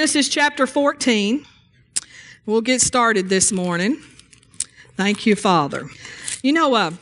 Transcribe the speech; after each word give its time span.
Genesis 0.00 0.30
chapter 0.30 0.66
14. 0.66 1.44
We'll 2.46 2.62
get 2.62 2.80
started 2.80 3.28
this 3.28 3.52
morning. 3.52 3.98
Thank 4.96 5.26
you, 5.26 5.36
Father. 5.36 5.90
You 6.42 6.54
know, 6.54 6.74
uh, 6.74 6.92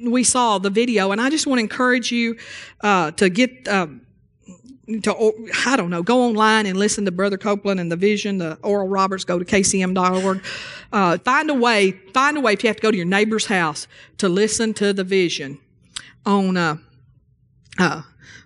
we 0.00 0.22
saw 0.22 0.58
the 0.58 0.70
video, 0.70 1.10
and 1.10 1.20
I 1.20 1.28
just 1.28 1.48
want 1.48 1.58
to 1.58 1.62
encourage 1.62 2.12
you 2.12 2.36
uh, 2.82 3.10
to 3.10 3.28
get. 3.28 3.66
Uh, 3.66 3.88
to 5.02 5.32
I 5.66 5.76
don't 5.76 5.90
know, 5.90 6.04
go 6.04 6.22
online 6.22 6.66
and 6.66 6.78
listen 6.78 7.04
to 7.06 7.10
Brother 7.10 7.36
Copeland 7.36 7.80
and 7.80 7.90
the 7.90 7.96
Vision, 7.96 8.38
the 8.38 8.56
Oral 8.62 8.86
Roberts. 8.86 9.24
Go 9.24 9.40
to 9.40 9.44
kcm.org. 9.44 10.44
Uh, 10.92 11.18
find 11.18 11.50
a 11.50 11.54
way. 11.54 11.90
Find 12.14 12.36
a 12.36 12.40
way 12.40 12.52
if 12.52 12.62
you 12.62 12.68
have 12.68 12.76
to 12.76 12.82
go 12.82 12.92
to 12.92 12.96
your 12.96 13.06
neighbor's 13.06 13.46
house 13.46 13.88
to 14.18 14.28
listen 14.28 14.72
to 14.74 14.92
the 14.92 15.02
Vision 15.02 15.58
on. 16.24 16.56
Uh, 16.56 16.76
uh, 17.76 18.02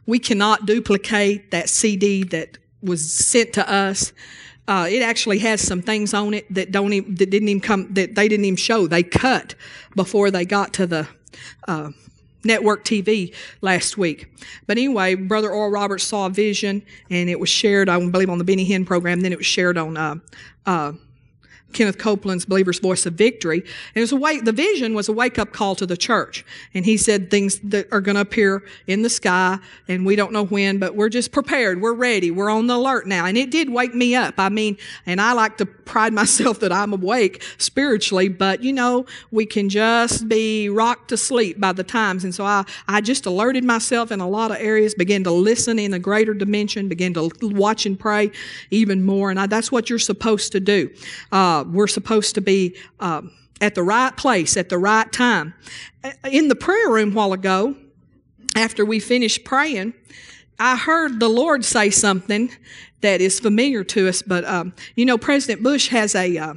we 0.07 0.19
cannot 0.19 0.65
duplicate 0.65 1.51
that 1.51 1.69
CD 1.69 2.25
that 2.25 2.59
was 2.85 3.11
sent 3.11 3.55
to 3.55 3.71
us. 3.71 4.13
Uh, 4.67 4.87
it 4.91 5.03
actually 5.03 5.39
has 5.41 5.61
some 5.61 5.83
things 5.83 6.15
on 6.15 6.33
it 6.35 6.53
that 6.53 6.73
don't 6.73 6.93
even, 6.93 7.15
that 7.17 7.29
didn't 7.31 7.49
even 7.49 7.61
come 7.61 7.93
that 7.95 8.15
they 8.15 8.29
didn't 8.29 8.45
even 8.47 8.57
show. 8.57 8.87
They 8.87 9.03
cut 9.03 9.55
before 9.95 10.31
they 10.31 10.45
got 10.45 10.73
to 10.75 10.87
the 10.87 11.09
uh, 11.69 11.91
network 12.45 12.85
TV 12.85 13.35
last 13.61 13.99
week. 13.99 14.31
But 14.67 14.79
anyway, 14.79 15.15
Brother 15.15 15.51
Oral 15.51 15.71
Roberts 15.71 16.05
saw 16.05 16.27
a 16.27 16.31
vision, 16.31 16.83
and 17.11 17.29
it 17.29 17.39
was 17.39 17.49
shared, 17.49 17.89
I 17.89 17.99
believe, 18.09 18.31
on 18.31 18.39
the 18.39 18.45
Benny 18.45 18.69
Hinn 18.69 18.87
program. 18.87 19.21
Then 19.21 19.33
it 19.33 19.39
was 19.39 19.47
shared 19.47 19.77
on 19.77 19.97
uh, 19.97 20.17
uh, 20.67 20.93
Kenneth 21.75 21.99
Copeland's 21.99 22.45
Believer's 22.45 22.79
Voice 22.79 23.05
of 23.07 23.15
Victory. 23.15 23.61
And 23.61 23.97
it 23.97 24.01
was 24.01 24.13
a 24.13 24.17
wake, 24.17 24.45
the 24.45 24.53
vision 24.53 24.95
was 24.95 25.09
a 25.09 25.13
wake 25.13 25.39
up 25.39 25.53
call 25.53 25.75
to 25.77 25.87
the 25.87 25.97
church. 25.97 26.45
And 26.73 26.85
he 26.85 26.97
said 26.97 27.31
things 27.31 27.59
that 27.61 27.89
are 27.93 28.01
going 28.01 28.15
to 28.15 28.21
appear 28.21 28.65
in 28.87 29.03
the 29.03 29.11
sky 29.11 29.59
and 29.89 30.07
we 30.07 30.17
don't 30.17 30.33
know 30.33 30.45
when, 30.45 30.79
but 30.79 30.95
we're 30.95 31.09
just 31.09 31.33
prepared. 31.33 31.81
We're 31.81 31.95
ready. 31.95 32.31
We're 32.31 32.51
on 32.51 32.67
the 32.67 32.77
alert 32.77 33.07
now. 33.07 33.27
And 33.27 33.37
it 33.37 33.51
did 33.51 33.69
wake 33.69 33.95
me 33.95 34.15
up. 34.15 34.35
I 34.39 34.49
mean, 34.49 34.77
and 35.07 35.21
I 35.21 35.33
like 35.33 35.59
to 35.59 35.67
pride 35.67 36.13
myself 36.23 36.61
that 36.61 36.73
I'm 36.73 36.93
awake 36.93 37.43
spiritually, 37.59 38.29
but 38.29 38.63
you 38.63 38.73
know, 38.73 39.07
we 39.31 39.47
can 39.47 39.69
just 39.69 40.29
be 40.29 40.69
rocked 40.69 41.09
to 41.09 41.17
sleep 41.17 41.61
by 41.61 41.73
the 41.73 41.85
times. 41.85 42.25
And 42.25 42.35
so 42.35 42.45
I, 42.45 42.65
I 42.89 43.01
just 43.01 43.27
alerted 43.27 43.65
myself 43.65 44.13
in 44.13 44.21
a 44.21 44.29
lot 44.29 44.51
of 44.51 44.59
areas, 44.59 44.95
began 44.95 45.25
to 45.25 45.31
listen 45.31 45.79
in 45.79 45.95
a 45.95 45.99
greater 45.99 46.35
dimension, 46.35 46.89
began 46.89 47.15
to 47.15 47.31
watch 47.43 47.87
and 47.87 47.99
pray 47.99 48.31
even 48.71 49.05
more. 49.05 49.31
And 49.31 49.41
I, 49.41 49.47
that's 49.47 49.73
what 49.73 49.91
you're 49.91 49.99
supposed 49.99 50.53
to 50.53 50.61
do. 50.61 50.91
Uh, 51.33 51.64
we're 51.73 51.87
supposed 51.87 52.35
to 52.35 52.41
be 52.41 52.77
uh, 53.01 53.23
at 53.61 53.75
the 53.75 53.83
right 53.83 54.17
place 54.17 54.57
at 54.57 54.69
the 54.69 54.79
right 54.79 55.11
time. 55.13 55.55
In 56.31 56.49
the 56.49 56.55
prayer 56.55 56.91
room 56.91 57.15
while 57.15 57.33
ago, 57.33 57.77
after 58.57 58.85
we 58.85 59.01
finished 59.01 59.45
praying, 59.45 59.95
I 60.59 60.77
heard 60.77 61.19
the 61.19 61.29
Lord 61.29 61.65
say 61.65 61.91
something 61.91 62.51
that 63.01 63.21
is 63.21 63.41
familiar 63.41 63.85
to 63.85 64.09
us. 64.09 64.23
But 64.23 64.45
um, 64.45 64.75
you 64.97 65.05
know, 65.05 65.19
President 65.19 65.63
Bush 65.63 65.89
has 65.89 66.15
a 66.15 66.37
uh, 66.37 66.55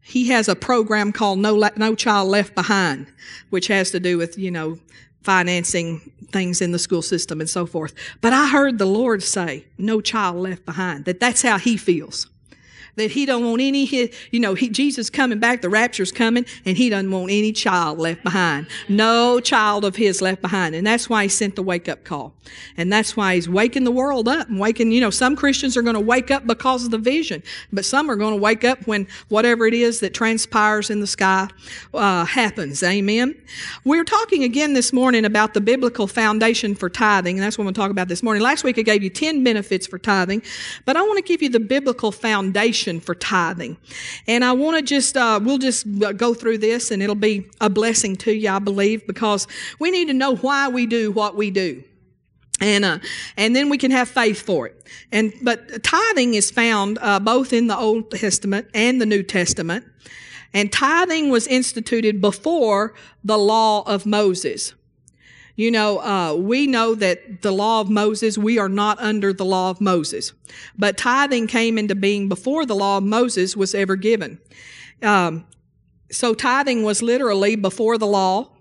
he 0.00 0.28
has 0.28 0.48
a 0.48 0.56
program 0.56 1.12
called 1.12 1.38
No 1.38 1.56
No 1.76 1.94
Child 1.94 2.28
Left 2.28 2.54
Behind, 2.54 3.06
which 3.50 3.68
has 3.68 3.90
to 3.92 4.00
do 4.00 4.18
with 4.18 4.38
you 4.38 4.50
know 4.50 4.78
financing 5.22 6.00
things 6.32 6.60
in 6.60 6.72
the 6.72 6.78
school 6.78 7.02
system 7.02 7.40
and 7.40 7.48
so 7.48 7.66
forth. 7.66 7.94
But 8.20 8.32
I 8.32 8.48
heard 8.48 8.78
the 8.78 8.86
Lord 8.86 9.22
say, 9.22 9.66
"No 9.78 10.00
child 10.00 10.36
left 10.36 10.64
behind." 10.64 11.04
That 11.04 11.20
that's 11.20 11.42
how 11.42 11.58
He 11.58 11.76
feels 11.76 12.28
that 12.96 13.10
he 13.10 13.24
don't 13.24 13.44
want 13.44 13.62
any, 13.62 13.86
you 14.30 14.40
know, 14.40 14.54
he, 14.54 14.68
Jesus 14.68 15.08
coming 15.08 15.38
back, 15.38 15.62
the 15.62 15.68
rapture's 15.70 16.12
coming, 16.12 16.44
and 16.64 16.76
he 16.76 16.90
doesn't 16.90 17.10
want 17.10 17.30
any 17.30 17.52
child 17.52 17.98
left 17.98 18.22
behind. 18.22 18.66
No 18.88 19.40
child 19.40 19.84
of 19.84 19.96
his 19.96 20.20
left 20.20 20.42
behind. 20.42 20.74
And 20.74 20.86
that's 20.86 21.08
why 21.08 21.22
he 21.22 21.28
sent 21.28 21.56
the 21.56 21.62
wake 21.62 21.88
up 21.88 22.04
call. 22.04 22.34
And 22.76 22.92
that's 22.92 23.16
why 23.16 23.34
he's 23.34 23.48
waking 23.48 23.84
the 23.84 23.90
world 23.90 24.28
up 24.28 24.48
and 24.48 24.58
waking, 24.58 24.92
you 24.92 25.00
know, 25.00 25.10
some 25.10 25.36
Christians 25.36 25.76
are 25.76 25.82
going 25.82 25.94
to 25.94 26.00
wake 26.00 26.30
up 26.30 26.46
because 26.46 26.84
of 26.84 26.90
the 26.90 26.98
vision, 26.98 27.42
but 27.72 27.84
some 27.84 28.10
are 28.10 28.16
going 28.16 28.34
to 28.34 28.40
wake 28.40 28.64
up 28.64 28.86
when 28.86 29.06
whatever 29.28 29.66
it 29.66 29.74
is 29.74 30.00
that 30.00 30.12
transpires 30.12 30.90
in 30.90 31.00
the 31.00 31.06
sky 31.06 31.48
uh, 31.94 32.24
happens. 32.24 32.82
Amen. 32.82 33.34
We're 33.84 34.04
talking 34.04 34.44
again 34.44 34.74
this 34.74 34.92
morning 34.92 35.24
about 35.24 35.54
the 35.54 35.60
biblical 35.60 36.06
foundation 36.06 36.74
for 36.74 36.90
tithing, 36.90 37.36
and 37.36 37.42
that's 37.42 37.56
what 37.56 37.64
to 37.66 37.72
talk 37.72 37.90
about 37.90 38.08
this 38.08 38.22
morning. 38.22 38.42
Last 38.42 38.64
week 38.64 38.78
I 38.78 38.82
gave 38.82 39.02
you 39.02 39.10
10 39.10 39.44
benefits 39.44 39.86
for 39.86 39.98
tithing, 39.98 40.42
but 40.84 40.96
I 40.96 41.02
want 41.02 41.16
to 41.16 41.22
give 41.22 41.42
you 41.42 41.48
the 41.48 41.60
biblical 41.60 42.12
foundation 42.12 42.81
for 43.00 43.14
tithing. 43.14 43.76
And 44.26 44.44
I 44.44 44.52
want 44.52 44.76
to 44.76 44.82
just, 44.82 45.16
uh, 45.16 45.40
we'll 45.42 45.58
just 45.58 45.86
go 46.16 46.34
through 46.34 46.58
this 46.58 46.90
and 46.90 47.02
it'll 47.02 47.14
be 47.14 47.48
a 47.60 47.70
blessing 47.70 48.16
to 48.16 48.32
you, 48.32 48.50
I 48.50 48.58
believe, 48.58 49.06
because 49.06 49.46
we 49.78 49.90
need 49.90 50.08
to 50.08 50.14
know 50.14 50.36
why 50.36 50.68
we 50.68 50.86
do 50.86 51.10
what 51.12 51.36
we 51.36 51.50
do. 51.50 51.82
And, 52.60 52.84
uh, 52.84 52.98
and 53.36 53.56
then 53.56 53.68
we 53.68 53.78
can 53.78 53.90
have 53.90 54.08
faith 54.08 54.40
for 54.40 54.66
it. 54.68 54.88
And, 55.10 55.32
but 55.42 55.82
tithing 55.82 56.34
is 56.34 56.50
found, 56.50 56.98
uh, 57.00 57.18
both 57.18 57.52
in 57.52 57.66
the 57.66 57.76
Old 57.76 58.10
Testament 58.10 58.68
and 58.72 59.00
the 59.00 59.06
New 59.06 59.22
Testament. 59.22 59.84
And 60.54 60.70
tithing 60.70 61.30
was 61.30 61.46
instituted 61.46 62.20
before 62.20 62.94
the 63.24 63.38
law 63.38 63.82
of 63.82 64.06
Moses. 64.06 64.74
You 65.54 65.70
know, 65.70 65.98
uh, 66.00 66.34
we 66.34 66.66
know 66.66 66.94
that 66.94 67.42
the 67.42 67.52
law 67.52 67.80
of 67.80 67.90
Moses, 67.90 68.38
we 68.38 68.58
are 68.58 68.68
not 68.68 68.98
under 69.00 69.32
the 69.32 69.44
law 69.44 69.70
of 69.70 69.80
Moses. 69.80 70.32
But 70.78 70.96
tithing 70.96 71.46
came 71.46 71.76
into 71.76 71.94
being 71.94 72.28
before 72.28 72.64
the 72.64 72.74
law 72.74 72.98
of 72.98 73.04
Moses 73.04 73.56
was 73.56 73.74
ever 73.74 73.96
given. 73.96 74.40
Um, 75.02 75.44
so 76.10 76.34
tithing 76.34 76.84
was 76.84 77.02
literally 77.02 77.56
before 77.56 77.98
the 77.98 78.06
law. 78.06 78.52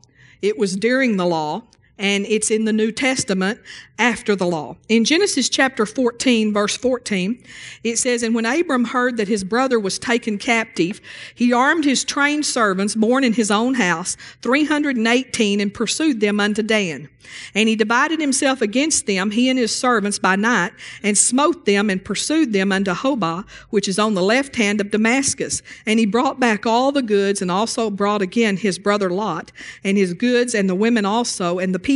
It 0.42 0.58
was 0.58 0.76
during 0.76 1.18
the 1.18 1.26
law 1.26 1.64
and 2.02 2.26
it's 2.26 2.50
in 2.50 2.66
the 2.66 2.74
New 2.74 2.92
Testament 2.92 3.62
after 4.00 4.36
the 4.36 4.48
law. 4.48 4.76
In 4.90 5.06
Genesis 5.06 5.48
chapter 5.48 5.86
14, 5.86 6.52
verse 6.52 6.76
14, 6.76 7.42
it 7.84 7.98
says, 7.98 8.24
And 8.24 8.34
when 8.34 8.48
Abram 8.48 8.86
heard 8.86 9.18
that 9.18 9.28
his 9.28 9.44
brother 9.44 9.80
was 9.80 10.00
taken 10.00 10.40
captive, 10.40 11.00
he 11.36 11.54
armed 11.54 11.86
his 11.86 12.04
trained 12.04 12.48
servants 12.48 12.96
born 12.96 13.24
in 13.24 13.34
his 13.34 13.52
own 13.52 13.76
house, 13.76 14.18
318, 14.42 15.62
and 15.62 15.72
pursued 15.72 16.20
them 16.20 16.40
unto 16.40 16.64
Dan. 16.64 17.08
And 17.54 17.70
he 17.70 17.76
divided 17.76 18.20
himself 18.20 18.64
against 18.64 19.06
them, 19.06 19.30
he 19.30 19.48
and 19.48 19.60
his 19.60 19.74
servants, 19.74 20.18
by 20.18 20.36
night, 20.36 20.74
and 21.04 21.16
smote 21.16 21.66
them 21.66 21.92
and 21.92 22.04
pursued 22.04 22.52
them 22.52 22.72
unto 22.72 22.94
Hobah, 22.94 23.48
which 23.70 23.88
is 23.88 24.00
on 24.00 24.16
the 24.16 24.24
left 24.24 24.56
hand 24.56 24.82
of 24.82 24.90
Damascus. 24.90 25.62
And 25.86 26.00
he 26.00 26.08
brought 26.08 26.40
back 26.40 26.66
all 26.66 26.92
the 26.92 27.04
goods, 27.04 27.40
and 27.40 27.52
also 27.52 27.92
brought 27.92 28.24
again 28.24 28.58
his 28.58 28.80
brother 28.80 29.12
Lot, 29.12 29.52
and 29.84 29.98
his 29.98 30.16
goods, 30.16 30.56
and 30.56 30.68
the 30.68 30.74
women 30.74 31.06
also, 31.06 31.60
and 31.60 31.76
the 31.76 31.80
people. 31.80 31.91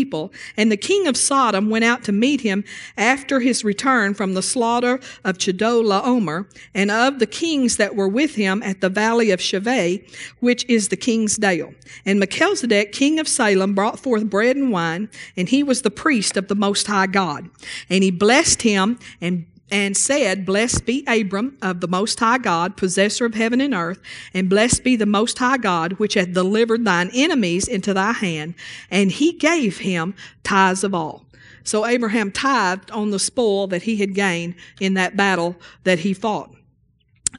And 0.57 0.71
the 0.71 0.77
king 0.77 1.07
of 1.07 1.15
Sodom 1.15 1.69
went 1.69 1.85
out 1.85 2.03
to 2.03 2.11
meet 2.11 2.41
him 2.41 2.63
after 2.97 3.39
his 3.39 3.63
return 3.63 4.13
from 4.13 4.33
the 4.33 4.41
slaughter 4.41 4.99
of 5.23 5.37
Chedorlaomer, 5.37 6.47
and 6.73 6.91
of 6.91 7.19
the 7.19 7.27
kings 7.27 7.77
that 7.77 7.95
were 7.95 8.07
with 8.07 8.35
him 8.35 8.61
at 8.63 8.81
the 8.81 8.89
valley 8.89 9.31
of 9.31 9.39
Shaveh, 9.39 10.03
which 10.39 10.65
is 10.67 10.89
the 10.89 10.97
king's 10.97 11.37
dale. 11.37 11.73
And 12.05 12.19
Melchizedek, 12.19 12.91
king 12.91 13.19
of 13.19 13.27
Salem, 13.27 13.73
brought 13.73 13.99
forth 13.99 14.29
bread 14.29 14.55
and 14.57 14.71
wine, 14.71 15.09
and 15.37 15.47
he 15.47 15.63
was 15.63 15.81
the 15.81 15.91
priest 15.91 16.35
of 16.37 16.47
the 16.47 16.55
Most 16.55 16.87
High 16.87 17.07
God. 17.07 17.49
And 17.89 18.03
he 18.03 18.11
blessed 18.11 18.61
him 18.63 18.99
and 19.21 19.45
and 19.71 19.97
said, 19.97 20.45
Blessed 20.45 20.85
be 20.85 21.03
Abram 21.07 21.57
of 21.61 21.81
the 21.81 21.87
Most 21.87 22.19
High 22.19 22.37
God, 22.37 22.77
possessor 22.77 23.25
of 23.25 23.33
heaven 23.33 23.61
and 23.61 23.73
earth, 23.73 23.99
and 24.33 24.49
blessed 24.49 24.83
be 24.83 24.95
the 24.95 25.05
Most 25.05 25.39
High 25.39 25.57
God, 25.57 25.93
which 25.93 26.13
hath 26.13 26.33
delivered 26.33 26.85
thine 26.85 27.09
enemies 27.13 27.67
into 27.67 27.93
thy 27.93 28.11
hand. 28.11 28.53
And 28.91 29.11
he 29.11 29.33
gave 29.33 29.79
him 29.79 30.13
tithes 30.43 30.83
of 30.83 30.93
all. 30.93 31.25
So 31.63 31.85
Abraham 31.85 32.31
tithed 32.31 32.91
on 32.91 33.09
the 33.09 33.19
spoil 33.19 33.65
that 33.67 33.83
he 33.83 33.97
had 33.97 34.13
gained 34.13 34.55
in 34.79 34.93
that 34.93 35.17
battle 35.17 35.55
that 35.83 35.99
he 35.99 36.13
fought. 36.13 36.53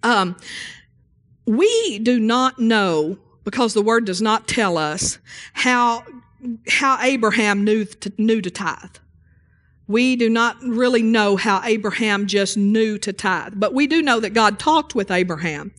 Um, 0.03 0.37
we 1.47 2.01
do 2.01 2.19
not 2.19 2.59
know, 2.59 3.19
because 3.45 3.73
the 3.73 3.83
word 3.83 4.05
does 4.05 4.21
not 4.21 4.49
tell 4.49 4.77
us, 4.77 5.19
how 5.53 6.05
how 6.69 6.99
Abraham 7.01 7.65
knew 7.65 7.85
to, 7.85 8.13
knew 8.19 8.41
to 8.41 8.51
tithe. 8.51 8.97
We 9.89 10.17
do 10.17 10.29
not 10.29 10.57
really 10.63 11.03
know 11.03 11.37
how 11.37 11.61
Abraham 11.65 12.27
just 12.27 12.57
knew 12.57 12.99
to 12.99 13.13
tithe, 13.13 13.55
but 13.57 13.73
we 13.73 13.87
do 13.87 14.03
know 14.03 14.19
that 14.21 14.31
God 14.31 14.59
talked 14.59 14.95
with 14.95 15.11
Abraham 15.11 15.73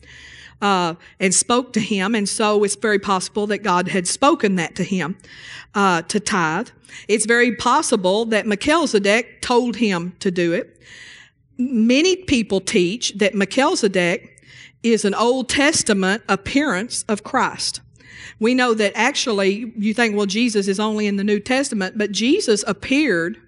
uh, 0.62 0.94
and 1.20 1.34
spoke 1.34 1.72
to 1.74 1.80
him, 1.80 2.14
and 2.14 2.28
so 2.28 2.64
it's 2.64 2.74
very 2.74 2.98
possible 2.98 3.46
that 3.48 3.58
God 3.58 3.88
had 3.88 4.08
spoken 4.08 4.56
that 4.56 4.74
to 4.76 4.84
him 4.84 5.16
uh, 5.74 6.02
to 6.02 6.18
tithe. 6.18 6.68
It's 7.06 7.26
very 7.26 7.54
possible 7.54 8.24
that 8.26 8.46
Melchizedek 8.46 9.42
told 9.42 9.76
him 9.76 10.14
to 10.20 10.30
do 10.30 10.52
it. 10.52 10.80
Many 11.58 12.16
people 12.16 12.60
teach 12.60 13.12
that 13.18 13.34
Melchizedek 13.34 14.42
is 14.82 15.04
an 15.04 15.14
Old 15.14 15.48
Testament 15.48 16.22
appearance 16.28 17.04
of 17.08 17.24
Christ. 17.24 17.80
We 18.40 18.54
know 18.54 18.74
that 18.74 18.92
actually, 18.94 19.72
you 19.76 19.92
think, 19.92 20.16
well, 20.16 20.26
Jesus 20.26 20.68
is 20.68 20.80
only 20.80 21.06
in 21.06 21.16
the 21.16 21.24
New 21.24 21.40
Testament, 21.40 21.98
but 21.98 22.12
Jesus 22.12 22.64
appeared 22.66 23.40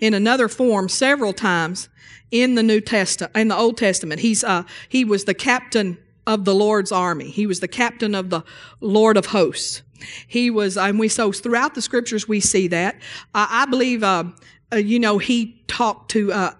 in 0.00 0.14
another 0.14 0.48
form 0.48 0.88
several 0.88 1.32
times 1.32 1.88
in 2.30 2.54
the 2.54 2.62
New 2.62 2.80
Testament, 2.80 3.36
in 3.36 3.48
the 3.48 3.56
Old 3.56 3.76
Testament. 3.76 4.20
He's, 4.20 4.42
uh, 4.42 4.64
he 4.88 5.04
was 5.04 5.24
the 5.24 5.34
captain 5.34 5.98
of 6.26 6.44
the 6.44 6.54
Lord's 6.54 6.92
army. 6.92 7.30
He 7.30 7.46
was 7.46 7.60
the 7.60 7.68
captain 7.68 8.14
of 8.14 8.30
the 8.30 8.42
Lord 8.80 9.16
of 9.16 9.26
hosts. 9.26 9.82
He 10.26 10.50
was, 10.50 10.76
and 10.76 10.98
we, 10.98 11.08
so 11.08 11.32
throughout 11.32 11.74
the 11.74 11.82
scriptures 11.82 12.28
we 12.28 12.40
see 12.40 12.68
that. 12.68 13.00
I 13.34 13.66
believe, 13.66 14.02
uh, 14.02 14.24
uh, 14.72 14.76
you 14.76 14.98
know, 14.98 15.18
he 15.18 15.62
talked 15.68 16.10
to, 16.12 16.32
uh, 16.32 16.50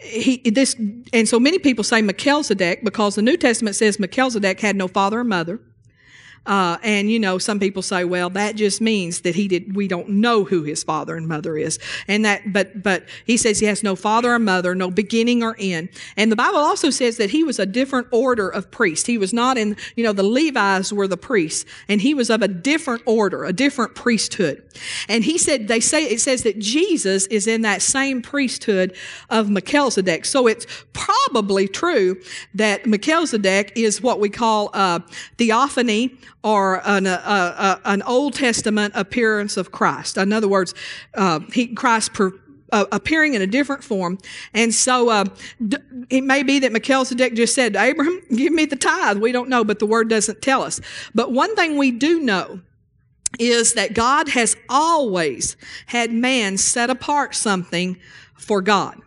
he 0.00 0.38
this 0.50 0.74
and 1.12 1.28
so 1.28 1.38
many 1.38 1.58
people 1.58 1.84
say 1.84 2.00
Melchizedek 2.00 2.82
because 2.82 3.16
the 3.16 3.22
New 3.22 3.36
Testament 3.36 3.76
says 3.76 3.98
Melchizedek 3.98 4.60
had 4.60 4.76
no 4.76 4.88
father 4.88 5.20
or 5.20 5.24
mother. 5.24 5.60
Uh, 6.46 6.78
and 6.82 7.10
you 7.10 7.18
know, 7.18 7.38
some 7.38 7.60
people 7.60 7.82
say, 7.82 8.04
well, 8.04 8.30
that 8.30 8.56
just 8.56 8.80
means 8.80 9.20
that 9.22 9.34
he 9.34 9.48
did. 9.48 9.76
We 9.76 9.88
don't 9.88 10.08
know 10.08 10.44
who 10.44 10.62
his 10.62 10.82
father 10.82 11.16
and 11.16 11.26
mother 11.28 11.56
is, 11.56 11.78
and 12.06 12.24
that. 12.24 12.52
But 12.52 12.82
but 12.82 13.04
he 13.26 13.36
says 13.36 13.58
he 13.58 13.66
has 13.66 13.82
no 13.82 13.96
father 13.96 14.32
or 14.32 14.38
mother, 14.38 14.74
no 14.74 14.90
beginning 14.90 15.42
or 15.42 15.56
end. 15.58 15.90
And 16.16 16.32
the 16.32 16.36
Bible 16.36 16.58
also 16.58 16.90
says 16.90 17.16
that 17.18 17.30
he 17.30 17.44
was 17.44 17.58
a 17.58 17.66
different 17.66 18.08
order 18.10 18.48
of 18.48 18.70
priest. 18.70 19.06
He 19.06 19.18
was 19.18 19.32
not 19.32 19.58
in. 19.58 19.76
You 19.96 20.04
know, 20.04 20.12
the 20.12 20.22
Levites 20.22 20.92
were 20.92 21.08
the 21.08 21.16
priests, 21.16 21.64
and 21.88 22.00
he 22.00 22.14
was 22.14 22.30
of 22.30 22.42
a 22.42 22.48
different 22.48 23.02
order, 23.06 23.44
a 23.44 23.52
different 23.52 23.94
priesthood. 23.94 24.62
And 25.08 25.24
he 25.24 25.38
said, 25.38 25.68
they 25.68 25.80
say 25.80 26.04
it 26.04 26.20
says 26.20 26.42
that 26.44 26.58
Jesus 26.58 27.26
is 27.26 27.46
in 27.46 27.62
that 27.62 27.82
same 27.82 28.22
priesthood 28.22 28.96
of 29.30 29.50
Melchizedek. 29.50 30.24
So 30.24 30.46
it's 30.46 30.66
probably 30.92 31.68
true 31.68 32.20
that 32.54 32.86
Melchizedek 32.86 33.72
is 33.76 34.00
what 34.02 34.20
we 34.20 34.28
call 34.28 34.70
a 34.74 35.02
theophany 35.36 36.16
or 36.44 36.80
an, 36.86 37.06
a, 37.06 37.10
a, 37.10 37.80
an 37.84 38.02
Old 38.02 38.34
Testament 38.34 38.94
appearance 38.96 39.56
of 39.56 39.72
Christ. 39.72 40.16
In 40.16 40.32
other 40.32 40.48
words, 40.48 40.74
uh, 41.14 41.40
he, 41.52 41.68
Christ 41.68 42.14
per, 42.14 42.32
uh, 42.72 42.84
appearing 42.92 43.34
in 43.34 43.42
a 43.42 43.46
different 43.46 43.82
form. 43.82 44.18
And 44.54 44.72
so 44.72 45.08
uh, 45.08 45.24
d- 45.66 45.78
it 46.10 46.22
may 46.22 46.42
be 46.42 46.58
that 46.60 46.72
Melchizedek 46.72 47.34
just 47.34 47.54
said, 47.54 47.76
Abraham, 47.76 48.20
give 48.34 48.52
me 48.52 48.66
the 48.66 48.76
tithe. 48.76 49.18
We 49.18 49.32
don't 49.32 49.48
know, 49.48 49.64
but 49.64 49.78
the 49.78 49.86
word 49.86 50.08
doesn't 50.08 50.42
tell 50.42 50.62
us. 50.62 50.80
But 51.14 51.32
one 51.32 51.54
thing 51.56 51.76
we 51.76 51.90
do 51.90 52.20
know 52.20 52.60
is 53.38 53.74
that 53.74 53.94
God 53.94 54.28
has 54.30 54.56
always 54.68 55.56
had 55.86 56.12
man 56.12 56.56
set 56.56 56.90
apart 56.90 57.34
something 57.34 57.98
for 58.34 58.62
God. 58.62 59.00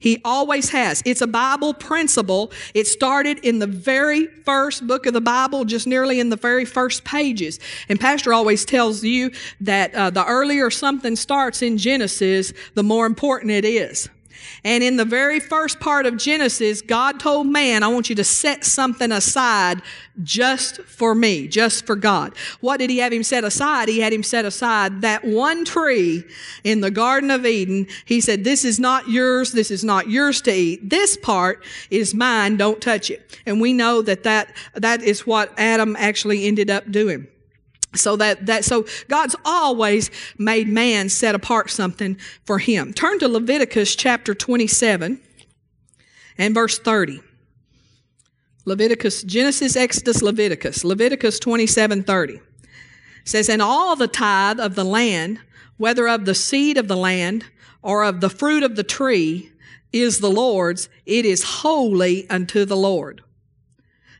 He 0.00 0.20
always 0.24 0.70
has. 0.70 1.02
It's 1.04 1.20
a 1.20 1.26
Bible 1.26 1.74
principle. 1.74 2.50
It 2.74 2.86
started 2.86 3.38
in 3.40 3.60
the 3.60 3.66
very 3.66 4.26
first 4.26 4.86
book 4.86 5.06
of 5.06 5.12
the 5.12 5.20
Bible, 5.20 5.64
just 5.64 5.86
nearly 5.86 6.18
in 6.18 6.30
the 6.30 6.36
very 6.36 6.64
first 6.64 7.04
pages. 7.04 7.60
And 7.88 8.00
Pastor 8.00 8.32
always 8.32 8.64
tells 8.64 9.04
you 9.04 9.30
that 9.60 9.94
uh, 9.94 10.10
the 10.10 10.24
earlier 10.26 10.70
something 10.70 11.14
starts 11.16 11.62
in 11.62 11.78
Genesis, 11.78 12.52
the 12.74 12.82
more 12.82 13.06
important 13.06 13.52
it 13.52 13.64
is. 13.64 14.08
And 14.64 14.82
in 14.82 14.96
the 14.96 15.04
very 15.04 15.40
first 15.40 15.80
part 15.80 16.06
of 16.06 16.16
Genesis, 16.16 16.82
God 16.82 17.20
told 17.20 17.46
man, 17.46 17.82
I 17.82 17.88
want 17.88 18.08
you 18.08 18.16
to 18.16 18.24
set 18.24 18.64
something 18.64 19.12
aside 19.12 19.82
just 20.22 20.82
for 20.82 21.14
me, 21.14 21.48
just 21.48 21.86
for 21.86 21.96
God. 21.96 22.34
What 22.60 22.78
did 22.78 22.90
he 22.90 22.98
have 22.98 23.12
him 23.12 23.22
set 23.22 23.44
aside? 23.44 23.88
He 23.88 24.00
had 24.00 24.12
him 24.12 24.22
set 24.22 24.44
aside 24.44 25.00
that 25.02 25.24
one 25.24 25.64
tree 25.64 26.24
in 26.64 26.80
the 26.80 26.90
Garden 26.90 27.30
of 27.30 27.46
Eden. 27.46 27.86
He 28.04 28.20
said, 28.20 28.44
this 28.44 28.64
is 28.64 28.78
not 28.78 29.08
yours. 29.08 29.52
This 29.52 29.70
is 29.70 29.84
not 29.84 30.08
yours 30.08 30.40
to 30.42 30.52
eat. 30.52 30.90
This 30.90 31.16
part 31.16 31.64
is 31.90 32.14
mine. 32.14 32.56
Don't 32.56 32.80
touch 32.80 33.10
it. 33.10 33.38
And 33.46 33.60
we 33.60 33.72
know 33.72 34.02
that 34.02 34.22
that, 34.24 34.54
that 34.74 35.02
is 35.02 35.26
what 35.26 35.52
Adam 35.58 35.96
actually 35.96 36.46
ended 36.46 36.70
up 36.70 36.90
doing. 36.90 37.26
So 37.94 38.16
that, 38.16 38.46
that, 38.46 38.64
so 38.64 38.86
God's 39.08 39.34
always 39.44 40.10
made 40.38 40.68
man 40.68 41.08
set 41.08 41.34
apart 41.34 41.70
something 41.70 42.16
for 42.44 42.58
him. 42.58 42.92
Turn 42.92 43.18
to 43.18 43.28
Leviticus 43.28 43.96
chapter 43.96 44.34
27 44.34 45.20
and 46.38 46.54
verse 46.54 46.78
30. 46.78 47.20
Leviticus, 48.64 49.22
Genesis, 49.22 49.74
Exodus, 49.74 50.22
Leviticus, 50.22 50.84
Leviticus 50.84 51.38
27, 51.38 52.04
30 52.04 52.40
says, 53.24 53.48
And 53.48 53.62
all 53.62 53.96
the 53.96 54.08
tithe 54.08 54.60
of 54.60 54.74
the 54.74 54.84
land, 54.84 55.40
whether 55.76 56.08
of 56.08 56.24
the 56.24 56.34
seed 56.34 56.76
of 56.76 56.88
the 56.88 56.96
land 56.96 57.46
or 57.82 58.04
of 58.04 58.20
the 58.20 58.30
fruit 58.30 58.62
of 58.62 58.76
the 58.76 58.84
tree, 58.84 59.50
is 59.92 60.20
the 60.20 60.30
Lord's. 60.30 60.88
It 61.06 61.24
is 61.24 61.42
holy 61.42 62.28
unto 62.30 62.64
the 62.64 62.76
Lord. 62.76 63.22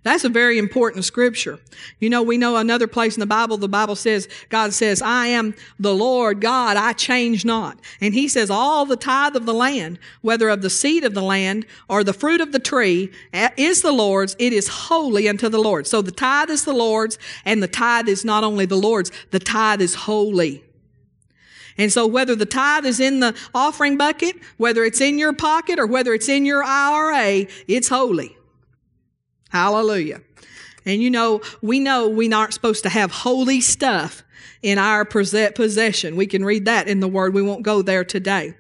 That's 0.02 0.24
a 0.24 0.30
very 0.30 0.58
important 0.58 1.04
scripture. 1.04 1.58
You 1.98 2.08
know, 2.08 2.22
we 2.22 2.38
know 2.38 2.56
another 2.56 2.86
place 2.86 3.16
in 3.16 3.20
the 3.20 3.26
Bible, 3.26 3.58
the 3.58 3.68
Bible 3.68 3.96
says, 3.96 4.28
God 4.48 4.72
says, 4.72 5.02
I 5.02 5.26
am 5.26 5.54
the 5.78 5.94
Lord 5.94 6.40
God, 6.40 6.78
I 6.78 6.94
change 6.94 7.44
not. 7.44 7.78
And 8.00 8.14
he 8.14 8.26
says, 8.26 8.48
all 8.48 8.86
the 8.86 8.96
tithe 8.96 9.36
of 9.36 9.44
the 9.44 9.52
land, 9.52 9.98
whether 10.22 10.48
of 10.48 10.62
the 10.62 10.70
seed 10.70 11.04
of 11.04 11.12
the 11.12 11.22
land 11.22 11.66
or 11.86 12.02
the 12.02 12.14
fruit 12.14 12.40
of 12.40 12.52
the 12.52 12.58
tree, 12.58 13.12
is 13.58 13.82
the 13.82 13.92
Lord's. 13.92 14.36
It 14.38 14.54
is 14.54 14.68
holy 14.68 15.28
unto 15.28 15.50
the 15.50 15.60
Lord. 15.60 15.86
So 15.86 16.00
the 16.00 16.10
tithe 16.10 16.48
is 16.48 16.64
the 16.64 16.72
Lord's, 16.72 17.18
and 17.44 17.62
the 17.62 17.68
tithe 17.68 18.08
is 18.08 18.24
not 18.24 18.42
only 18.42 18.64
the 18.64 18.76
Lord's, 18.76 19.12
the 19.32 19.38
tithe 19.38 19.82
is 19.82 19.94
holy. 19.94 20.64
And 21.76 21.92
so 21.92 22.06
whether 22.06 22.34
the 22.34 22.46
tithe 22.46 22.86
is 22.86 23.00
in 23.00 23.20
the 23.20 23.36
offering 23.54 23.98
bucket, 23.98 24.36
whether 24.56 24.82
it's 24.82 25.02
in 25.02 25.18
your 25.18 25.34
pocket, 25.34 25.78
or 25.78 25.86
whether 25.86 26.14
it's 26.14 26.28
in 26.28 26.46
your 26.46 26.64
IRA, 26.64 27.46
it's 27.68 27.88
holy. 27.88 28.38
Hallelujah. 29.50 30.22
And 30.86 31.02
you 31.02 31.10
know, 31.10 31.42
we 31.60 31.78
know 31.78 32.08
we 32.08 32.32
aren't 32.32 32.54
supposed 32.54 32.82
to 32.84 32.88
have 32.88 33.10
holy 33.10 33.60
stuff 33.60 34.24
in 34.62 34.78
our 34.78 35.04
possession. 35.04 36.16
We 36.16 36.26
can 36.26 36.44
read 36.44 36.66
that 36.66 36.86
in 36.86 37.00
the 37.00 37.08
Word. 37.08 37.34
We 37.34 37.42
won't 37.42 37.62
go 37.62 37.82
there 37.82 38.04
today. 38.04 38.54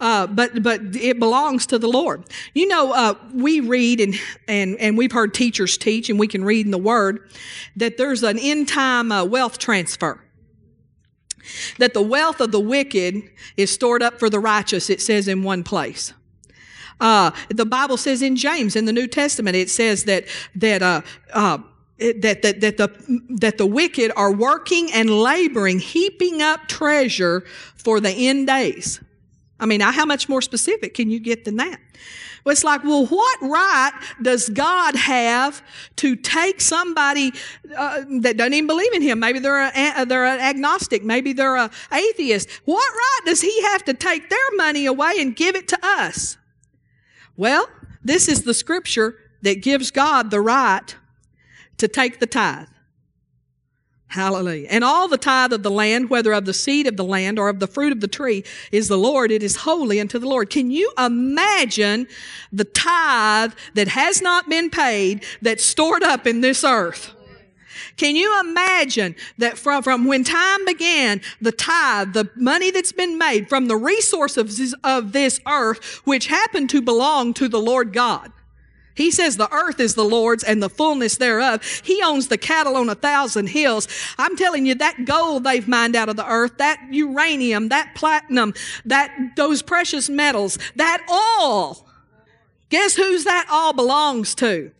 Uh, 0.00 0.26
but 0.26 0.62
but 0.62 0.80
it 0.96 1.18
belongs 1.18 1.66
to 1.66 1.78
the 1.78 1.88
Lord. 1.88 2.24
You 2.54 2.68
know, 2.68 2.92
uh, 2.92 3.14
we 3.34 3.60
read 3.60 4.00
and 4.00 4.14
and 4.48 4.76
and 4.78 4.96
we've 4.96 5.12
heard 5.12 5.34
teachers 5.34 5.76
teach, 5.76 6.08
and 6.08 6.18
we 6.18 6.26
can 6.26 6.44
read 6.44 6.66
in 6.66 6.72
the 6.72 6.78
Word 6.78 7.30
that 7.76 7.96
there's 7.96 8.22
an 8.22 8.38
end 8.38 8.68
time 8.68 9.12
uh, 9.12 9.24
wealth 9.24 9.58
transfer. 9.58 10.22
That 11.78 11.92
the 11.92 12.02
wealth 12.02 12.40
of 12.40 12.52
the 12.52 12.60
wicked 12.60 13.22
is 13.56 13.70
stored 13.70 14.02
up 14.02 14.18
for 14.18 14.30
the 14.30 14.40
righteous. 14.40 14.88
It 14.88 15.00
says 15.00 15.28
in 15.28 15.42
one 15.42 15.64
place. 15.64 16.12
Uh, 17.00 17.30
the 17.48 17.66
Bible 17.66 17.96
says 17.96 18.22
in 18.22 18.36
James, 18.36 18.76
in 18.76 18.84
the 18.84 18.92
New 18.92 19.06
Testament, 19.06 19.56
it 19.56 19.70
says 19.70 20.04
that, 20.04 20.24
that, 20.54 20.82
uh, 20.82 21.00
uh, 21.32 21.58
that, 21.98 22.42
that, 22.42 22.60
that, 22.60 22.76
the, 22.76 23.20
that 23.30 23.58
the 23.58 23.66
wicked 23.66 24.12
are 24.16 24.32
working 24.32 24.92
and 24.92 25.10
laboring, 25.10 25.78
heaping 25.78 26.42
up 26.42 26.68
treasure 26.68 27.44
for 27.74 28.00
the 28.00 28.10
end 28.10 28.46
days. 28.46 29.00
I 29.60 29.66
mean, 29.66 29.80
how 29.80 30.04
much 30.04 30.28
more 30.28 30.42
specific 30.42 30.94
can 30.94 31.10
you 31.10 31.20
get 31.20 31.44
than 31.44 31.56
that? 31.56 31.78
Well, 32.44 32.52
it's 32.52 32.64
like, 32.64 32.82
well, 32.82 33.06
what 33.06 33.40
right 33.42 33.92
does 34.20 34.48
God 34.48 34.96
have 34.96 35.62
to 35.96 36.16
take 36.16 36.60
somebody 36.60 37.32
uh, 37.76 38.02
that 38.20 38.36
doesn't 38.36 38.54
even 38.54 38.66
believe 38.66 38.92
in 38.94 39.02
Him? 39.02 39.20
Maybe 39.20 39.38
they're 39.38 39.70
a, 39.72 40.04
they're 40.04 40.24
an 40.24 40.40
agnostic. 40.40 41.04
Maybe 41.04 41.32
they're 41.32 41.56
an 41.56 41.70
atheist. 41.92 42.50
What 42.64 42.92
right 42.92 43.20
does 43.26 43.40
He 43.40 43.62
have 43.62 43.84
to 43.84 43.94
take 43.94 44.28
their 44.28 44.38
money 44.56 44.86
away 44.86 45.12
and 45.18 45.36
give 45.36 45.54
it 45.54 45.68
to 45.68 45.78
us? 45.82 46.36
Well, 47.36 47.68
this 48.02 48.28
is 48.28 48.42
the 48.42 48.54
scripture 48.54 49.16
that 49.42 49.62
gives 49.62 49.90
God 49.90 50.30
the 50.30 50.40
right 50.40 50.94
to 51.78 51.88
take 51.88 52.20
the 52.20 52.26
tithe. 52.26 52.68
Hallelujah. 54.08 54.68
And 54.68 54.84
all 54.84 55.08
the 55.08 55.16
tithe 55.16 55.54
of 55.54 55.62
the 55.62 55.70
land, 55.70 56.10
whether 56.10 56.32
of 56.32 56.44
the 56.44 56.52
seed 56.52 56.86
of 56.86 56.98
the 56.98 57.04
land 57.04 57.38
or 57.38 57.48
of 57.48 57.60
the 57.60 57.66
fruit 57.66 57.92
of 57.92 58.02
the 58.02 58.08
tree, 58.08 58.44
is 58.70 58.88
the 58.88 58.98
Lord. 58.98 59.30
It 59.30 59.42
is 59.42 59.56
holy 59.56 60.00
unto 60.00 60.18
the 60.18 60.28
Lord. 60.28 60.50
Can 60.50 60.70
you 60.70 60.92
imagine 60.98 62.06
the 62.52 62.64
tithe 62.64 63.54
that 63.72 63.88
has 63.88 64.20
not 64.20 64.50
been 64.50 64.68
paid 64.68 65.24
that's 65.40 65.64
stored 65.64 66.02
up 66.02 66.26
in 66.26 66.42
this 66.42 66.62
earth? 66.62 67.14
Can 67.96 68.16
you 68.16 68.40
imagine 68.40 69.14
that 69.38 69.58
from, 69.58 69.82
from 69.82 70.04
when 70.06 70.24
time 70.24 70.64
began, 70.64 71.20
the 71.40 71.52
tithe, 71.52 72.12
the 72.12 72.30
money 72.36 72.70
that's 72.70 72.92
been 72.92 73.18
made 73.18 73.48
from 73.48 73.66
the 73.66 73.76
resources 73.76 74.74
of 74.84 75.12
this 75.12 75.40
earth, 75.46 76.00
which 76.04 76.26
happened 76.26 76.70
to 76.70 76.82
belong 76.82 77.34
to 77.34 77.48
the 77.48 77.60
Lord 77.60 77.92
God? 77.92 78.32
He 78.94 79.10
says 79.10 79.36
the 79.36 79.52
earth 79.52 79.80
is 79.80 79.94
the 79.94 80.04
Lord's 80.04 80.44
and 80.44 80.62
the 80.62 80.68
fullness 80.68 81.16
thereof. 81.16 81.64
He 81.82 82.02
owns 82.02 82.28
the 82.28 82.36
cattle 82.38 82.76
on 82.76 82.88
a 82.88 82.94
thousand 82.94 83.48
hills. 83.48 83.88
I'm 84.18 84.36
telling 84.36 84.66
you, 84.66 84.74
that 84.76 85.04
gold 85.04 85.44
they've 85.44 85.66
mined 85.66 85.96
out 85.96 86.08
of 86.08 86.16
the 86.16 86.28
earth, 86.28 86.58
that 86.58 86.80
uranium, 86.90 87.70
that 87.70 87.94
platinum, 87.94 88.54
that, 88.84 89.10
those 89.36 89.62
precious 89.62 90.08
metals, 90.08 90.58
that 90.76 91.04
all. 91.08 91.88
Guess 92.68 92.96
whose 92.96 93.24
that 93.24 93.46
all 93.50 93.72
belongs 93.72 94.34
to? 94.36 94.70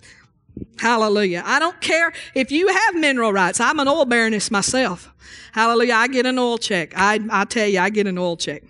Hallelujah. 0.78 1.42
I 1.46 1.58
don't 1.58 1.80
care 1.80 2.12
if 2.34 2.50
you 2.50 2.68
have 2.68 2.94
mineral 2.94 3.32
rights. 3.32 3.60
I'm 3.60 3.78
an 3.78 3.88
oil 3.88 4.04
baroness 4.04 4.50
myself. 4.50 5.12
Hallelujah. 5.52 5.94
I 5.94 6.08
get 6.08 6.26
an 6.26 6.38
oil 6.38 6.58
check. 6.58 6.92
I, 6.96 7.20
I 7.30 7.44
tell 7.44 7.68
you, 7.68 7.78
I 7.78 7.90
get 7.90 8.06
an 8.06 8.18
oil 8.18 8.36
check. 8.36 8.64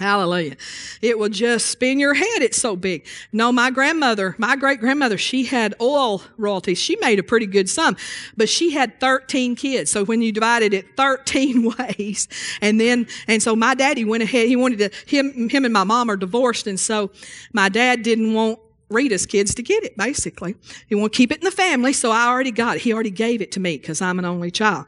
Hallelujah. 0.00 0.56
It 1.02 1.20
will 1.20 1.28
just 1.28 1.66
spin 1.66 2.00
your 2.00 2.14
head. 2.14 2.42
It's 2.42 2.60
so 2.60 2.74
big. 2.74 3.06
No, 3.32 3.52
my 3.52 3.70
grandmother, 3.70 4.34
my 4.38 4.56
great 4.56 4.80
grandmother, 4.80 5.16
she 5.16 5.44
had 5.44 5.72
oil 5.80 6.20
royalties. 6.36 6.78
She 6.78 6.96
made 6.96 7.20
a 7.20 7.22
pretty 7.22 7.46
good 7.46 7.70
sum, 7.70 7.96
but 8.36 8.48
she 8.48 8.72
had 8.72 8.98
13 8.98 9.54
kids. 9.54 9.92
So 9.92 10.04
when 10.04 10.20
you 10.20 10.32
divided 10.32 10.74
it 10.74 10.96
13 10.96 11.72
ways, 11.78 12.26
and 12.60 12.80
then, 12.80 13.06
and 13.28 13.40
so 13.40 13.54
my 13.54 13.74
daddy 13.74 14.04
went 14.04 14.24
ahead, 14.24 14.48
he 14.48 14.56
wanted 14.56 14.78
to, 14.78 14.90
him, 15.06 15.48
him 15.48 15.64
and 15.64 15.72
my 15.72 15.84
mom 15.84 16.10
are 16.10 16.16
divorced. 16.16 16.66
And 16.66 16.78
so 16.78 17.12
my 17.52 17.68
dad 17.68 18.02
didn't 18.02 18.34
want 18.34 18.58
Rita's 18.88 19.26
kids 19.26 19.54
to 19.54 19.62
get 19.62 19.84
it, 19.84 19.96
basically. 19.96 20.56
He 20.86 20.94
want 20.94 21.12
to 21.12 21.16
keep 21.16 21.32
it 21.32 21.38
in 21.38 21.44
the 21.44 21.50
family, 21.50 21.92
so 21.92 22.10
I 22.10 22.26
already 22.26 22.50
got 22.50 22.76
it. 22.76 22.82
He 22.82 22.92
already 22.92 23.10
gave 23.10 23.40
it 23.40 23.52
to 23.52 23.60
me 23.60 23.78
because 23.78 24.00
I'm 24.00 24.18
an 24.18 24.24
only 24.24 24.50
child. 24.50 24.86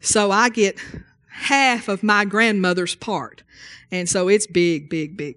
So 0.00 0.30
I 0.30 0.48
get 0.48 0.78
half 1.28 1.88
of 1.88 2.02
my 2.02 2.24
grandmother's 2.24 2.94
part. 2.94 3.42
And 3.90 4.08
so 4.08 4.28
it's 4.28 4.46
big, 4.46 4.88
big, 4.88 5.16
big. 5.16 5.36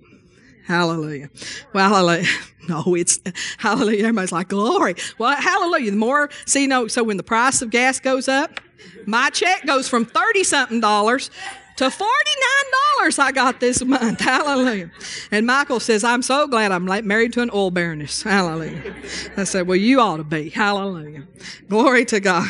Hallelujah. 0.65 1.29
Well, 1.73 1.89
hallelujah. 1.89 2.27
No, 2.69 2.95
it's 2.95 3.19
hallelujah. 3.57 4.05
Everybody's 4.05 4.31
like, 4.31 4.47
glory. 4.47 4.95
Well, 5.17 5.35
hallelujah. 5.35 5.91
The 5.91 5.97
more, 5.97 6.29
see, 6.45 6.65
know, 6.65 6.87
so 6.87 7.03
when 7.03 7.17
the 7.17 7.23
price 7.23 7.61
of 7.61 7.71
gas 7.71 7.99
goes 7.99 8.29
up, 8.29 8.61
my 9.05 9.29
check 9.31 9.65
goes 9.65 9.89
from 9.89 10.05
30 10.05 10.45
something 10.45 10.79
dollars 10.79 11.29
to 11.77 11.85
$49 11.85 13.19
I 13.19 13.31
got 13.33 13.59
this 13.59 13.83
month. 13.83 14.19
Hallelujah. 14.21 14.89
And 15.31 15.45
Michael 15.45 15.79
says, 15.79 16.03
I'm 16.03 16.21
so 16.21 16.47
glad 16.47 16.71
I'm 16.71 16.85
married 16.85 17.33
to 17.33 17.41
an 17.41 17.49
oil 17.53 17.71
baroness. 17.71 18.23
Hallelujah. 18.23 18.95
I 19.35 19.43
said, 19.43 19.67
Well, 19.67 19.77
you 19.77 19.99
ought 19.99 20.17
to 20.17 20.23
be. 20.23 20.49
Hallelujah. 20.49 21.23
Glory 21.67 22.05
to 22.05 22.19
God. 22.19 22.49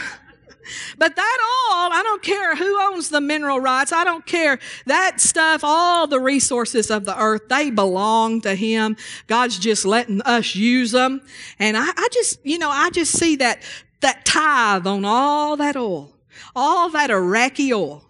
But 0.98 1.16
that 1.16 1.38
all, 1.42 1.92
I 1.92 2.04
don't 2.04 2.22
care 2.22 2.56
who 2.56 2.80
owns 2.82 3.10
the 3.10 3.20
mineral 3.20 3.60
rights. 3.60 3.92
I 3.92 4.04
don't 4.04 4.26
care. 4.26 4.60
That 4.86 5.20
stuff, 5.20 5.62
all 5.64 6.08
the 6.08 6.20
resources 6.20 6.90
of 6.90 7.06
the 7.06 7.20
earth, 7.20 7.50
they 7.50 7.70
belong 7.70 8.42
to 8.42 8.56
Him. 8.56 8.96
God's 9.28 9.60
just 9.60 9.86
letting 9.86 10.22
us 10.22 10.56
use 10.56 10.92
them. 10.92 11.22
And 11.60 11.76
I, 11.76 11.88
I 11.88 12.08
just, 12.12 12.40
you 12.46 12.58
know, 12.58 12.70
I 12.70 12.90
just 12.92 13.12
see 13.18 13.36
that, 13.38 13.62
that 14.02 14.24
tithe 14.26 14.88
on 14.88 15.04
all 15.04 15.58
that 15.58 15.76
oil, 15.76 16.16
all 16.56 16.90
that 16.90 17.12
Iraqi 17.12 17.74
oil. 17.74 18.06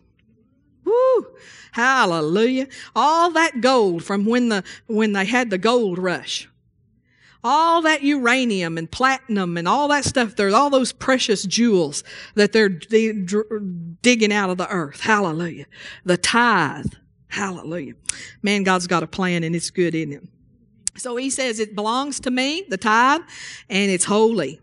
Woo! 0.85 1.27
Hallelujah. 1.71 2.67
All 2.95 3.31
that 3.31 3.61
gold 3.61 4.03
from 4.03 4.25
when 4.25 4.49
the, 4.49 4.63
when 4.87 5.13
they 5.13 5.25
had 5.25 5.49
the 5.49 5.57
gold 5.57 5.97
rush. 5.97 6.47
All 7.43 7.81
that 7.81 8.03
uranium 8.03 8.77
and 8.77 8.89
platinum 8.89 9.57
and 9.57 9.67
all 9.67 9.89
that 9.89 10.05
stuff. 10.05 10.35
There's 10.35 10.53
all 10.53 10.69
those 10.69 10.93
precious 10.93 11.43
jewels 11.43 12.03
that 12.35 12.53
they're 12.53 12.69
digging 12.69 14.31
out 14.31 14.49
of 14.49 14.57
the 14.57 14.69
earth. 14.69 15.01
Hallelujah. 15.01 15.65
The 16.05 16.17
tithe. 16.17 16.93
Hallelujah. 17.27 17.95
Man, 18.41 18.63
God's 18.63 18.87
got 18.87 19.03
a 19.03 19.07
plan 19.07 19.43
and 19.43 19.55
it's 19.55 19.71
good 19.71 19.95
in 19.95 20.11
him. 20.11 20.29
So 20.95 21.15
he 21.15 21.29
says 21.31 21.59
it 21.59 21.75
belongs 21.75 22.19
to 22.21 22.31
me, 22.31 22.65
the 22.69 22.77
tithe, 22.77 23.21
and 23.69 23.91
it's 23.91 24.05
holy. 24.05 24.61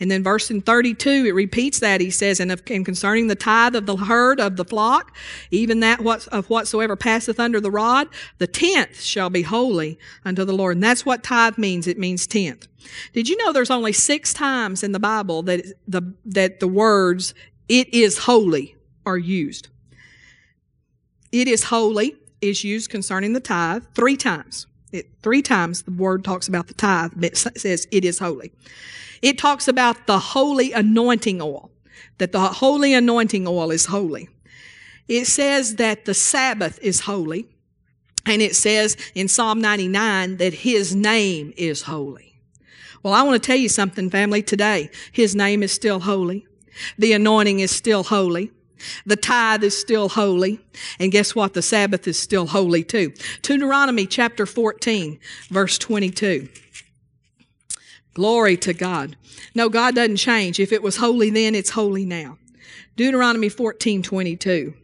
And 0.00 0.10
then 0.10 0.22
verse 0.22 0.50
in 0.50 0.60
32, 0.60 1.26
it 1.26 1.34
repeats 1.34 1.80
that. 1.80 2.00
He 2.00 2.10
says, 2.10 2.40
and, 2.40 2.50
and 2.50 2.84
concerning 2.84 3.26
the 3.26 3.34
tithe 3.34 3.74
of 3.74 3.86
the 3.86 3.96
herd 3.96 4.40
of 4.40 4.56
the 4.56 4.64
flock, 4.64 5.16
even 5.50 5.80
that 5.80 6.00
what, 6.00 6.26
of 6.28 6.48
whatsoever 6.48 6.96
passeth 6.96 7.40
under 7.40 7.60
the 7.60 7.70
rod, 7.70 8.08
the 8.38 8.46
tenth 8.46 9.00
shall 9.00 9.30
be 9.30 9.42
holy 9.42 9.98
unto 10.24 10.44
the 10.44 10.52
Lord. 10.52 10.76
And 10.76 10.82
that's 10.82 11.04
what 11.04 11.22
tithe 11.22 11.58
means. 11.58 11.86
It 11.86 11.98
means 11.98 12.26
tenth. 12.26 12.68
Did 13.12 13.28
you 13.28 13.36
know 13.38 13.52
there's 13.52 13.70
only 13.70 13.92
six 13.92 14.32
times 14.32 14.82
in 14.82 14.92
the 14.92 15.00
Bible 15.00 15.42
that 15.42 15.64
the, 15.86 16.14
that 16.24 16.60
the 16.60 16.68
words, 16.68 17.34
it 17.68 17.92
is 17.92 18.18
holy, 18.18 18.76
are 19.04 19.18
used? 19.18 19.68
It 21.32 21.48
is 21.48 21.64
holy 21.64 22.16
is 22.40 22.64
used 22.64 22.90
concerning 22.90 23.32
the 23.32 23.40
tithe 23.40 23.84
three 23.94 24.16
times. 24.16 24.66
It, 24.92 25.10
three 25.22 25.42
times 25.42 25.82
the 25.82 25.90
word 25.90 26.24
talks 26.24 26.48
about 26.48 26.68
the 26.68 26.74
tithe. 26.74 27.22
It 27.22 27.36
says 27.36 27.86
it 27.90 28.04
is 28.04 28.18
holy. 28.18 28.52
It 29.22 29.38
talks 29.38 29.68
about 29.68 30.06
the 30.06 30.18
holy 30.18 30.72
anointing 30.72 31.42
oil, 31.42 31.70
that 32.18 32.32
the 32.32 32.40
holy 32.40 32.94
anointing 32.94 33.46
oil 33.46 33.70
is 33.70 33.86
holy. 33.86 34.28
It 35.08 35.26
says 35.26 35.76
that 35.76 36.04
the 36.04 36.14
Sabbath 36.14 36.78
is 36.82 37.00
holy. 37.00 37.46
And 38.26 38.42
it 38.42 38.54
says 38.54 38.96
in 39.14 39.26
Psalm 39.26 39.60
99 39.60 40.36
that 40.36 40.52
his 40.52 40.94
name 40.94 41.54
is 41.56 41.82
holy. 41.82 42.38
Well, 43.02 43.14
I 43.14 43.22
want 43.22 43.42
to 43.42 43.46
tell 43.46 43.56
you 43.56 43.70
something, 43.70 44.10
family, 44.10 44.42
today. 44.42 44.90
His 45.12 45.34
name 45.34 45.62
is 45.62 45.72
still 45.72 46.00
holy. 46.00 46.46
The 46.98 47.12
anointing 47.14 47.60
is 47.60 47.70
still 47.70 48.04
holy. 48.04 48.52
The 49.06 49.16
tithe 49.16 49.64
is 49.64 49.78
still 49.78 50.08
holy. 50.08 50.60
And 50.98 51.12
guess 51.12 51.34
what? 51.34 51.54
The 51.54 51.62
Sabbath 51.62 52.06
is 52.06 52.18
still 52.18 52.46
holy 52.46 52.84
too. 52.84 53.12
Deuteronomy 53.42 54.06
chapter 54.06 54.46
14, 54.46 55.18
verse 55.50 55.78
22. 55.78 56.48
Glory 58.14 58.56
to 58.56 58.72
God. 58.72 59.16
No, 59.54 59.68
God 59.68 59.94
doesn't 59.94 60.16
change. 60.16 60.58
If 60.58 60.72
it 60.72 60.82
was 60.82 60.96
holy 60.96 61.30
then, 61.30 61.54
it's 61.54 61.70
holy 61.70 62.04
now. 62.04 62.38
Deuteronomy 62.96 63.48
14, 63.48 64.02
22. 64.02 64.74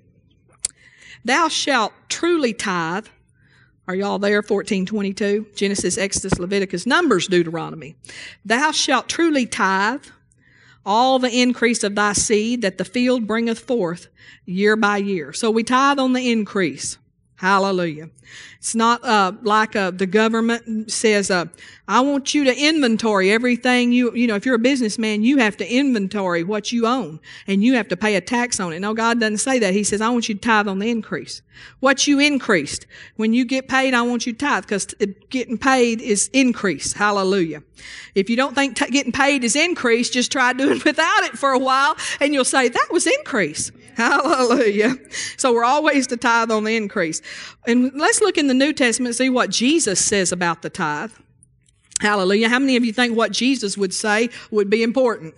Thou 1.25 1.49
shalt 1.49 1.93
truly 2.09 2.53
tithe. 2.53 3.07
Are 3.89 3.95
y'all 3.95 4.19
there? 4.19 4.37
1422. 4.37 5.47
Genesis, 5.55 5.99
Exodus, 5.99 6.39
Leviticus, 6.39 6.87
Numbers, 6.87 7.27
Deuteronomy. 7.27 7.97
Thou 8.45 8.71
shalt 8.71 9.09
truly 9.09 9.47
tithe 9.47 10.05
all 10.87 11.19
the 11.19 11.41
increase 11.41 11.83
of 11.83 11.95
thy 11.95 12.13
seed 12.13 12.63
that 12.63 12.79
the 12.79 12.85
field 12.85 13.27
bringeth 13.27 13.59
forth 13.59 14.09
year 14.45 14.77
by 14.77 14.99
year. 14.99 15.33
So 15.33 15.51
we 15.51 15.63
tithe 15.63 15.99
on 15.99 16.13
the 16.13 16.31
increase. 16.31 16.99
Hallelujah. 17.37 18.11
It's 18.59 18.77
not 18.77 19.05
uh, 19.05 19.33
like 19.43 19.75
uh, 19.75 19.91
the 19.91 20.07
government 20.07 20.91
says, 20.91 21.31
uh, 21.31 21.47
I 21.89 22.01
want 22.01 22.33
you 22.33 22.45
to 22.45 22.57
inventory 22.57 23.33
everything 23.33 23.93
you, 23.93 24.15
you 24.15 24.29
know, 24.29 24.37
if 24.37 24.47
you're 24.47 24.55
a 24.55 24.59
businessman, 24.59 25.23
you 25.23 25.39
have 25.39 25.57
to 25.57 25.71
inventory 25.71 26.45
what 26.45 26.71
you 26.71 26.87
own 26.87 27.21
and 27.49 27.63
you 27.63 27.75
have 27.75 27.89
to 27.89 27.97
pay 27.97 28.15
a 28.15 28.21
tax 28.21 28.61
on 28.61 28.73
it. 28.73 28.79
No, 28.79 28.95
God 28.95 29.19
doesn't 29.19 29.39
say 29.39 29.59
that. 29.59 29.75
He 29.75 29.83
says, 29.83 30.01
I 30.01 30.09
want 30.11 30.29
you 30.29 30.37
to 30.37 30.41
tithe 30.41 30.69
on 30.69 30.79
the 30.79 30.89
increase. 30.89 31.43
What 31.81 32.07
you 32.07 32.21
increased. 32.21 32.87
When 33.17 33.33
you 33.35 33.45
get 33.45 33.69
paid, 33.69 33.95
I 33.95 34.03
want 34.03 34.27
you 34.27 34.33
to 34.33 34.39
tithe 34.39 34.63
because 34.63 34.87
getting 35.29 35.59
paid 35.59 36.01
is 36.01 36.31
increase. 36.33 36.93
Hallelujah. 36.93 37.65
If 38.15 38.31
you 38.31 38.37
don't 38.37 38.55
think 38.55 38.77
t- 38.77 38.91
getting 38.91 39.13
paid 39.13 39.43
is 39.43 39.57
increase, 39.57 40.09
just 40.09 40.31
try 40.31 40.53
doing 40.55 40.81
without 40.85 41.25
it 41.25 41.37
for 41.37 41.51
a 41.51 41.59
while 41.59 41.97
and 42.21 42.33
you'll 42.33 42.45
say, 42.45 42.69
that 42.69 42.89
was 42.93 43.07
increase. 43.07 43.73
Hallelujah. 43.97 44.97
So 45.37 45.53
we're 45.53 45.65
always 45.65 46.07
to 46.09 46.17
tithe 46.17 46.51
on 46.51 46.65
the 46.65 46.77
increase. 46.77 47.23
And 47.67 47.93
let's 47.95 48.21
look 48.21 48.39
in 48.39 48.47
the 48.47 48.55
New 48.55 48.73
Testament 48.73 49.09
and 49.09 49.17
see 49.17 49.31
what 49.31 49.51
Jesus 49.51 50.05
says 50.05 50.33
about 50.33 50.63
the 50.63 50.71
tithe. 50.71 51.13
Hallelujah. 52.01 52.49
How 52.49 52.59
many 52.59 52.77
of 52.77 52.85
you 52.85 52.93
think 52.93 53.17
what 53.17 53.33
Jesus 53.33 53.79
would 53.79 53.95
say 53.95 54.29
would 54.51 54.69
be 54.69 54.83
important? 54.83 55.35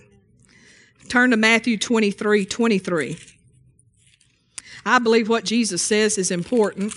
Turn 1.09 1.31
to 1.31 1.37
Matthew 1.37 1.77
23 1.77 2.45
23. 2.45 3.19
I 4.85 4.99
believe 4.99 5.29
what 5.29 5.45
Jesus 5.45 5.83
says 5.83 6.17
is 6.17 6.31
important. 6.31 6.93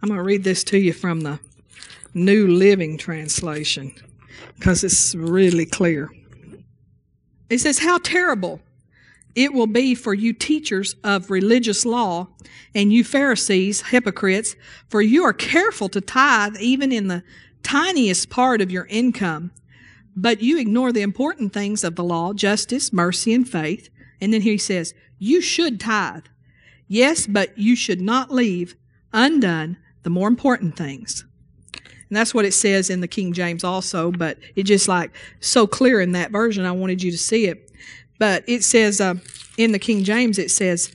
I'm 0.00 0.08
going 0.08 0.18
to 0.18 0.24
read 0.24 0.44
this 0.44 0.62
to 0.64 0.78
you 0.78 0.92
from 0.92 1.22
the 1.22 1.40
New 2.14 2.46
Living 2.46 2.98
Translation 2.98 3.92
because 4.56 4.84
it's 4.84 5.14
really 5.14 5.66
clear. 5.66 6.08
It 7.50 7.58
says, 7.58 7.80
How 7.80 7.98
terrible 7.98 8.60
it 9.34 9.52
will 9.52 9.66
be 9.66 9.94
for 9.94 10.14
you 10.14 10.32
teachers 10.32 10.96
of 11.04 11.30
religious 11.30 11.84
law 11.84 12.28
and 12.74 12.92
you 12.92 13.04
Pharisees, 13.04 13.82
hypocrites, 13.82 14.56
for 14.88 15.00
you 15.00 15.24
are 15.24 15.32
careful 15.32 15.88
to 15.90 16.00
tithe 16.00 16.56
even 16.58 16.92
in 16.92 17.08
the 17.08 17.22
tiniest 17.62 18.30
part 18.30 18.60
of 18.60 18.70
your 18.70 18.86
income, 18.86 19.50
but 20.16 20.42
you 20.42 20.58
ignore 20.58 20.92
the 20.92 21.02
important 21.02 21.52
things 21.52 21.84
of 21.84 21.96
the 21.96 22.04
law, 22.04 22.32
justice, 22.32 22.92
mercy, 22.92 23.32
and 23.32 23.48
faith. 23.48 23.88
And 24.20 24.32
then 24.32 24.42
he 24.42 24.58
says, 24.58 24.94
you 25.18 25.40
should 25.40 25.78
tithe. 25.78 26.24
Yes, 26.86 27.26
but 27.26 27.56
you 27.58 27.76
should 27.76 28.00
not 28.00 28.32
leave 28.32 28.74
undone 29.12 29.76
the 30.02 30.10
more 30.10 30.28
important 30.28 30.76
things. 30.76 31.24
And 31.74 32.16
that's 32.16 32.32
what 32.32 32.46
it 32.46 32.54
says 32.54 32.88
in 32.88 33.00
the 33.00 33.08
King 33.08 33.32
James 33.32 33.62
also, 33.62 34.10
but 34.10 34.38
it 34.56 34.62
just 34.62 34.88
like 34.88 35.10
so 35.40 35.66
clear 35.66 36.00
in 36.00 36.12
that 36.12 36.30
version. 36.30 36.64
I 36.64 36.72
wanted 36.72 37.02
you 37.02 37.10
to 37.10 37.18
see 37.18 37.46
it. 37.46 37.67
But 38.18 38.44
it 38.46 38.64
says 38.64 39.00
uh, 39.00 39.14
in 39.56 39.72
the 39.72 39.78
King 39.78 40.04
James, 40.04 40.38
it 40.38 40.50
says, 40.50 40.94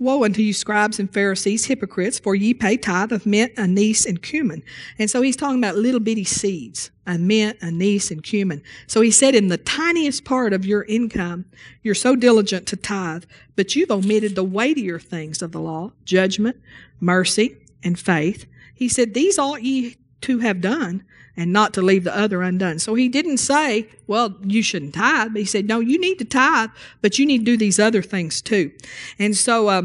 Woe 0.00 0.24
unto 0.24 0.42
you, 0.42 0.52
scribes 0.52 0.98
and 0.98 1.12
Pharisees, 1.12 1.66
hypocrites, 1.66 2.18
for 2.18 2.34
ye 2.34 2.52
pay 2.52 2.76
tithe 2.76 3.12
of 3.12 3.24
mint, 3.24 3.52
anise, 3.56 4.04
and 4.04 4.20
cumin. 4.20 4.62
And 4.98 5.08
so 5.08 5.22
he's 5.22 5.36
talking 5.36 5.58
about 5.58 5.76
little 5.76 6.00
bitty 6.00 6.24
seeds, 6.24 6.90
a 7.06 7.16
mint, 7.16 7.56
anise, 7.62 8.10
and 8.10 8.22
cumin. 8.22 8.62
So 8.88 9.00
he 9.00 9.12
said, 9.12 9.34
in 9.34 9.48
the 9.48 9.56
tiniest 9.56 10.24
part 10.24 10.52
of 10.52 10.66
your 10.66 10.82
income, 10.82 11.44
you're 11.82 11.94
so 11.94 12.16
diligent 12.16 12.66
to 12.66 12.76
tithe, 12.76 13.24
but 13.54 13.76
you've 13.76 13.90
omitted 13.90 14.34
the 14.34 14.44
weightier 14.44 14.98
things 14.98 15.40
of 15.40 15.52
the 15.52 15.60
law, 15.60 15.92
judgment, 16.04 16.60
mercy, 17.00 17.56
and 17.84 17.98
faith. 17.98 18.46
He 18.74 18.88
said, 18.88 19.14
These 19.14 19.38
ought 19.38 19.62
ye 19.62 19.96
to 20.22 20.40
have 20.40 20.60
done, 20.60 21.04
and 21.36 21.52
not 21.52 21.74
to 21.74 21.82
leave 21.82 22.04
the 22.04 22.16
other 22.16 22.42
undone. 22.42 22.78
So 22.78 22.94
he 22.94 23.08
didn't 23.08 23.38
say, 23.38 23.88
well, 24.06 24.36
you 24.42 24.62
shouldn't 24.62 24.94
tithe, 24.94 25.32
but 25.32 25.40
he 25.40 25.44
said, 25.44 25.66
no, 25.66 25.80
you 25.80 25.98
need 25.98 26.18
to 26.18 26.24
tithe, 26.24 26.70
but 27.02 27.18
you 27.18 27.26
need 27.26 27.38
to 27.38 27.44
do 27.44 27.56
these 27.56 27.78
other 27.78 28.02
things 28.02 28.40
too. 28.40 28.70
And 29.18 29.36
so, 29.36 29.68
uh, 29.68 29.82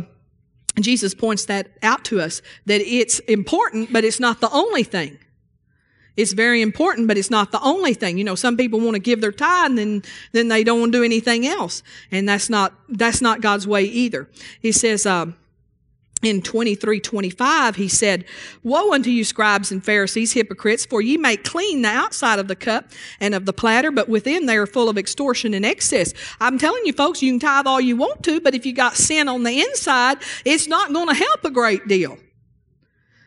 Jesus 0.79 1.13
points 1.13 1.46
that 1.46 1.68
out 1.84 2.06
to 2.06 2.22
us 2.22 2.41
that 2.65 2.82
it's 2.82 3.20
important, 3.20 3.91
but 3.91 4.06
it's 4.06 4.20
not 4.20 4.39
the 4.39 4.50
only 4.51 4.84
thing. 4.84 5.18
It's 6.15 6.34
very 6.34 6.62
important, 6.62 7.08
but 7.08 7.18
it's 7.18 7.29
not 7.29 7.51
the 7.51 7.62
only 7.62 7.94
thing. 7.94 8.18
You 8.18 8.24
know, 8.24 8.36
some 8.36 8.58
people 8.58 8.79
want 8.79 8.96
to 8.96 9.00
give 9.00 9.22
their 9.22 9.32
tithe 9.32 9.72
and 9.72 9.77
then, 9.77 10.03
then 10.34 10.48
they 10.50 10.63
don't 10.63 10.79
want 10.79 10.91
to 10.91 11.00
do 11.00 11.03
anything 11.03 11.48
else. 11.48 11.82
And 12.12 12.27
that's 12.27 12.50
not, 12.50 12.74
that's 12.89 13.22
not 13.22 13.41
God's 13.41 13.68
way 13.68 13.84
either. 13.84 14.29
He 14.60 14.72
says, 14.72 15.06
uh, 15.06 15.27
in 16.21 16.41
23 16.41 16.99
25 16.99 17.75
he 17.75 17.88
said 17.88 18.25
woe 18.63 18.93
unto 18.93 19.09
you 19.09 19.23
scribes 19.23 19.71
and 19.71 19.83
pharisees 19.83 20.33
hypocrites 20.33 20.85
for 20.85 21.01
ye 21.01 21.17
make 21.17 21.43
clean 21.43 21.81
the 21.81 21.88
outside 21.88 22.39
of 22.39 22.47
the 22.47 22.55
cup 22.55 22.85
and 23.19 23.33
of 23.33 23.45
the 23.45 23.53
platter 23.53 23.89
but 23.89 24.09
within 24.09 24.45
they 24.45 24.57
are 24.57 24.67
full 24.67 24.89
of 24.89 24.97
extortion 24.97 25.53
and 25.53 25.65
excess 25.65 26.13
i'm 26.41 26.57
telling 26.57 26.85
you 26.85 26.93
folks 26.93 27.21
you 27.21 27.31
can 27.31 27.39
tithe 27.39 27.67
all 27.67 27.79
you 27.79 27.95
want 27.95 28.21
to 28.21 28.41
but 28.41 28.53
if 28.53 28.65
you 28.65 28.73
got 28.73 28.95
sin 28.95 29.29
on 29.29 29.43
the 29.43 29.61
inside 29.61 30.17
it's 30.43 30.67
not 30.67 30.91
going 30.91 31.07
to 31.07 31.13
help 31.13 31.43
a 31.45 31.51
great 31.51 31.88
deal 31.88 32.17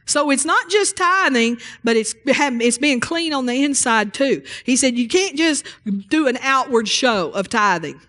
So 0.05 0.31
it's 0.31 0.45
not 0.45 0.69
just 0.69 0.97
tithing, 0.97 1.59
but 1.85 1.97
it's 1.97 2.15
it's 2.27 2.79
being 2.79 3.01
clean 3.01 3.33
on 3.33 3.47
the 3.47 3.65
inside 3.65 4.13
too. 4.13 4.43
He 4.65 4.77
said 4.77 4.99
you 4.99 5.09
can't 5.09 5.37
just 5.37 5.65
do 6.09 6.27
an 6.27 6.39
outward 6.43 6.89
show 6.89 7.31
of 7.31 7.49
tithing. 7.49 8.01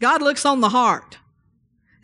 God 0.00 0.22
looks 0.22 0.44
on 0.44 0.60
the 0.60 0.70
heart. 0.70 1.18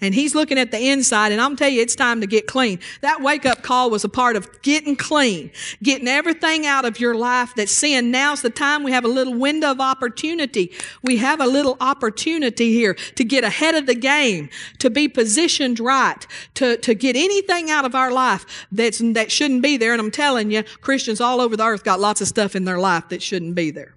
And 0.03 0.13
he's 0.15 0.35
looking 0.35 0.59
at 0.59 0.73
the 0.73 0.91
inside, 0.91 1.31
and 1.31 1.41
I'm 1.41 1.55
telling 1.55 1.77
you, 1.77 1.81
it's 1.81 1.95
time 1.95 2.21
to 2.21 2.27
get 2.27 2.49
clean. 2.49 2.81
That 3.03 3.23
wake 3.23 3.47
up 3.47 3.63
call 3.63 3.89
was 3.89 4.03
a 4.03 4.09
part 4.09 4.35
of 4.35 4.61
getting 4.61 4.97
clean, 4.97 5.53
getting 5.81 6.09
everything 6.09 6.67
out 6.67 6.85
of 6.85 6.99
your 6.99 7.15
life 7.15 7.55
that's 7.55 7.71
sin. 7.71 8.11
Now's 8.11 8.43
the 8.43 8.51
time 8.51 8.83
we 8.83 8.91
have 8.91 9.05
a 9.05 9.09
little 9.09 9.39
window 9.39 9.71
of 9.71 9.81
opportunity. 9.81 10.73
We 11.05 11.19
have 11.19 11.41
a 11.41 11.47
little 11.47 11.77
opportunity 11.81 12.73
here 12.73 12.95
to 13.15 13.25
get 13.25 13.45
ahead 13.45 13.77
of 13.77 13.87
the 13.87 13.95
game, 13.95 14.51
to 14.81 14.91
be 14.91 15.07
positioned 15.07 15.79
right, 15.79 16.27
to, 16.55 16.77
to 16.79 16.95
get 16.95 17.15
anything 17.15 17.71
out 17.71 17.85
of 17.85 17.95
our 17.95 18.11
life 18.11 18.67
that's, 18.73 18.99
that 18.99 19.31
shouldn't 19.31 19.63
be 19.63 19.77
there. 19.77 19.93
And 19.93 20.01
I'm 20.01 20.11
telling 20.11 20.51
you, 20.51 20.65
Christians 20.81 21.21
all 21.21 21.41
over 21.41 21.57
the 21.57 21.65
earth 21.65 21.85
got 21.85 22.01
lots 22.01 22.21
of 22.21 22.27
stuff 22.27 22.57
in 22.57 22.65
their 22.65 22.81
life 22.81 23.09
that 23.11 23.23
shouldn't 23.23 23.55
be 23.55 23.71
there. 23.71 23.95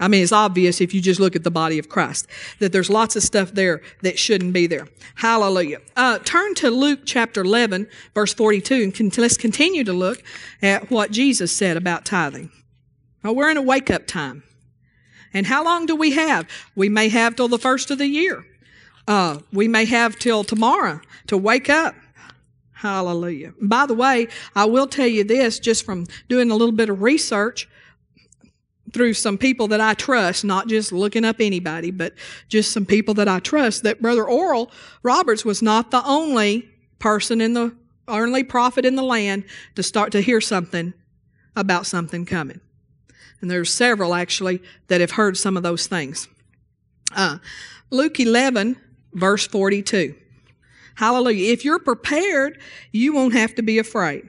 I 0.00 0.08
mean, 0.08 0.22
it's 0.22 0.32
obvious 0.32 0.80
if 0.80 0.94
you 0.94 1.00
just 1.00 1.18
look 1.18 1.34
at 1.34 1.44
the 1.44 1.50
body 1.50 1.78
of 1.78 1.88
Christ 1.88 2.28
that 2.60 2.72
there's 2.72 2.88
lots 2.88 3.16
of 3.16 3.22
stuff 3.22 3.52
there 3.52 3.82
that 4.02 4.18
shouldn't 4.18 4.52
be 4.52 4.66
there. 4.66 4.86
Hallelujah. 5.16 5.80
Uh, 5.96 6.18
turn 6.20 6.54
to 6.56 6.70
Luke 6.70 7.00
chapter 7.04 7.40
11, 7.40 7.88
verse 8.14 8.32
42, 8.32 8.74
and 8.74 8.94
con- 8.94 9.10
let's 9.18 9.36
continue 9.36 9.84
to 9.84 9.92
look 9.92 10.22
at 10.62 10.90
what 10.90 11.10
Jesus 11.10 11.54
said 11.54 11.76
about 11.76 12.04
tithing. 12.04 12.50
Now, 13.24 13.32
we're 13.32 13.50
in 13.50 13.56
a 13.56 13.62
wake 13.62 13.90
up 13.90 14.06
time. 14.06 14.44
And 15.34 15.46
how 15.46 15.64
long 15.64 15.86
do 15.86 15.96
we 15.96 16.12
have? 16.12 16.48
We 16.74 16.88
may 16.88 17.08
have 17.08 17.36
till 17.36 17.48
the 17.48 17.58
first 17.58 17.90
of 17.90 17.98
the 17.98 18.06
year. 18.06 18.44
Uh, 19.06 19.40
we 19.52 19.68
may 19.68 19.84
have 19.84 20.18
till 20.18 20.44
tomorrow 20.44 21.00
to 21.26 21.36
wake 21.36 21.68
up. 21.68 21.94
Hallelujah. 22.72 23.54
By 23.60 23.86
the 23.86 23.94
way, 23.94 24.28
I 24.54 24.66
will 24.66 24.86
tell 24.86 25.06
you 25.06 25.24
this 25.24 25.58
just 25.58 25.84
from 25.84 26.06
doing 26.28 26.50
a 26.50 26.54
little 26.54 26.74
bit 26.74 26.88
of 26.88 27.02
research 27.02 27.68
through 28.92 29.14
some 29.14 29.38
people 29.38 29.68
that 29.68 29.80
I 29.80 29.94
trust, 29.94 30.44
not 30.44 30.68
just 30.68 30.92
looking 30.92 31.24
up 31.24 31.36
anybody, 31.40 31.90
but 31.90 32.14
just 32.48 32.72
some 32.72 32.86
people 32.86 33.14
that 33.14 33.28
I 33.28 33.38
trust, 33.38 33.82
that 33.82 34.00
Brother 34.00 34.24
Oral 34.24 34.70
Roberts 35.02 35.44
was 35.44 35.62
not 35.62 35.90
the 35.90 36.04
only 36.06 36.68
person 36.98 37.40
in 37.40 37.54
the 37.54 37.74
only 38.06 38.42
prophet 38.42 38.84
in 38.84 38.96
the 38.96 39.02
land 39.02 39.44
to 39.74 39.82
start 39.82 40.12
to 40.12 40.20
hear 40.20 40.40
something 40.40 40.94
about 41.54 41.86
something 41.86 42.24
coming. 42.24 42.60
And 43.40 43.50
there's 43.50 43.72
several 43.72 44.14
actually 44.14 44.62
that 44.88 45.00
have 45.00 45.12
heard 45.12 45.36
some 45.36 45.56
of 45.56 45.62
those 45.62 45.86
things. 45.86 46.28
Uh, 47.14 47.38
Luke 47.90 48.18
11, 48.18 48.76
verse 49.12 49.46
42. 49.46 50.14
Hallelujah. 50.96 51.52
If 51.52 51.64
you're 51.64 51.78
prepared, 51.78 52.58
you 52.90 53.12
won't 53.12 53.34
have 53.34 53.54
to 53.56 53.62
be 53.62 53.78
afraid. 53.78 54.28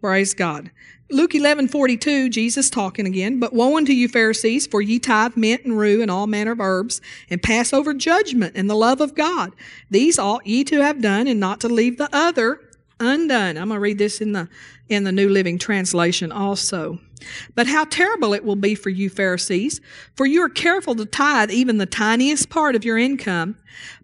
Praise 0.00 0.32
God. 0.32 0.70
Luke 1.10 1.34
11, 1.34 1.68
42, 1.68 2.28
Jesus 2.28 2.68
talking 2.68 3.06
again. 3.06 3.40
But 3.40 3.54
woe 3.54 3.78
unto 3.78 3.92
you, 3.92 4.08
Pharisees, 4.08 4.66
for 4.66 4.82
ye 4.82 4.98
tithe 4.98 5.36
mint 5.36 5.64
and 5.64 5.78
rue 5.78 6.02
and 6.02 6.10
all 6.10 6.26
manner 6.26 6.52
of 6.52 6.60
herbs, 6.60 7.00
and 7.30 7.42
pass 7.42 7.72
over 7.72 7.94
judgment 7.94 8.54
and 8.56 8.68
the 8.68 8.76
love 8.76 9.00
of 9.00 9.14
God. 9.14 9.52
These 9.90 10.18
ought 10.18 10.46
ye 10.46 10.64
to 10.64 10.82
have 10.82 11.00
done, 11.00 11.26
and 11.26 11.40
not 11.40 11.60
to 11.60 11.68
leave 11.68 11.96
the 11.96 12.10
other 12.12 12.60
undone. 13.00 13.56
I'm 13.56 13.68
going 13.68 13.76
to 13.76 13.80
read 13.80 13.98
this 13.98 14.20
in 14.20 14.32
the 14.32 14.48
in 14.88 15.04
the 15.04 15.12
New 15.12 15.28
Living 15.28 15.58
Translation 15.58 16.32
also. 16.32 16.98
But 17.54 17.66
how 17.66 17.84
terrible 17.84 18.32
it 18.32 18.44
will 18.44 18.56
be 18.56 18.74
for 18.74 18.90
you, 18.90 19.10
Pharisees, 19.10 19.80
for 20.14 20.24
you 20.24 20.42
are 20.42 20.48
careful 20.48 20.94
to 20.94 21.04
tithe 21.04 21.50
even 21.50 21.78
the 21.78 21.86
tiniest 21.86 22.48
part 22.48 22.76
of 22.76 22.84
your 22.84 22.96
income, 22.96 23.56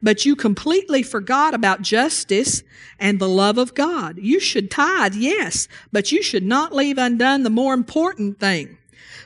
but 0.02 0.26
you 0.26 0.36
completely 0.36 1.02
forgot 1.02 1.54
about 1.54 1.82
justice 1.82 2.62
and 2.98 3.18
the 3.18 3.28
love 3.28 3.58
of 3.58 3.74
God. 3.74 4.18
You 4.18 4.40
should 4.40 4.70
tithe, 4.70 5.14
yes, 5.14 5.68
but 5.92 6.12
you 6.12 6.22
should 6.22 6.44
not 6.44 6.74
leave 6.74 6.98
undone 6.98 7.42
the 7.42 7.50
more 7.50 7.74
important 7.74 8.40
thing. 8.40 8.78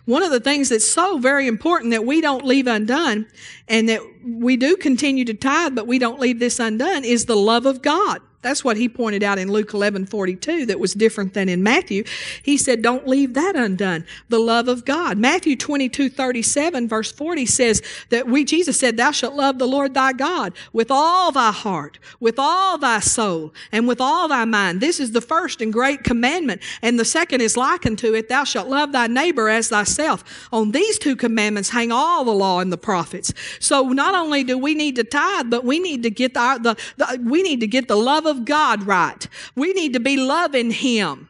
One 0.04 0.22
of 0.22 0.30
the 0.30 0.40
things 0.40 0.70
that's 0.70 0.88
so 0.88 1.18
very 1.18 1.46
important 1.46 1.90
that 1.90 2.06
we 2.06 2.22
don't 2.22 2.44
leave 2.44 2.66
undone 2.66 3.26
and 3.68 3.88
that 3.90 4.00
we 4.24 4.56
do 4.56 4.74
continue 4.76 5.24
to 5.26 5.35
tithe, 5.35 5.74
but 5.74 5.87
we 5.87 5.98
don't 5.98 6.18
leave 6.18 6.38
this 6.38 6.59
undone 6.59 7.04
is 7.04 7.26
the 7.26 7.37
love 7.37 7.66
of 7.66 7.83
God. 7.83 8.22
That's 8.40 8.62
what 8.62 8.77
he 8.77 8.88
pointed 8.88 9.24
out 9.24 9.38
in 9.38 9.51
Luke 9.51 9.74
11 9.74 10.07
42 10.07 10.66
that 10.66 10.79
was 10.79 10.94
different 10.94 11.35
than 11.35 11.48
in 11.48 11.64
Matthew. 11.64 12.05
He 12.40 12.57
said, 12.57 12.83
Don't 12.83 13.09
leave 13.09 13.35
that 13.35 13.57
undone. 13.57 14.05
The 14.29 14.38
love 14.38 14.68
of 14.68 14.85
God. 14.85 15.18
Matthew 15.18 15.57
22 15.57 16.09
37, 16.09 16.87
verse 16.87 17.11
40 17.11 17.46
says 17.46 17.83
that 18.11 18.29
we, 18.29 18.44
Jesus 18.44 18.79
said, 18.79 18.96
Thou 18.96 19.11
shalt 19.11 19.35
love 19.35 19.59
the 19.59 19.66
Lord 19.66 19.92
thy 19.92 20.12
God 20.12 20.53
with 20.72 20.88
all 20.88 21.33
thy 21.33 21.51
heart, 21.51 21.98
with 22.20 22.38
all 22.38 22.79
thy 22.79 23.01
soul, 23.01 23.53
and 23.72 23.88
with 23.88 24.01
all 24.01 24.29
thy 24.29 24.44
mind. 24.44 24.81
This 24.81 25.01
is 25.01 25.11
the 25.11 25.20
first 25.20 25.61
and 25.61 25.72
great 25.72 26.05
commandment. 26.05 26.62
And 26.81 26.98
the 26.98 27.05
second 27.05 27.40
is 27.40 27.57
likened 27.57 27.98
to 27.98 28.14
it, 28.14 28.29
Thou 28.29 28.44
shalt 28.44 28.68
love 28.68 28.92
thy 28.92 29.09
neighbor 29.09 29.48
as 29.48 29.68
thyself. 29.68 30.48
On 30.53 30.70
these 30.70 30.96
two 30.96 31.16
commandments 31.16 31.70
hang 31.70 31.90
all 31.90 32.24
the 32.24 32.31
law 32.31 32.61
and 32.61 32.72
the 32.72 32.79
prophets. 32.79 33.35
So 33.59 33.88
not 33.88 34.14
only 34.14 34.44
do 34.44 34.57
we 34.57 34.77
need 34.77 34.94
to 34.94 35.05
tithe, 35.05 35.51
but 35.51 35.64
we 35.64 35.81
need 35.81 36.05
to 36.05 36.11
get 36.11 36.35
the, 36.35 36.61
the, 36.62 36.77
the 37.05 37.20
we 37.24 37.42
need 37.42 37.59
to 37.61 37.66
get 37.66 37.88
the 37.88 37.96
love 37.96 38.27
of 38.28 38.44
God 38.44 38.84
right. 38.84 39.26
We 39.56 39.72
need 39.72 39.92
to 39.94 40.00
be 40.00 40.16
loving 40.16 40.70
Him. 40.70 41.28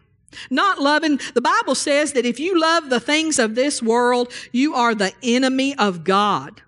Not 0.50 0.78
loving, 0.78 1.20
the 1.34 1.40
Bible 1.40 1.74
says 1.74 2.12
that 2.12 2.26
if 2.26 2.38
you 2.38 2.60
love 2.60 2.90
the 2.90 3.00
things 3.00 3.38
of 3.38 3.54
this 3.54 3.82
world, 3.82 4.32
you 4.52 4.74
are 4.74 4.94
the 4.94 5.12
enemy 5.22 5.74
of 5.78 6.04
God. 6.04 6.62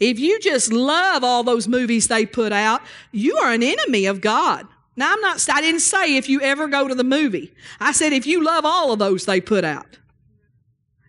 If 0.00 0.18
you 0.18 0.38
just 0.40 0.72
love 0.72 1.24
all 1.24 1.42
those 1.42 1.66
movies 1.66 2.08
they 2.08 2.26
put 2.26 2.52
out, 2.52 2.82
you 3.10 3.36
are 3.38 3.52
an 3.52 3.62
enemy 3.62 4.06
of 4.06 4.20
God. 4.20 4.66
Now, 4.96 5.12
I'm 5.12 5.20
not, 5.20 5.44
I 5.50 5.60
didn't 5.60 5.80
say 5.80 6.16
if 6.16 6.28
you 6.28 6.40
ever 6.40 6.68
go 6.68 6.86
to 6.86 6.94
the 6.94 7.04
movie. 7.04 7.52
I 7.80 7.92
said 7.92 8.12
if 8.12 8.26
you 8.26 8.44
love 8.44 8.64
all 8.64 8.92
of 8.92 8.98
those 8.98 9.24
they 9.24 9.40
put 9.40 9.64
out. 9.64 9.98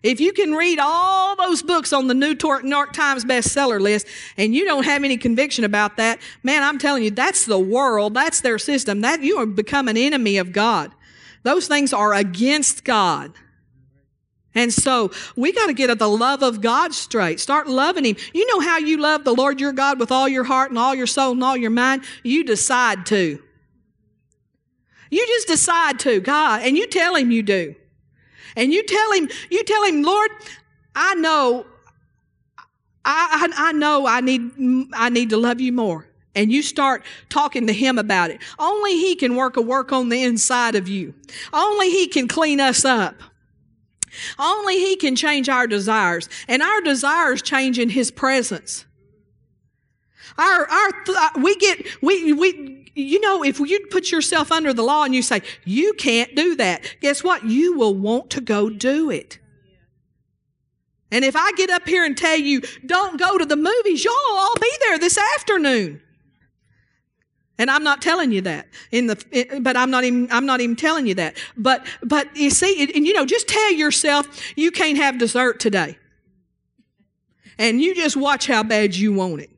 If 0.06 0.20
you 0.20 0.32
can 0.32 0.52
read 0.52 0.78
all 0.78 1.34
those 1.34 1.64
books 1.64 1.92
on 1.92 2.06
the 2.06 2.14
New 2.14 2.36
York 2.38 2.92
Times 2.92 3.24
bestseller 3.24 3.80
list 3.80 4.06
and 4.36 4.54
you 4.54 4.64
don't 4.64 4.84
have 4.84 5.02
any 5.02 5.16
conviction 5.16 5.64
about 5.64 5.96
that, 5.96 6.20
man, 6.44 6.62
I'm 6.62 6.78
telling 6.78 7.02
you, 7.02 7.10
that's 7.10 7.44
the 7.44 7.58
world. 7.58 8.14
That's 8.14 8.40
their 8.40 8.56
system. 8.60 9.00
That 9.00 9.24
you 9.24 9.40
have 9.40 9.56
become 9.56 9.88
an 9.88 9.96
enemy 9.96 10.36
of 10.36 10.52
God. 10.52 10.92
Those 11.42 11.66
things 11.66 11.92
are 11.92 12.14
against 12.14 12.84
God. 12.84 13.32
And 14.54 14.72
so 14.72 15.10
we 15.34 15.52
got 15.52 15.66
to 15.66 15.74
get 15.74 15.90
at 15.90 15.98
the 15.98 16.08
love 16.08 16.44
of 16.44 16.60
God 16.60 16.94
straight. 16.94 17.40
Start 17.40 17.66
loving 17.66 18.04
Him. 18.04 18.14
You 18.32 18.46
know 18.46 18.60
how 18.60 18.78
you 18.78 18.98
love 18.98 19.24
the 19.24 19.34
Lord 19.34 19.60
your 19.60 19.72
God 19.72 19.98
with 19.98 20.12
all 20.12 20.28
your 20.28 20.44
heart 20.44 20.70
and 20.70 20.78
all 20.78 20.94
your 20.94 21.08
soul 21.08 21.32
and 21.32 21.42
all 21.42 21.56
your 21.56 21.70
mind? 21.70 22.04
You 22.22 22.44
decide 22.44 23.06
to. 23.06 23.42
You 25.10 25.26
just 25.26 25.48
decide 25.48 25.98
to, 26.00 26.20
God, 26.20 26.62
and 26.62 26.76
you 26.76 26.86
tell 26.86 27.16
Him 27.16 27.32
you 27.32 27.42
do. 27.42 27.74
And 28.56 28.72
you 28.72 28.82
tell 28.82 29.12
him, 29.12 29.28
you 29.50 29.62
tell 29.64 29.84
him, 29.84 30.02
Lord, 30.02 30.30
I 30.94 31.14
know, 31.14 31.66
I, 33.04 33.50
I, 33.54 33.68
I 33.68 33.72
know 33.72 34.06
I 34.06 34.20
need, 34.22 34.50
I 34.94 35.10
need 35.10 35.30
to 35.30 35.36
love 35.36 35.60
you 35.60 35.72
more. 35.72 36.08
And 36.34 36.52
you 36.52 36.62
start 36.62 37.04
talking 37.28 37.66
to 37.66 37.72
him 37.72 37.98
about 37.98 38.30
it. 38.30 38.40
Only 38.58 38.92
he 38.92 39.14
can 39.14 39.36
work 39.36 39.56
a 39.56 39.62
work 39.62 39.92
on 39.92 40.08
the 40.08 40.22
inside 40.22 40.74
of 40.74 40.88
you. 40.88 41.14
Only 41.52 41.90
he 41.90 42.08
can 42.08 42.28
clean 42.28 42.60
us 42.60 42.84
up. 42.84 43.14
Only 44.38 44.78
he 44.78 44.96
can 44.96 45.16
change 45.16 45.48
our 45.48 45.66
desires. 45.66 46.28
And 46.48 46.62
our 46.62 46.80
desires 46.80 47.42
change 47.42 47.78
in 47.78 47.88
his 47.88 48.10
presence. 48.10 48.84
Our, 50.38 50.66
our, 50.68 50.90
uh, 51.08 51.30
we 51.40 51.56
get, 51.56 51.86
we, 52.02 52.32
we, 52.34 52.85
you 52.96 53.20
know, 53.20 53.44
if 53.44 53.60
you 53.60 53.86
put 53.90 54.10
yourself 54.10 54.50
under 54.50 54.72
the 54.72 54.82
law 54.82 55.04
and 55.04 55.14
you 55.14 55.22
say, 55.22 55.42
you 55.64 55.92
can't 55.94 56.34
do 56.34 56.56
that, 56.56 56.96
guess 57.00 57.22
what? 57.22 57.44
You 57.44 57.76
will 57.76 57.94
want 57.94 58.30
to 58.30 58.40
go 58.40 58.70
do 58.70 59.10
it. 59.10 59.38
And 61.12 61.24
if 61.24 61.36
I 61.36 61.52
get 61.52 61.70
up 61.70 61.86
here 61.86 62.04
and 62.04 62.16
tell 62.16 62.38
you, 62.38 62.62
don't 62.84 63.18
go 63.18 63.38
to 63.38 63.44
the 63.44 63.56
movies, 63.56 64.02
y'all 64.02 64.14
all 64.30 64.54
be 64.60 64.70
there 64.80 64.98
this 64.98 65.18
afternoon. 65.36 66.00
And 67.58 67.70
I'm 67.70 67.84
not 67.84 68.02
telling 68.02 68.32
you 68.32 68.40
that 68.42 68.66
in 68.90 69.06
the, 69.06 69.24
eh, 69.32 69.44
eh, 69.50 69.58
but 69.60 69.76
I'm 69.76 69.90
not 69.90 70.04
even, 70.04 70.28
I'm 70.30 70.46
not 70.46 70.60
even 70.60 70.76
telling 70.76 71.06
you 71.06 71.14
that. 71.14 71.36
But, 71.56 71.86
but 72.02 72.34
you 72.36 72.50
see, 72.50 72.90
and 72.94 73.06
you 73.06 73.12
know, 73.12 73.24
just 73.24 73.46
tell 73.46 73.72
yourself 73.72 74.26
you 74.56 74.70
can't 74.70 74.98
have 74.98 75.18
dessert 75.18 75.60
today. 75.60 75.98
And 77.58 77.80
you 77.80 77.94
just 77.94 78.16
watch 78.16 78.46
how 78.46 78.62
bad 78.62 78.94
you 78.94 79.12
want 79.12 79.40
it. 79.40 79.55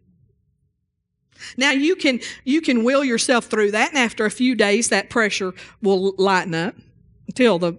Now 1.56 1.70
you 1.70 1.96
can 1.96 2.20
you 2.44 2.60
can 2.60 2.84
will 2.84 3.04
yourself 3.04 3.46
through 3.46 3.72
that, 3.72 3.90
and 3.90 3.98
after 3.98 4.24
a 4.24 4.30
few 4.30 4.54
days, 4.54 4.88
that 4.88 5.10
pressure 5.10 5.54
will 5.82 6.14
lighten 6.18 6.54
up 6.54 6.74
until 7.26 7.58
the 7.58 7.76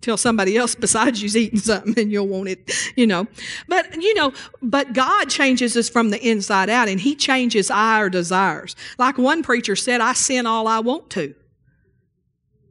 till 0.00 0.16
somebody 0.16 0.56
else 0.56 0.74
besides 0.86 1.22
you's 1.22 1.36
eating 1.36 1.58
something 1.58 1.98
and 1.98 2.12
you'll 2.12 2.28
want 2.28 2.48
it, 2.48 2.72
you 2.96 3.06
know. 3.06 3.26
But 3.68 4.02
you 4.02 4.14
know, 4.14 4.32
but 4.62 4.92
God 4.92 5.28
changes 5.28 5.76
us 5.76 5.88
from 5.88 6.10
the 6.10 6.28
inside 6.28 6.70
out, 6.70 6.88
and 6.88 7.00
He 7.00 7.14
changes 7.14 7.70
our 7.70 8.08
desires. 8.08 8.76
Like 8.98 9.18
one 9.18 9.42
preacher 9.42 9.76
said, 9.76 10.00
"I 10.00 10.12
sin 10.12 10.46
all 10.46 10.66
I 10.66 10.80
want 10.80 11.10
to." 11.10 11.34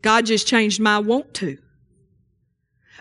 God 0.01 0.25
just 0.25 0.47
changed 0.47 0.79
my 0.79 0.99
want 0.99 1.33
to. 1.35 1.57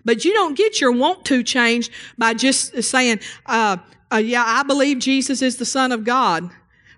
But 0.04 0.24
you 0.24 0.32
don't 0.32 0.56
get 0.56 0.80
your 0.80 0.92
want 0.92 1.24
to 1.26 1.42
changed 1.42 1.92
by 2.16 2.34
just 2.34 2.82
saying, 2.82 3.20
uh, 3.46 3.76
uh, 4.12 4.16
"Yeah, 4.16 4.44
I 4.46 4.62
believe 4.62 4.98
Jesus 4.98 5.42
is 5.42 5.56
the 5.56 5.64
Son 5.64 5.92
of 5.92 6.04
God." 6.04 6.50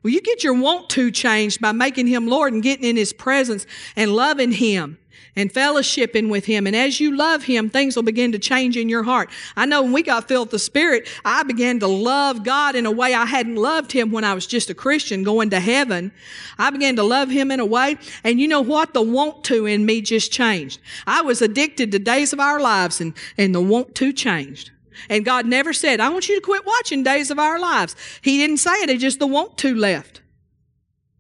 Well, 0.03 0.13
you 0.13 0.21
get 0.23 0.43
your 0.43 0.55
want 0.55 0.89
to 0.91 1.11
changed 1.11 1.61
by 1.61 1.73
making 1.73 2.07
him 2.07 2.27
Lord 2.27 2.53
and 2.53 2.63
getting 2.63 2.85
in 2.85 2.97
his 2.97 3.13
presence 3.13 3.67
and 3.97 4.15
loving 4.15 4.53
him 4.53 4.99
and 5.37 5.53
fellowshipping 5.53 6.29
with 6.29 6.47
him. 6.47 6.67
And 6.67 6.75
as 6.75 7.01
you 7.01 7.17
love 7.17 7.45
him, 7.45 7.69
things 7.69 7.97
will 7.97 8.03
begin 8.03 8.33
to 8.33 8.39
change 8.39 8.77
in 8.77 8.89
your 8.89 9.03
heart. 9.03 9.31
I 9.57 9.67
know 9.67 9.83
when 9.83 9.93
we 9.93 10.03
got 10.03 10.27
filled 10.27 10.49
with 10.49 10.53
the 10.53 10.59
Spirit, 10.59 11.09
I 11.25 11.43
began 11.43 11.81
to 11.81 11.87
love 11.87 12.45
God 12.45 12.75
in 12.75 12.87
a 12.87 12.91
way 12.91 13.15
I 13.15 13.27
hadn't 13.27 13.57
loved 13.57 13.93
him 13.93 14.11
when 14.11 14.25
I 14.25 14.35
was 14.35 14.47
just 14.47 14.71
a 14.71 14.75
Christian 14.75 15.23
going 15.23 15.51
to 15.51 15.61
heaven. 15.61 16.13
I 16.59 16.71
began 16.71 16.97
to 16.97 17.03
love 17.03 17.31
him 17.31 17.51
in 17.51 17.61
a 17.61 17.67
way. 17.67 17.97
And 18.25 18.41
you 18.41 18.49
know 18.49 18.61
what? 18.61 18.95
The 18.95 19.03
want 19.03 19.45
to 19.45 19.67
in 19.67 19.87
me 19.87 20.01
just 20.01 20.33
changed. 20.33 20.81
I 21.07 21.23
was 21.23 21.43
addicted 21.43 21.93
to 21.93 21.99
days 21.99 22.33
of 22.33 22.41
our 22.41 22.61
lives 22.61 23.01
and, 23.01 23.15
and 23.37 23.55
the 23.55 23.61
want 23.61 23.95
to 23.97 24.13
changed. 24.13 24.71
And 25.09 25.25
God 25.25 25.47
never 25.47 25.73
said, 25.73 26.01
I 26.01 26.09
want 26.09 26.29
you 26.29 26.35
to 26.37 26.41
quit 26.45 26.67
watching 26.67 27.03
Days 27.03 27.31
of 27.31 27.39
Our 27.39 27.59
Lives. 27.59 27.97
He 28.23 28.39
didn't 28.39 28.59
say 28.59 28.73
it, 28.83 28.91
it's 28.91 29.01
just 29.01 29.19
the 29.19 29.27
want 29.27 29.59
to 29.59 29.75
left. 29.75 30.21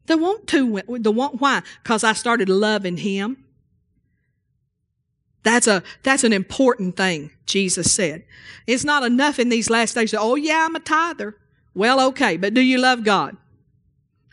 The 0.06 0.16
want 0.16 0.46
to, 0.48 0.82
the 0.98 1.12
want, 1.12 1.40
why? 1.40 1.62
Because 1.82 2.02
I 2.04 2.12
started 2.12 2.48
loving 2.48 2.96
Him. 2.96 3.44
That's 5.42 5.66
a, 5.66 5.82
that's 6.02 6.24
an 6.24 6.32
important 6.32 6.96
thing, 6.96 7.30
Jesus 7.46 7.92
said. 7.94 8.24
It's 8.66 8.84
not 8.84 9.04
enough 9.04 9.38
in 9.38 9.48
these 9.48 9.70
last 9.70 9.94
days 9.94 10.14
oh 10.14 10.34
yeah, 10.34 10.66
I'm 10.66 10.76
a 10.76 10.80
tither. 10.80 11.36
Well, 11.74 12.00
okay, 12.08 12.36
but 12.36 12.54
do 12.54 12.60
you 12.60 12.78
love 12.78 13.04
God? 13.04 13.36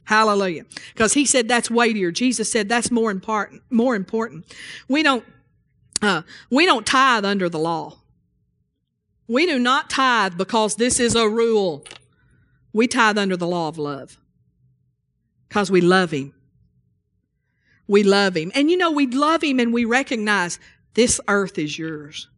Hallelujah. 0.05 0.65
Because 0.93 1.13
he 1.13 1.25
said 1.25 1.47
that's 1.47 1.69
weightier. 1.69 2.11
Jesus 2.11 2.51
said 2.51 2.69
that's 2.69 2.91
more 2.91 3.11
important, 3.11 3.61
more 3.69 3.95
important. 3.95 4.45
We 4.87 5.03
don't, 5.03 5.25
uh, 6.01 6.21
we 6.49 6.65
don't 6.65 6.85
tithe 6.85 7.25
under 7.25 7.49
the 7.49 7.59
law. 7.59 7.99
We 9.27 9.45
do 9.45 9.59
not 9.59 9.89
tithe 9.89 10.37
because 10.37 10.75
this 10.75 10.99
is 10.99 11.15
a 11.15 11.27
rule. 11.27 11.85
We 12.71 12.87
tithe 12.87 13.17
under 13.17 13.35
the 13.35 13.47
law 13.47 13.67
of 13.67 13.77
love 13.77 14.19
because 15.47 15.69
we 15.69 15.81
love 15.81 16.11
Him. 16.11 16.33
We 17.87 18.03
love 18.03 18.35
Him. 18.37 18.51
And 18.55 18.71
you 18.71 18.77
know, 18.77 18.91
we 18.91 19.07
love 19.07 19.43
Him 19.43 19.59
and 19.59 19.73
we 19.73 19.85
recognize 19.85 20.59
this 20.93 21.19
earth 21.27 21.57
is 21.57 21.77
yours. 21.77 22.29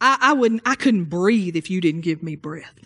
I, 0.00 0.18
I 0.20 0.32
wouldn't, 0.34 0.62
I 0.64 0.74
couldn't 0.74 1.06
breathe 1.06 1.56
if 1.56 1.70
you 1.70 1.80
didn't 1.80 2.02
give 2.02 2.22
me 2.22 2.36
breath. 2.36 2.78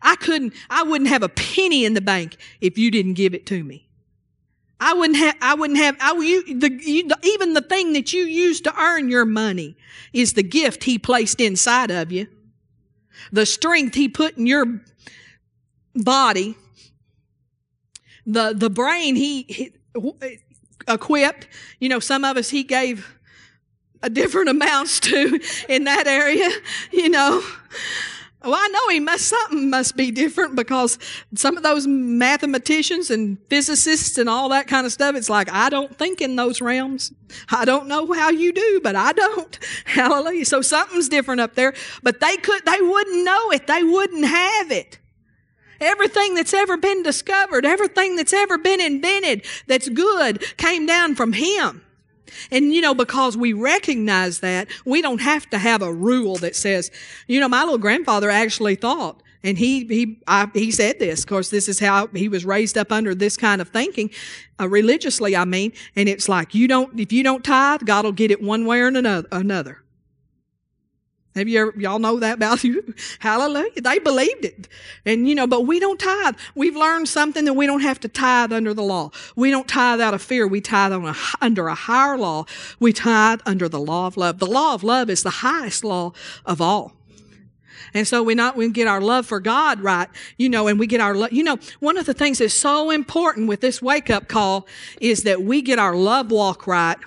I 0.00 0.16
couldn't, 0.16 0.54
I 0.70 0.84
wouldn't 0.84 1.10
have 1.10 1.22
a 1.22 1.28
penny 1.28 1.84
in 1.84 1.94
the 1.94 2.00
bank 2.00 2.36
if 2.60 2.78
you 2.78 2.90
didn't 2.90 3.14
give 3.14 3.34
it 3.34 3.46
to 3.46 3.62
me. 3.62 3.89
I 4.80 4.94
wouldn't 4.94 5.18
have, 5.18 5.36
I 5.42 5.54
wouldn't 5.54 5.78
have, 5.78 5.96
I, 6.00 6.14
you, 6.14 6.58
the, 6.58 6.72
you, 6.72 7.08
even 7.22 7.52
the 7.52 7.60
thing 7.60 7.92
that 7.92 8.14
you 8.14 8.24
use 8.24 8.62
to 8.62 8.80
earn 8.80 9.10
your 9.10 9.26
money 9.26 9.76
is 10.12 10.32
the 10.32 10.42
gift 10.42 10.84
He 10.84 10.98
placed 10.98 11.40
inside 11.40 11.90
of 11.90 12.10
you. 12.10 12.26
The 13.30 13.44
strength 13.44 13.94
He 13.94 14.08
put 14.08 14.38
in 14.38 14.46
your 14.46 14.80
body. 15.94 16.56
The, 18.26 18.54
the 18.56 18.70
brain 18.70 19.16
He, 19.16 19.42
he 19.42 19.72
equipped. 20.88 21.46
You 21.78 21.90
know, 21.90 22.00
some 22.00 22.24
of 22.24 22.38
us 22.38 22.48
He 22.48 22.62
gave 22.62 23.18
a 24.02 24.08
different 24.08 24.48
amounts 24.48 24.98
to 25.00 25.38
in 25.68 25.84
that 25.84 26.06
area, 26.06 26.48
you 26.90 27.10
know. 27.10 27.42
Well, 28.42 28.54
I 28.54 28.68
know 28.68 28.88
he 28.88 29.00
must, 29.00 29.26
something 29.26 29.68
must 29.68 29.96
be 29.96 30.10
different 30.10 30.56
because 30.56 30.98
some 31.34 31.58
of 31.58 31.62
those 31.62 31.86
mathematicians 31.86 33.10
and 33.10 33.36
physicists 33.50 34.16
and 34.16 34.30
all 34.30 34.48
that 34.48 34.66
kind 34.66 34.86
of 34.86 34.92
stuff, 34.92 35.14
it's 35.14 35.28
like, 35.28 35.52
I 35.52 35.68
don't 35.68 35.94
think 35.98 36.22
in 36.22 36.36
those 36.36 36.62
realms. 36.62 37.12
I 37.50 37.66
don't 37.66 37.86
know 37.86 38.10
how 38.12 38.30
you 38.30 38.52
do, 38.52 38.80
but 38.82 38.96
I 38.96 39.12
don't. 39.12 39.58
Hallelujah. 39.84 40.46
So 40.46 40.62
something's 40.62 41.10
different 41.10 41.42
up 41.42 41.54
there, 41.54 41.74
but 42.02 42.20
they 42.20 42.36
could, 42.38 42.64
they 42.64 42.80
wouldn't 42.80 43.24
know 43.24 43.50
it. 43.50 43.66
They 43.66 43.82
wouldn't 43.82 44.24
have 44.24 44.70
it. 44.70 44.98
Everything 45.78 46.34
that's 46.34 46.54
ever 46.54 46.78
been 46.78 47.02
discovered, 47.02 47.66
everything 47.66 48.16
that's 48.16 48.32
ever 48.32 48.56
been 48.56 48.80
invented 48.80 49.44
that's 49.66 49.88
good 49.88 50.42
came 50.56 50.86
down 50.86 51.14
from 51.14 51.34
him. 51.34 51.82
And 52.50 52.72
you 52.72 52.80
know, 52.80 52.94
because 52.94 53.36
we 53.36 53.52
recognize 53.52 54.40
that, 54.40 54.68
we 54.84 55.02
don't 55.02 55.20
have 55.20 55.48
to 55.50 55.58
have 55.58 55.82
a 55.82 55.92
rule 55.92 56.36
that 56.36 56.56
says, 56.56 56.90
you 57.26 57.40
know, 57.40 57.48
my 57.48 57.62
little 57.62 57.78
grandfather 57.78 58.30
actually 58.30 58.74
thought, 58.74 59.22
and 59.42 59.58
he 59.58 59.84
he 59.86 60.18
I, 60.26 60.48
he 60.52 60.70
said 60.70 60.98
this. 60.98 61.20
Of 61.20 61.26
course, 61.26 61.50
this 61.50 61.68
is 61.68 61.78
how 61.80 62.08
he 62.08 62.28
was 62.28 62.44
raised 62.44 62.76
up 62.76 62.92
under 62.92 63.14
this 63.14 63.36
kind 63.36 63.60
of 63.60 63.68
thinking, 63.68 64.10
uh, 64.60 64.68
religiously. 64.68 65.36
I 65.36 65.44
mean, 65.44 65.72
and 65.96 66.08
it's 66.08 66.28
like 66.28 66.54
you 66.54 66.68
don't 66.68 66.98
if 66.98 67.12
you 67.12 67.22
don't 67.22 67.44
tithe, 67.44 67.84
God 67.84 68.04
will 68.04 68.12
get 68.12 68.30
it 68.30 68.42
one 68.42 68.66
way 68.66 68.80
or 68.80 68.88
another. 68.88 69.26
another. 69.32 69.82
Have 71.36 71.48
you 71.48 71.60
ever, 71.60 71.74
y'all 71.76 72.00
know 72.00 72.18
that 72.18 72.34
about 72.34 72.64
you? 72.64 72.94
Hallelujah. 73.20 73.80
They 73.80 73.98
believed 73.98 74.44
it. 74.44 74.68
And 75.06 75.28
you 75.28 75.34
know, 75.34 75.46
but 75.46 75.66
we 75.66 75.78
don't 75.78 75.98
tithe. 75.98 76.36
We've 76.54 76.76
learned 76.76 77.08
something 77.08 77.44
that 77.44 77.54
we 77.54 77.66
don't 77.66 77.80
have 77.80 78.00
to 78.00 78.08
tithe 78.08 78.52
under 78.52 78.74
the 78.74 78.82
law. 78.82 79.10
We 79.36 79.50
don't 79.50 79.68
tithe 79.68 80.00
out 80.00 80.14
of 80.14 80.22
fear. 80.22 80.46
We 80.46 80.60
tithe 80.60 80.92
a, 80.92 81.16
under 81.40 81.68
a 81.68 81.74
higher 81.74 82.18
law. 82.18 82.46
We 82.78 82.92
tithe 82.92 83.40
under 83.46 83.68
the 83.68 83.80
law 83.80 84.06
of 84.06 84.16
love. 84.16 84.38
The 84.38 84.46
law 84.46 84.74
of 84.74 84.82
love 84.82 85.08
is 85.08 85.22
the 85.22 85.30
highest 85.30 85.84
law 85.84 86.12
of 86.44 86.60
all. 86.60 86.94
And 87.94 88.06
so 88.06 88.22
we 88.22 88.34
not, 88.34 88.56
we 88.56 88.70
get 88.70 88.86
our 88.86 89.00
love 89.00 89.26
for 89.26 89.40
God 89.40 89.80
right, 89.80 90.08
you 90.36 90.48
know, 90.48 90.68
and 90.68 90.78
we 90.78 90.86
get 90.86 91.00
our 91.00 91.14
love. 91.14 91.32
You 91.32 91.42
know, 91.42 91.58
one 91.80 91.96
of 91.96 92.06
the 92.06 92.14
things 92.14 92.38
that's 92.38 92.54
so 92.54 92.90
important 92.90 93.48
with 93.48 93.60
this 93.60 93.82
wake 93.82 94.10
up 94.10 94.28
call 94.28 94.66
is 95.00 95.24
that 95.24 95.42
we 95.42 95.60
get 95.60 95.78
our 95.78 95.96
love 95.96 96.30
walk 96.30 96.66
right 96.68 96.98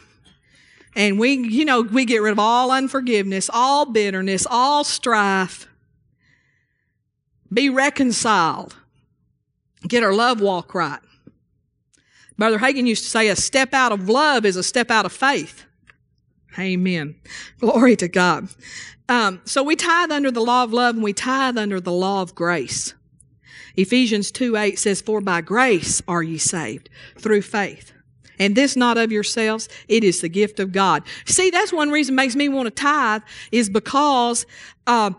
and 0.96 1.20
we, 1.20 1.34
you 1.34 1.66
know, 1.66 1.82
we 1.82 2.06
get 2.06 2.22
rid 2.22 2.32
of 2.32 2.40
all 2.40 2.72
unforgiveness, 2.72 3.50
all 3.52 3.86
bitterness, 3.86 4.46
all 4.50 4.84
strife. 4.84 5.68
Be 7.52 7.70
reconciled. 7.70 8.76
Get 9.88 10.04
our 10.04 10.14
love 10.14 10.42
walk 10.42 10.74
right. 10.74 11.00
Brother 12.38 12.60
Hagin 12.60 12.88
used 12.88 13.04
to 13.04 13.10
say 13.10 13.28
a 13.28 13.36
step 13.36 13.74
out 13.74 13.92
of 13.92 14.10
love 14.10 14.46
is 14.46 14.56
a 14.56 14.64
step 14.64 14.90
out 14.90 15.06
of 15.06 15.12
faith. 15.12 15.66
Amen. 16.58 17.16
Glory 17.60 17.96
to 17.96 18.08
God. 18.08 18.50
Um, 19.10 19.42
so 19.46 19.64
we 19.64 19.76
tithe 19.76 20.12
under 20.12 20.32
the 20.32 20.42
law 20.42 20.64
of 20.64 20.74
love 20.74 20.96
and 20.96 21.04
we 21.04 21.14
tithe 21.14 21.58
under 21.58 21.80
the 21.80 21.92
law 21.92 22.22
of 22.22 22.36
grace. 22.36 22.94
Ephesians 23.76 24.32
2 24.32 24.56
8 24.56 24.80
says, 24.80 25.02
For 25.02 25.20
by 25.22 25.42
grace 25.42 26.02
are 26.08 26.24
ye 26.24 26.38
saved 26.38 26.90
through 27.18 27.42
faith. 27.42 27.93
And 28.40 28.56
this 28.56 28.76
not 28.76 28.98
of 28.98 29.12
yourselves, 29.12 29.70
it 29.88 30.04
is 30.04 30.22
the 30.22 30.30
gift 30.30 30.60
of 30.60 30.72
God. 30.72 31.04
See, 31.26 31.50
that's 31.50 31.72
one 31.72 31.92
reason 31.92 32.16
makes 32.16 32.36
me 32.36 32.50
want 32.50 32.68
to 32.68 32.72
tithe 32.72 33.22
is 33.52 33.70
because 33.70 34.46
uh, 34.88 35.12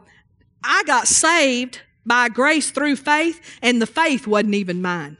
I 0.62 0.83
got 0.87 1.07
saved 1.07 1.81
by 2.07 2.29
grace 2.29 2.70
through 2.70 2.96
faith, 2.96 3.40
and 3.62 3.81
the 3.81 3.87
faith 3.87 4.27
wasn't 4.27 4.55
even 4.55 4.83
mine. 4.83 5.16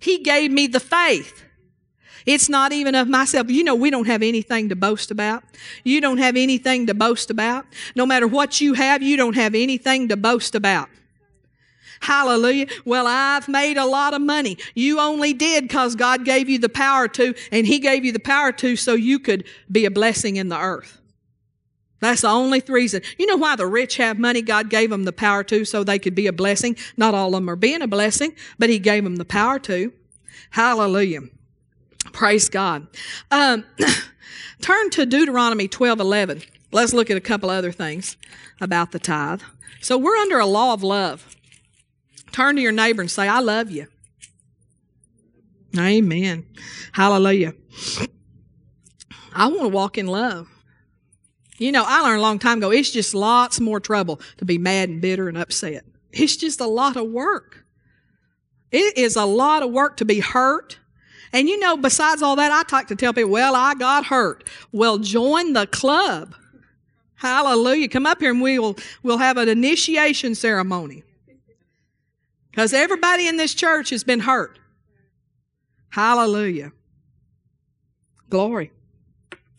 He 0.00 0.18
gave 0.18 0.50
me 0.50 0.66
the 0.66 0.80
faith. 0.80 1.44
It's 2.26 2.48
not 2.48 2.72
even 2.72 2.94
of 2.94 3.08
myself. 3.08 3.50
You 3.50 3.64
know, 3.64 3.74
we 3.74 3.90
don't 3.90 4.06
have 4.06 4.22
anything 4.22 4.68
to 4.68 4.76
boast 4.76 5.10
about. 5.10 5.44
You 5.82 6.00
don't 6.00 6.18
have 6.18 6.36
anything 6.36 6.86
to 6.86 6.94
boast 6.94 7.30
about. 7.30 7.64
No 7.96 8.04
matter 8.04 8.26
what 8.26 8.60
you 8.60 8.74
have, 8.74 9.02
you 9.02 9.16
don't 9.16 9.34
have 9.34 9.54
anything 9.54 10.08
to 10.08 10.16
boast 10.16 10.54
about. 10.54 10.88
Hallelujah. 12.00 12.66
Well, 12.84 13.06
I've 13.06 13.48
made 13.48 13.76
a 13.76 13.86
lot 13.86 14.14
of 14.14 14.20
money. 14.20 14.58
You 14.74 15.00
only 15.00 15.32
did 15.32 15.64
because 15.64 15.96
God 15.96 16.24
gave 16.24 16.48
you 16.48 16.58
the 16.58 16.68
power 16.68 17.08
to, 17.08 17.34
and 17.50 17.66
He 17.66 17.78
gave 17.78 18.04
you 18.04 18.12
the 18.12 18.20
power 18.20 18.52
to 18.52 18.76
so 18.76 18.94
you 18.94 19.18
could 19.18 19.44
be 19.70 19.84
a 19.84 19.90
blessing 19.90 20.36
in 20.36 20.48
the 20.48 20.58
earth. 20.58 21.00
That's 22.00 22.20
the 22.20 22.28
only 22.28 22.62
reason. 22.68 23.02
You 23.18 23.26
know 23.26 23.36
why 23.36 23.56
the 23.56 23.66
rich 23.66 23.96
have 23.96 24.18
money? 24.18 24.40
God 24.40 24.70
gave 24.70 24.90
them 24.90 25.04
the 25.04 25.12
power 25.12 25.42
to 25.44 25.64
so 25.64 25.82
they 25.82 25.98
could 25.98 26.14
be 26.14 26.28
a 26.28 26.32
blessing. 26.32 26.76
Not 26.96 27.14
all 27.14 27.28
of 27.28 27.34
them 27.34 27.50
are 27.50 27.56
being 27.56 27.82
a 27.82 27.88
blessing, 27.88 28.34
but 28.58 28.70
He 28.70 28.78
gave 28.78 29.04
them 29.04 29.16
the 29.16 29.24
power 29.24 29.58
to. 29.60 29.92
Hallelujah. 30.50 31.22
Praise 32.12 32.48
God. 32.48 32.86
Um, 33.30 33.64
turn 34.60 34.90
to 34.90 35.06
Deuteronomy 35.06 35.66
12 35.68 36.00
11. 36.00 36.42
Let's 36.70 36.92
look 36.92 37.10
at 37.10 37.16
a 37.16 37.20
couple 37.20 37.50
other 37.50 37.72
things 37.72 38.16
about 38.60 38.92
the 38.92 38.98
tithe. 38.98 39.42
So 39.80 39.96
we're 39.96 40.16
under 40.16 40.38
a 40.38 40.46
law 40.46 40.74
of 40.74 40.82
love. 40.82 41.36
Turn 42.32 42.56
to 42.56 42.62
your 42.62 42.72
neighbor 42.72 43.00
and 43.00 43.10
say, 43.10 43.28
I 43.28 43.40
love 43.40 43.70
you. 43.70 43.86
Amen. 45.76 46.46
Hallelujah. 46.92 47.54
I 49.34 49.46
want 49.46 49.62
to 49.62 49.68
walk 49.68 49.98
in 49.98 50.06
love. 50.06 50.48
You 51.58 51.72
know, 51.72 51.84
I 51.86 52.02
learned 52.02 52.20
a 52.20 52.22
long 52.22 52.38
time 52.38 52.58
ago, 52.58 52.70
it's 52.70 52.90
just 52.90 53.14
lots 53.14 53.60
more 53.60 53.80
trouble 53.80 54.20
to 54.38 54.44
be 54.44 54.58
mad 54.58 54.88
and 54.88 55.00
bitter 55.00 55.28
and 55.28 55.36
upset. 55.36 55.84
It's 56.12 56.36
just 56.36 56.60
a 56.60 56.66
lot 56.66 56.96
of 56.96 57.10
work. 57.10 57.64
It 58.70 58.96
is 58.96 59.16
a 59.16 59.24
lot 59.24 59.62
of 59.62 59.70
work 59.70 59.96
to 59.98 60.04
be 60.04 60.20
hurt. 60.20 60.78
And 61.32 61.48
you 61.48 61.58
know, 61.58 61.76
besides 61.76 62.22
all 62.22 62.36
that, 62.36 62.52
I 62.52 62.74
like 62.74 62.88
to 62.88 62.96
tell 62.96 63.12
people, 63.12 63.30
well, 63.30 63.54
I 63.54 63.74
got 63.74 64.06
hurt. 64.06 64.44
Well, 64.72 64.98
join 64.98 65.52
the 65.52 65.66
club. 65.66 66.34
Hallelujah. 67.16 67.88
Come 67.88 68.06
up 68.06 68.20
here 68.20 68.30
and 68.30 68.40
we'll, 68.40 68.76
we'll 69.02 69.18
have 69.18 69.36
an 69.36 69.48
initiation 69.48 70.34
ceremony. 70.34 71.02
Because 72.50 72.72
everybody 72.72 73.28
in 73.28 73.36
this 73.36 73.54
church 73.54 73.90
has 73.90 74.04
been 74.04 74.20
hurt. 74.20 74.58
Hallelujah. 75.90 76.72
Glory. 78.30 78.72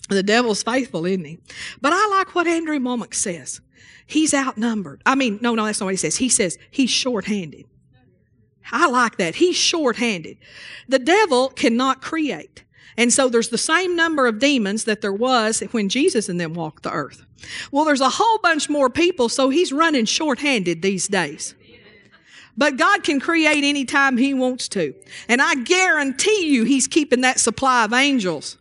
The 0.09 0.23
devil's 0.23 0.63
faithful, 0.63 1.05
isn't 1.05 1.25
he? 1.25 1.39
But 1.81 1.93
I 1.93 2.07
like 2.07 2.33
what 2.33 2.47
Andrew 2.47 2.79
Wommack 2.79 3.13
says. 3.13 3.61
He's 4.05 4.33
outnumbered. 4.33 5.01
I 5.05 5.15
mean, 5.15 5.37
no, 5.41 5.53
no, 5.53 5.65
that's 5.65 5.79
not 5.79 5.85
what 5.85 5.93
he 5.93 5.97
says. 5.97 6.17
He 6.17 6.29
says 6.29 6.57
he's 6.71 6.89
short-handed. 6.89 7.65
I 8.71 8.87
like 8.89 9.17
that. 9.17 9.35
He's 9.35 9.55
short-handed. 9.55 10.37
The 10.87 10.99
devil 10.99 11.49
cannot 11.49 12.01
create. 12.01 12.63
And 12.97 13.13
so 13.13 13.29
there's 13.29 13.49
the 13.49 13.57
same 13.57 13.95
number 13.95 14.27
of 14.27 14.39
demons 14.39 14.83
that 14.85 15.01
there 15.01 15.13
was 15.13 15.61
when 15.71 15.89
Jesus 15.89 16.27
and 16.27 16.39
them 16.39 16.53
walked 16.53 16.83
the 16.83 16.91
earth. 16.91 17.23
Well, 17.71 17.85
there's 17.85 18.01
a 18.01 18.09
whole 18.09 18.39
bunch 18.39 18.67
more 18.67 18.89
people, 18.89 19.29
so 19.29 19.49
he's 19.49 19.71
running 19.71 20.05
short-handed 20.05 20.81
these 20.81 21.07
days. 21.07 21.55
But 22.59 22.75
God 22.75 23.03
can 23.03 23.21
create 23.21 23.63
anytime 23.63 24.17
He 24.17 24.33
wants 24.33 24.67
to. 24.69 24.93
And 25.29 25.41
I 25.41 25.55
guarantee 25.55 26.47
you 26.47 26.65
He's 26.65 26.87
keeping 26.87 27.21
that 27.21 27.39
supply 27.39 27.85
of 27.85 27.93
angels 27.93 28.57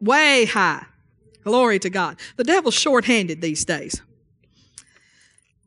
way 0.00 0.46
high. 0.46 0.86
Glory 1.44 1.78
to 1.80 1.90
God. 1.90 2.16
The 2.36 2.44
devil's 2.44 2.74
short-handed 2.74 3.42
these 3.42 3.66
days. 3.66 4.00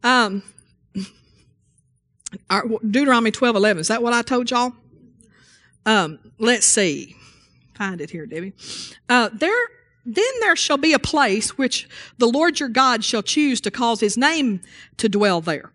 Um, 0.03 0.41
Deuteronomy 2.49 3.29
12, 3.29 3.55
11. 3.55 3.81
Is 3.81 3.87
that 3.89 4.01
what 4.01 4.13
I 4.13 4.23
told 4.23 4.49
y'all? 4.49 4.73
Um, 5.85 6.17
let's 6.39 6.65
see. 6.65 7.15
Find 7.75 8.01
it 8.01 8.09
here, 8.09 8.25
Debbie. 8.25 8.53
Uh, 9.07 9.29
there, 9.33 9.67
then 10.03 10.33
there 10.39 10.55
shall 10.55 10.77
be 10.77 10.93
a 10.93 10.99
place 10.99 11.59
which 11.59 11.87
the 12.17 12.27
Lord 12.27 12.59
your 12.59 12.69
God 12.69 13.03
shall 13.03 13.21
choose 13.21 13.61
to 13.61 13.69
cause 13.69 13.99
his 13.99 14.17
name 14.17 14.61
to 14.97 15.07
dwell 15.07 15.41
there. 15.41 15.71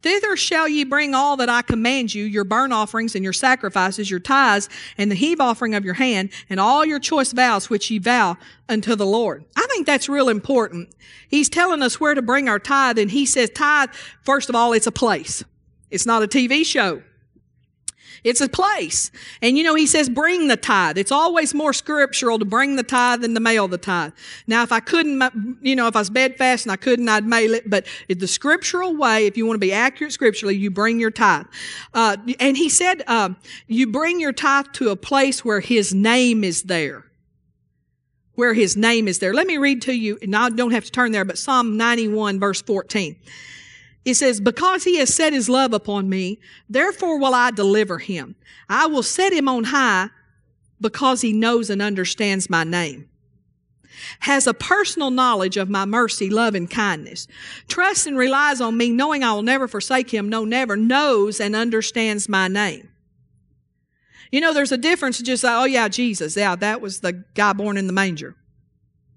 Thither 0.00 0.36
shall 0.36 0.68
ye 0.68 0.84
bring 0.84 1.14
all 1.14 1.36
that 1.38 1.48
I 1.48 1.62
command 1.62 2.14
you, 2.14 2.24
your 2.24 2.44
burnt 2.44 2.72
offerings 2.72 3.14
and 3.14 3.24
your 3.24 3.32
sacrifices, 3.32 4.10
your 4.10 4.20
tithes, 4.20 4.68
and 4.96 5.10
the 5.10 5.16
heave 5.16 5.40
offering 5.40 5.74
of 5.74 5.84
your 5.84 5.94
hand, 5.94 6.30
and 6.48 6.60
all 6.60 6.84
your 6.84 7.00
choice 7.00 7.32
vows 7.32 7.68
which 7.68 7.90
ye 7.90 7.98
vow 7.98 8.36
unto 8.68 8.94
the 8.94 9.06
Lord. 9.06 9.44
I 9.56 9.66
think 9.70 9.86
that's 9.86 10.08
real 10.08 10.28
important. 10.28 10.94
He's 11.28 11.48
telling 11.48 11.82
us 11.82 11.98
where 11.98 12.14
to 12.14 12.22
bring 12.22 12.48
our 12.48 12.60
tithe, 12.60 12.98
and 12.98 13.10
he 13.10 13.26
says 13.26 13.50
tithe, 13.50 13.90
first 14.22 14.48
of 14.48 14.54
all, 14.54 14.72
it's 14.72 14.86
a 14.86 14.92
place. 14.92 15.42
It's 15.90 16.06
not 16.06 16.22
a 16.22 16.28
TV 16.28 16.64
show. 16.64 17.02
It's 18.24 18.40
a 18.40 18.48
place. 18.48 19.10
And 19.42 19.56
you 19.56 19.64
know, 19.64 19.74
he 19.74 19.86
says, 19.86 20.08
bring 20.08 20.48
the 20.48 20.56
tithe. 20.56 20.98
It's 20.98 21.12
always 21.12 21.54
more 21.54 21.72
scriptural 21.72 22.38
to 22.38 22.44
bring 22.44 22.76
the 22.76 22.82
tithe 22.82 23.22
than 23.22 23.34
to 23.34 23.40
mail 23.40 23.68
the 23.68 23.78
tithe. 23.78 24.12
Now, 24.46 24.62
if 24.62 24.72
I 24.72 24.80
couldn't, 24.80 25.58
you 25.62 25.76
know, 25.76 25.86
if 25.86 25.96
I 25.96 26.00
was 26.00 26.10
bedfast 26.10 26.66
and 26.66 26.72
I 26.72 26.76
couldn't, 26.76 27.08
I'd 27.08 27.26
mail 27.26 27.54
it. 27.54 27.68
But 27.68 27.86
the 28.08 28.26
scriptural 28.26 28.96
way, 28.96 29.26
if 29.26 29.36
you 29.36 29.46
want 29.46 29.56
to 29.56 29.60
be 29.60 29.72
accurate 29.72 30.12
scripturally, 30.12 30.56
you 30.56 30.70
bring 30.70 30.98
your 30.98 31.10
tithe. 31.10 31.46
Uh, 31.94 32.16
and 32.40 32.56
he 32.56 32.68
said, 32.68 33.02
uh, 33.06 33.30
you 33.66 33.86
bring 33.86 34.20
your 34.20 34.32
tithe 34.32 34.66
to 34.74 34.90
a 34.90 34.96
place 34.96 35.44
where 35.44 35.60
his 35.60 35.94
name 35.94 36.44
is 36.44 36.64
there 36.64 37.04
where 38.34 38.54
his 38.54 38.76
name 38.76 39.08
is 39.08 39.18
there. 39.18 39.34
Let 39.34 39.48
me 39.48 39.58
read 39.58 39.82
to 39.82 39.92
you, 39.92 40.16
and 40.22 40.36
I 40.36 40.48
don't 40.50 40.70
have 40.70 40.84
to 40.84 40.92
turn 40.92 41.10
there, 41.10 41.24
but 41.24 41.38
Psalm 41.38 41.76
91 41.76 42.38
verse 42.38 42.62
14. 42.62 43.16
He 44.04 44.14
says, 44.14 44.40
Because 44.40 44.84
he 44.84 44.98
has 44.98 45.14
set 45.14 45.32
his 45.32 45.48
love 45.48 45.72
upon 45.72 46.08
me, 46.08 46.38
therefore 46.68 47.18
will 47.18 47.34
I 47.34 47.50
deliver 47.50 47.98
him. 47.98 48.36
I 48.68 48.86
will 48.86 49.02
set 49.02 49.32
him 49.32 49.48
on 49.48 49.64
high 49.64 50.08
because 50.80 51.20
he 51.20 51.32
knows 51.32 51.70
and 51.70 51.82
understands 51.82 52.48
my 52.48 52.64
name. 52.64 53.08
Has 54.20 54.46
a 54.46 54.54
personal 54.54 55.10
knowledge 55.10 55.56
of 55.56 55.68
my 55.68 55.84
mercy, 55.84 56.30
love, 56.30 56.54
and 56.54 56.70
kindness. 56.70 57.26
Trusts 57.66 58.06
and 58.06 58.16
relies 58.16 58.60
on 58.60 58.76
me, 58.76 58.90
knowing 58.90 59.24
I 59.24 59.32
will 59.32 59.42
never 59.42 59.66
forsake 59.66 60.10
him. 60.10 60.28
No, 60.28 60.44
never. 60.44 60.76
Knows 60.76 61.40
and 61.40 61.56
understands 61.56 62.28
my 62.28 62.48
name. 62.48 62.88
You 64.30 64.40
know, 64.40 64.52
there's 64.52 64.72
a 64.72 64.78
difference 64.78 65.20
just 65.20 65.42
like, 65.42 65.54
oh 65.54 65.64
yeah, 65.64 65.88
Jesus. 65.88 66.36
Yeah, 66.36 66.54
that 66.56 66.80
was 66.80 67.00
the 67.00 67.24
guy 67.34 67.52
born 67.52 67.76
in 67.76 67.86
the 67.86 67.92
manger. 67.92 68.36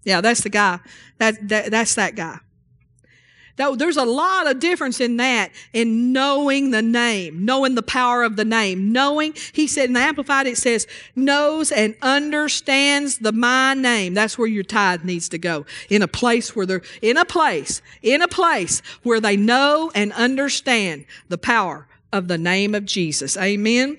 Yeah, 0.03 0.21
that's 0.21 0.41
the 0.41 0.49
guy. 0.49 0.79
That, 1.19 1.47
that 1.49 1.69
that's 1.69 1.95
that 1.95 2.15
guy. 2.15 2.39
There's 3.57 3.97
a 3.97 4.03
lot 4.03 4.49
of 4.49 4.59
difference 4.59 4.99
in 4.99 5.17
that, 5.17 5.51
in 5.73 6.11
knowing 6.11 6.71
the 6.71 6.81
name, 6.81 7.45
knowing 7.45 7.75
the 7.75 7.83
power 7.83 8.23
of 8.23 8.35
the 8.35 8.45
name, 8.45 8.91
knowing, 8.91 9.33
he 9.53 9.67
said 9.67 9.85
in 9.85 9.93
the 9.93 9.99
Amplified, 9.99 10.47
it 10.47 10.57
says, 10.57 10.87
knows 11.15 11.71
and 11.71 11.95
understands 12.01 13.19
the 13.19 13.31
my 13.31 13.73
name. 13.73 14.13
That's 14.13 14.37
where 14.37 14.47
your 14.47 14.63
tithe 14.63 15.03
needs 15.03 15.29
to 15.29 15.37
go. 15.37 15.65
In 15.89 16.01
a 16.01 16.07
place 16.07 16.55
where 16.55 16.65
they're, 16.65 16.81
in 17.01 17.17
a 17.17 17.25
place, 17.25 17.81
in 18.01 18.21
a 18.21 18.27
place 18.27 18.81
where 19.03 19.19
they 19.19 19.37
know 19.37 19.91
and 19.93 20.11
understand 20.13 21.05
the 21.29 21.37
power 21.37 21.87
of 22.11 22.27
the 22.27 22.37
name 22.37 22.75
of 22.75 22.85
Jesus. 22.85 23.37
Amen. 23.37 23.97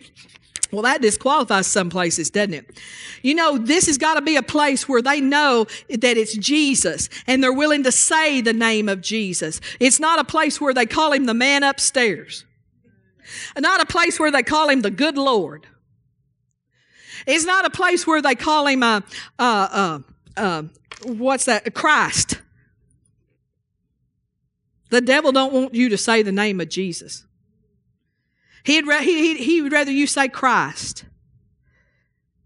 Well, 0.73 0.83
that 0.83 1.03
disqualifies 1.03 1.67
some 1.67 1.91
places, 1.91 2.31
doesn't 2.31 2.55
it? 2.55 2.81
You 3.21 3.35
know, 3.35 3.59
this 3.59 3.87
has 3.87 3.99
got 3.99 4.15
to 4.15 4.23
be 4.23 4.37
a 4.37 4.43
place 4.43 4.89
where 4.89 5.03
they 5.03 5.21
know 5.21 5.67
that 5.91 6.17
it's 6.17 6.35
Jesus 6.35 7.11
and 7.27 7.45
they're 7.45 7.53
willing 7.53 7.83
to 7.85 7.93
say 7.93 8.41
the 8.41 8.55
name 8.55 8.89
of 8.89 9.03
Jesus. 9.03 9.61
It's 9.79 10.01
not 10.01 10.19
a 10.19 10.25
place 10.25 10.63
where 10.63 10.73
they 10.73 10.87
call 10.87 11.13
him 11.13 11.27
the 11.27 11.35
man 11.35 11.63
upstairs. 11.63 12.47
Not 13.59 13.83
a 13.83 13.87
place 13.87 14.19
where 14.19 14.31
they 14.31 14.43
call 14.43 14.71
him 14.71 14.81
the 14.81 14.91
good 14.91 15.19
Lord. 15.19 15.67
It's 17.27 17.45
not 17.45 17.67
a 17.67 17.71
place 17.71 18.07
where 18.07 18.23
they 18.23 18.35
call 18.35 18.67
him, 18.67 18.83
uh, 18.83 19.03
uh, 19.39 19.69
uh, 19.71 19.99
uh 20.41 20.63
what's 21.05 21.45
that? 21.45 21.75
Christ. 21.75 22.41
The 24.89 25.03
devil 25.03 25.33
don't 25.33 25.53
want 25.53 25.75
you 25.75 25.91
to 25.91 25.99
say 25.99 26.23
the 26.23 26.33
name 26.33 26.63
of 26.63 26.71
Jesus. 26.71 27.27
He'd, 28.65 28.85
he, 28.85 29.35
he, 29.35 29.45
he 29.45 29.63
would 29.63 29.73
rather 29.73 29.91
you 29.91 30.07
say 30.07 30.29
Christ. 30.29 31.05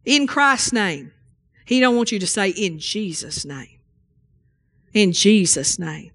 In 0.05 0.27
Christ's 0.27 0.73
name. 0.73 1.13
He 1.65 1.81
don't 1.81 1.97
want 1.97 2.13
you 2.13 2.19
to 2.19 2.27
say 2.27 2.51
in 2.51 2.79
Jesus' 2.79 3.45
name. 3.45 3.79
In 4.93 5.13
Jesus' 5.13 5.79
name. 5.79 6.13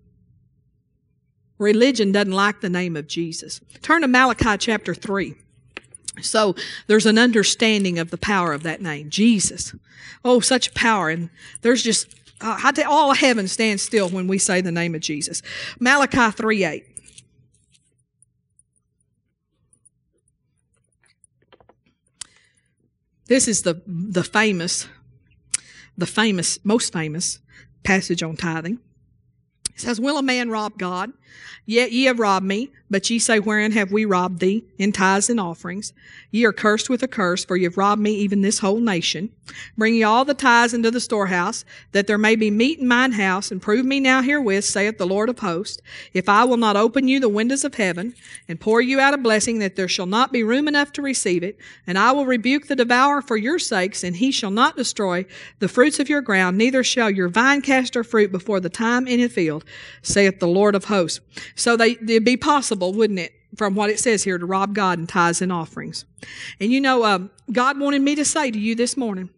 Religion 1.60 2.12
doesn't 2.12 2.32
like 2.32 2.62
the 2.62 2.70
name 2.70 2.96
of 2.96 3.06
Jesus. 3.06 3.62
Turn 3.84 4.02
to 4.02 4.08
Malachi 4.08 4.58
chapter 4.58 4.96
3. 4.96 5.36
So 6.22 6.56
there's 6.88 7.06
an 7.06 7.18
understanding 7.18 8.00
of 8.00 8.10
the 8.10 8.18
power 8.18 8.54
of 8.54 8.64
that 8.64 8.82
name, 8.82 9.10
Jesus. 9.10 9.76
Oh, 10.26 10.40
such 10.40 10.74
power. 10.74 11.10
And 11.10 11.30
there's 11.62 11.84
just, 11.84 12.08
uh, 12.42 12.72
all 12.88 13.14
heaven 13.14 13.48
stands 13.48 13.84
still 13.84 14.10
when 14.10 14.28
we 14.28 14.38
say 14.38 14.62
the 14.62 14.72
name 14.72 14.96
of 14.96 15.02
Jesus. 15.02 15.44
Malachi 15.80 16.32
3 16.32 16.64
8. 16.64 16.86
This 23.32 23.48
is 23.48 23.62
the, 23.62 23.82
the 23.88 24.26
famous, 24.26 24.90
the 25.98 26.06
famous, 26.06 26.60
most 26.66 26.92
famous 26.92 27.40
passage 27.82 28.22
on 28.22 28.36
tithing. 28.36 28.78
It 29.74 29.80
says, 29.80 30.02
Will 30.02 30.18
a 30.18 30.22
man 30.22 30.50
rob 30.50 30.78
God? 30.78 31.14
Yet 31.66 31.92
ye 31.92 32.06
have 32.06 32.20
robbed 32.20 32.46
me. 32.46 32.72
But 32.92 33.10
ye 33.10 33.20
say, 33.20 33.40
Wherein 33.40 33.72
have 33.72 33.94
we 33.94 34.04
robbed 34.04 34.42
thee? 34.42 34.66
In 34.78 34.92
tithes 34.92 35.30
and 35.30 35.40
offerings. 35.40 35.94
Ye 36.30 36.44
are 36.44 36.52
cursed 36.52 36.90
with 36.90 37.02
a 37.02 37.08
curse, 37.08 37.46
for 37.46 37.56
ye 37.56 37.64
have 37.64 37.78
robbed 37.78 38.02
me, 38.02 38.12
even 38.16 38.42
this 38.42 38.60
whole 38.60 38.82
nation. 38.82 39.30
Bring 39.78 39.96
ye 39.96 40.04
all 40.04 40.26
the 40.26 40.34
tithes 40.34 40.74
into 40.74 40.92
the 40.92 41.00
storehouse, 41.00 41.64
that 41.94 42.08
there 42.08 42.18
may 42.18 42.36
be 42.36 42.52
meat 42.52 42.80
in 42.80 42.90
mine 42.90 43.14
house, 43.14 43.50
and 43.50 43.62
prove 43.62 43.86
me 43.86 44.02
now 44.02 44.22
herewith, 44.22 44.66
saith 44.66 44.98
the 44.98 45.08
Lord 45.08 45.30
of 45.30 45.40
hosts, 45.40 45.82
if 46.14 46.28
I 46.28 46.44
will 46.44 46.58
not 46.58 46.76
open 46.76 47.08
you 47.08 47.22
the 47.22 47.30
windows 47.30 47.64
of 47.64 47.76
heaven, 47.76 48.14
and 48.50 48.60
pour 48.60 48.82
you 48.82 49.00
out 49.00 49.14
a 49.14 49.18
blessing, 49.18 49.60
that 49.60 49.78
there 49.78 49.88
shall 49.88 50.06
not 50.06 50.34
be 50.34 50.44
room 50.44 50.68
enough 50.68 50.92
to 50.94 51.02
receive 51.02 51.44
it. 51.44 51.58
And 51.88 51.98
I 51.98 52.12
will 52.12 52.26
rebuke 52.26 52.68
the 52.68 52.76
devourer 52.76 53.22
for 53.22 53.38
your 53.38 53.58
sakes, 53.58 54.04
and 54.04 54.18
he 54.18 54.32
shall 54.32 54.52
not 54.52 54.76
destroy 54.76 55.26
the 55.60 55.70
fruits 55.70 55.98
of 55.98 56.10
your 56.10 56.22
ground, 56.22 56.58
neither 56.58 56.84
shall 56.84 57.10
your 57.10 57.30
vine 57.30 57.62
cast 57.62 57.96
her 57.96 58.04
fruit 58.04 58.34
before 58.34 58.60
the 58.60 58.70
time 58.70 59.08
in 59.08 59.22
the 59.22 59.30
field, 59.30 59.64
saith 60.02 60.40
the 60.40 60.48
Lord 60.48 60.76
of 60.76 60.86
hosts. 60.86 61.21
So 61.56 61.78
they, 61.78 61.92
it'd 61.92 62.26
be 62.26 62.38
possible, 62.38 62.94
wouldn't 62.94 63.20
it, 63.20 63.34
from 63.56 63.76
what 63.76 63.90
it 63.90 64.00
says 64.00 64.24
here, 64.24 64.38
to 64.38 64.46
rob 64.46 64.74
God 64.74 65.00
in 65.00 65.08
tithes 65.08 65.42
and 65.42 65.52
offerings. 65.52 66.06
And 66.60 66.72
you 66.72 66.82
know, 66.82 67.04
um, 67.04 67.32
God 67.52 67.80
wanted 67.80 68.02
me 68.02 68.16
to 68.16 68.26
say 68.26 68.52
to 68.52 68.60
you 68.60 68.76
this 68.76 68.96
morning, 68.96 69.30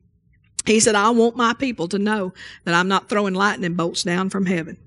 He 0.66 0.80
said, 0.80 0.96
I 0.96 1.10
want 1.10 1.36
my 1.36 1.54
people 1.54 1.88
to 1.90 2.00
know 2.00 2.34
that 2.66 2.74
I'm 2.74 2.88
not 2.88 3.10
throwing 3.10 3.34
lightning 3.34 3.76
bolts 3.76 4.04
down 4.04 4.30
from 4.30 4.46
heaven. 4.46 4.78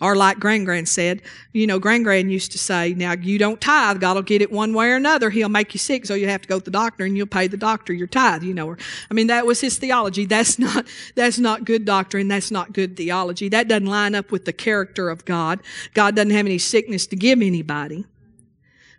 Or 0.00 0.14
like 0.14 0.38
Grand 0.38 0.66
Grand 0.66 0.88
said, 0.88 1.22
you 1.52 1.66
know, 1.66 1.78
Grand 1.78 2.04
Grand 2.04 2.30
used 2.30 2.52
to 2.52 2.58
say, 2.58 2.92
now 2.92 3.14
you 3.14 3.38
don't 3.38 3.60
tithe, 3.60 3.98
God 3.98 4.16
will 4.16 4.22
get 4.22 4.42
it 4.42 4.52
one 4.52 4.74
way 4.74 4.90
or 4.90 4.96
another. 4.96 5.30
He'll 5.30 5.48
make 5.48 5.72
you 5.72 5.78
sick, 5.78 6.04
so 6.04 6.14
you 6.14 6.28
have 6.28 6.42
to 6.42 6.48
go 6.48 6.58
to 6.58 6.64
the 6.64 6.70
doctor 6.70 7.04
and 7.04 7.16
you'll 7.16 7.26
pay 7.26 7.46
the 7.46 7.56
doctor 7.56 7.94
your 7.94 8.06
tithe, 8.06 8.42
you 8.42 8.52
know. 8.52 8.68
Or, 8.68 8.78
I 9.10 9.14
mean, 9.14 9.28
that 9.28 9.46
was 9.46 9.60
his 9.60 9.78
theology. 9.78 10.26
That's 10.26 10.58
not, 10.58 10.86
that's 11.14 11.38
not 11.38 11.64
good 11.64 11.86
doctrine. 11.86 12.28
That's 12.28 12.50
not 12.50 12.74
good 12.74 12.96
theology. 12.96 13.48
That 13.48 13.68
doesn't 13.68 13.86
line 13.86 14.14
up 14.14 14.30
with 14.30 14.44
the 14.44 14.52
character 14.52 15.08
of 15.08 15.24
God. 15.24 15.60
God 15.94 16.14
doesn't 16.14 16.30
have 16.30 16.46
any 16.46 16.58
sickness 16.58 17.06
to 17.08 17.16
give 17.16 17.40
anybody. 17.40 18.04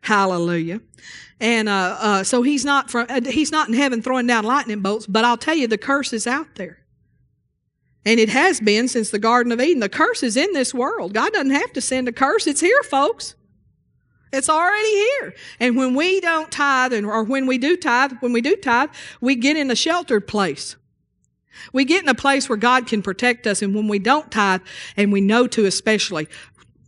Hallelujah. 0.02 0.82
And, 1.40 1.70
uh, 1.70 1.98
uh, 2.00 2.24
so 2.24 2.42
he's 2.42 2.66
not 2.66 2.90
from, 2.90 3.06
uh, 3.10 3.22
he's 3.22 3.52
not 3.52 3.68
in 3.68 3.76
heaven 3.76 4.02
throwing 4.02 4.26
down 4.26 4.46
lightning 4.46 4.82
bolts, 4.82 5.06
but 5.06 5.24
I'll 5.24 5.38
tell 5.38 5.56
you, 5.56 5.68
the 5.68 5.78
curse 5.78 6.12
is 6.14 6.26
out 6.26 6.56
there. 6.56 6.80
And 8.08 8.22
it 8.22 8.30
has 8.30 8.62
been 8.62 8.88
since 8.88 9.10
the 9.10 9.20
Garden 9.20 9.52
of 9.52 9.60
Eden. 9.60 9.82
The 9.82 9.90
curse 9.90 10.24
is 10.24 10.38
in 10.38 10.54
this 10.54 10.74
world. 10.74 11.14
God 11.14 11.34
doesn't 11.34 11.52
have 11.52 11.74
to 11.74 11.82
send 11.82 12.08
a 12.08 12.14
curse. 12.14 12.48
It's 12.48 12.62
here, 12.62 12.82
folks. 12.84 13.36
It's 14.32 14.48
already 14.48 14.90
here. 14.90 15.36
And 15.60 15.76
when 15.76 15.94
we 15.94 16.22
don't 16.22 16.50
tithe, 16.50 16.94
and, 16.94 17.06
or 17.06 17.24
when 17.24 17.48
we 17.48 17.58
do 17.58 17.76
tithe, 17.76 18.14
when 18.22 18.32
we 18.32 18.40
do 18.40 18.56
tithe, 18.56 18.92
we 19.20 19.36
get 19.36 19.58
in 19.58 19.70
a 19.70 19.76
sheltered 19.76 20.26
place. 20.26 20.78
We 21.74 21.84
get 21.84 22.02
in 22.02 22.08
a 22.08 22.16
place 22.16 22.48
where 22.48 22.58
God 22.58 22.88
can 22.88 23.02
protect 23.02 23.46
us, 23.46 23.62
and 23.62 23.76
when 23.76 23.90
we 23.90 24.00
don't 24.00 24.32
tithe, 24.32 24.62
and 24.96 25.12
we 25.12 25.20
know 25.20 25.46
to 25.48 25.66
especially, 25.66 26.30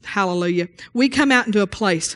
hallelujah, 0.06 0.70
we 0.94 1.10
come 1.10 1.34
out 1.34 1.48
into 1.48 1.62
a 1.62 1.68
place. 1.68 2.16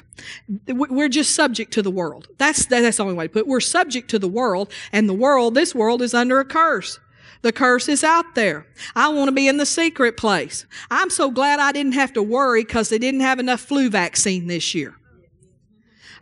We're 0.65 1.09
just 1.09 1.35
subject 1.35 1.73
to 1.73 1.81
the 1.81 1.91
world. 1.91 2.29
That's, 2.37 2.67
that's 2.67 2.95
the 2.95 3.03
only 3.03 3.15
way 3.15 3.27
to 3.27 3.33
put 3.33 3.39
it. 3.39 3.47
We're 3.47 3.59
subject 3.59 4.09
to 4.11 4.19
the 4.19 4.29
world, 4.29 4.71
and 4.93 5.09
the 5.09 5.13
world, 5.13 5.55
this 5.55 5.75
world 5.75 6.01
is 6.01 6.13
under 6.13 6.39
a 6.39 6.45
curse. 6.45 6.99
The 7.43 7.51
curse 7.51 7.89
is 7.89 8.03
out 8.03 8.35
there. 8.35 8.65
I 8.95 9.09
want 9.09 9.27
to 9.27 9.33
be 9.33 9.47
in 9.47 9.57
the 9.57 9.65
secret 9.65 10.15
place. 10.15 10.65
I'm 10.89 11.09
so 11.09 11.29
glad 11.29 11.59
I 11.59 11.73
didn't 11.73 11.91
have 11.91 12.13
to 12.13 12.23
worry 12.23 12.63
because 12.63 12.87
they 12.87 12.97
didn't 12.97 13.19
have 13.19 13.37
enough 13.37 13.59
flu 13.59 13.89
vaccine 13.89 14.47
this 14.47 14.73
year. 14.73 14.95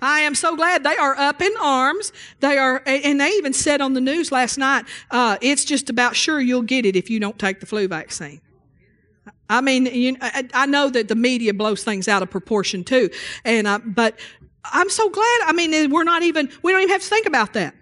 I 0.02 0.22
am 0.22 0.34
so 0.34 0.56
glad 0.56 0.84
they 0.84 0.98
are 0.98 1.16
up 1.16 1.40
in 1.44 1.52
arms. 1.62 2.12
They 2.40 2.58
are, 2.58 2.82
and 2.88 3.22
they 3.22 3.30
even 3.30 3.54
said 3.54 3.82
on 3.82 3.94
the 3.94 4.02
news 4.02 4.32
last 4.32 4.58
night, 4.58 4.86
uh, 5.12 5.38
it's 5.42 5.64
just 5.64 5.92
about 5.92 6.16
sure 6.16 6.42
you'll 6.42 6.64
get 6.64 6.88
it 6.88 6.96
if 6.96 7.08
you 7.08 7.20
don't 7.20 7.38
take 7.38 7.60
the 7.60 7.68
flu 7.68 7.88
vaccine. 7.88 8.42
I 9.48 9.62
mean, 9.62 9.86
you, 9.86 10.18
I, 10.20 10.48
I 10.56 10.66
know 10.66 10.90
that 10.90 11.08
the 11.08 11.16
media 11.16 11.54
blows 11.54 11.84
things 11.84 12.08
out 12.08 12.24
of 12.24 12.32
proportion 12.32 12.84
too, 12.84 13.12
and 13.46 13.68
uh, 13.68 13.80
but 13.86 14.18
I'm 14.64 14.90
so 14.90 15.10
glad. 15.10 15.40
I 15.46 15.54
mean, 15.54 15.92
we're 15.92 16.04
not 16.04 16.24
even 16.24 16.50
we 16.64 16.72
don't 16.72 16.82
even 16.82 16.92
have 16.92 17.02
to 17.02 17.08
think 17.08 17.28
about 17.28 17.54
that. 17.54 17.76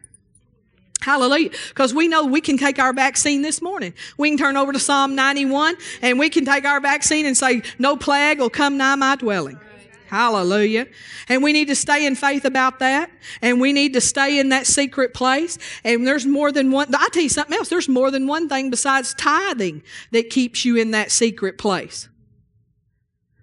Hallelujah. 1.01 1.51
Because 1.69 1.93
we 1.93 2.07
know 2.07 2.25
we 2.25 2.41
can 2.41 2.57
take 2.57 2.77
our 2.77 2.91
vaccine 2.91 3.41
this 3.41 3.61
morning. 3.61 3.93
We 4.17 4.29
can 4.29 4.37
turn 4.37 4.57
over 4.57 4.73
to 4.73 4.79
Psalm 4.79 5.15
91 5.15 5.77
and 6.01 6.19
we 6.19 6.29
can 6.29 6.45
take 6.45 6.65
our 6.65 6.81
vaccine 6.81 7.25
and 7.25 7.37
say, 7.37 7.61
No 7.77 7.95
plague 7.95 8.39
will 8.39 8.49
come 8.49 8.77
nigh 8.77 8.95
my 8.95 9.15
dwelling. 9.15 9.59
Hallelujah. 10.07 10.87
And 11.27 11.43
we 11.43 11.53
need 11.53 11.67
to 11.67 11.75
stay 11.75 12.05
in 12.05 12.15
faith 12.15 12.43
about 12.43 12.79
that. 12.79 13.11
And 13.43 13.61
we 13.61 13.73
need 13.73 13.93
to 13.93 14.01
stay 14.01 14.39
in 14.39 14.49
that 14.49 14.65
secret 14.65 15.13
place. 15.13 15.59
And 15.83 16.05
there's 16.05 16.25
more 16.25 16.51
than 16.51 16.71
one, 16.71 16.93
I'll 16.95 17.09
tell 17.09 17.23
you 17.23 17.29
something 17.29 17.55
else. 17.55 17.69
There's 17.69 17.87
more 17.87 18.09
than 18.09 18.25
one 18.25 18.49
thing 18.49 18.71
besides 18.71 19.13
tithing 19.13 19.83
that 20.11 20.31
keeps 20.31 20.65
you 20.65 20.77
in 20.77 20.91
that 20.91 21.11
secret 21.11 21.59
place. 21.59 22.09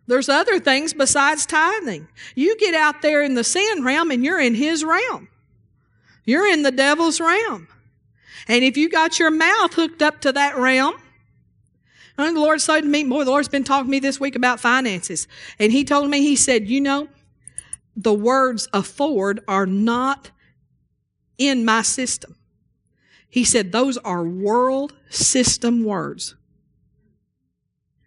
There's 0.08 0.28
other 0.28 0.58
things 0.58 0.92
besides 0.92 1.46
tithing. 1.46 2.08
You 2.34 2.56
get 2.58 2.74
out 2.74 3.00
there 3.00 3.22
in 3.22 3.34
the 3.34 3.44
sin 3.44 3.84
realm 3.84 4.10
and 4.10 4.24
you're 4.24 4.40
in 4.40 4.56
his 4.56 4.84
realm. 4.84 5.28
You're 6.26 6.46
in 6.46 6.62
the 6.62 6.70
devil's 6.70 7.20
realm. 7.20 7.68
And 8.48 8.62
if 8.62 8.76
you 8.76 8.90
got 8.90 9.18
your 9.18 9.30
mouth 9.30 9.72
hooked 9.72 10.02
up 10.02 10.20
to 10.20 10.32
that 10.32 10.58
realm, 10.58 10.94
and 12.18 12.36
the 12.36 12.40
Lord 12.40 12.60
said 12.60 12.82
to 12.82 12.86
me, 12.86 13.04
boy, 13.04 13.24
the 13.24 13.30
Lord's 13.30 13.48
been 13.48 13.64
talking 13.64 13.86
to 13.86 13.90
me 13.90 13.98
this 13.98 14.20
week 14.20 14.36
about 14.36 14.60
finances. 14.60 15.26
And 15.58 15.72
He 15.72 15.84
told 15.84 16.10
me, 16.10 16.20
He 16.20 16.36
said, 16.36 16.68
you 16.68 16.80
know, 16.80 17.08
the 17.96 18.12
words 18.12 18.68
afford 18.72 19.40
are 19.48 19.66
not 19.66 20.30
in 21.38 21.64
my 21.64 21.82
system. 21.82 22.36
He 23.28 23.44
said, 23.44 23.72
those 23.72 23.98
are 23.98 24.22
world 24.22 24.94
system 25.10 25.84
words. 25.84 26.34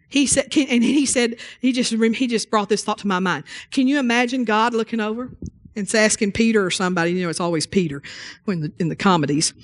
He 0.08 0.26
said, 0.26 0.50
can, 0.50 0.66
and 0.68 0.82
he 0.82 1.06
said, 1.06 1.36
he 1.60 1.72
just, 1.72 1.92
he 1.92 2.26
just 2.26 2.50
brought 2.50 2.68
this 2.68 2.82
thought 2.82 2.98
to 2.98 3.06
my 3.06 3.20
mind. 3.20 3.44
Can 3.70 3.86
you 3.86 4.00
imagine 4.00 4.44
God 4.44 4.74
looking 4.74 4.98
over 4.98 5.30
and 5.76 5.84
it's 5.84 5.94
asking 5.94 6.32
Peter 6.32 6.64
or 6.64 6.70
somebody, 6.70 7.12
you 7.12 7.22
know, 7.22 7.30
it's 7.30 7.40
always 7.40 7.66
Peter 7.66 8.02
when 8.44 8.60
the, 8.60 8.72
in 8.78 8.88
the 8.88 8.96
comedies. 8.96 9.54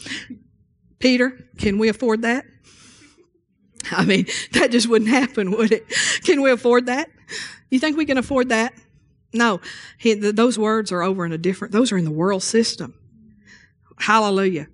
Peter, 0.98 1.48
can 1.58 1.78
we 1.78 1.88
afford 1.88 2.22
that? 2.22 2.44
I 3.90 4.04
mean, 4.04 4.26
that 4.52 4.70
just 4.70 4.88
wouldn't 4.88 5.10
happen, 5.10 5.50
would 5.52 5.72
it? 5.72 5.88
Can 6.24 6.42
we 6.42 6.50
afford 6.50 6.86
that? 6.86 7.08
You 7.70 7.78
think 7.78 7.96
we 7.96 8.06
can 8.06 8.18
afford 8.18 8.48
that? 8.48 8.72
No. 9.32 9.60
He, 9.98 10.14
those 10.14 10.58
words 10.58 10.92
are 10.92 11.02
over 11.02 11.24
in 11.26 11.32
a 11.32 11.38
different, 11.38 11.72
those 11.72 11.92
are 11.92 11.98
in 11.98 12.04
the 12.04 12.10
world 12.10 12.42
system. 12.42 12.94
Hallelujah. 13.98 14.68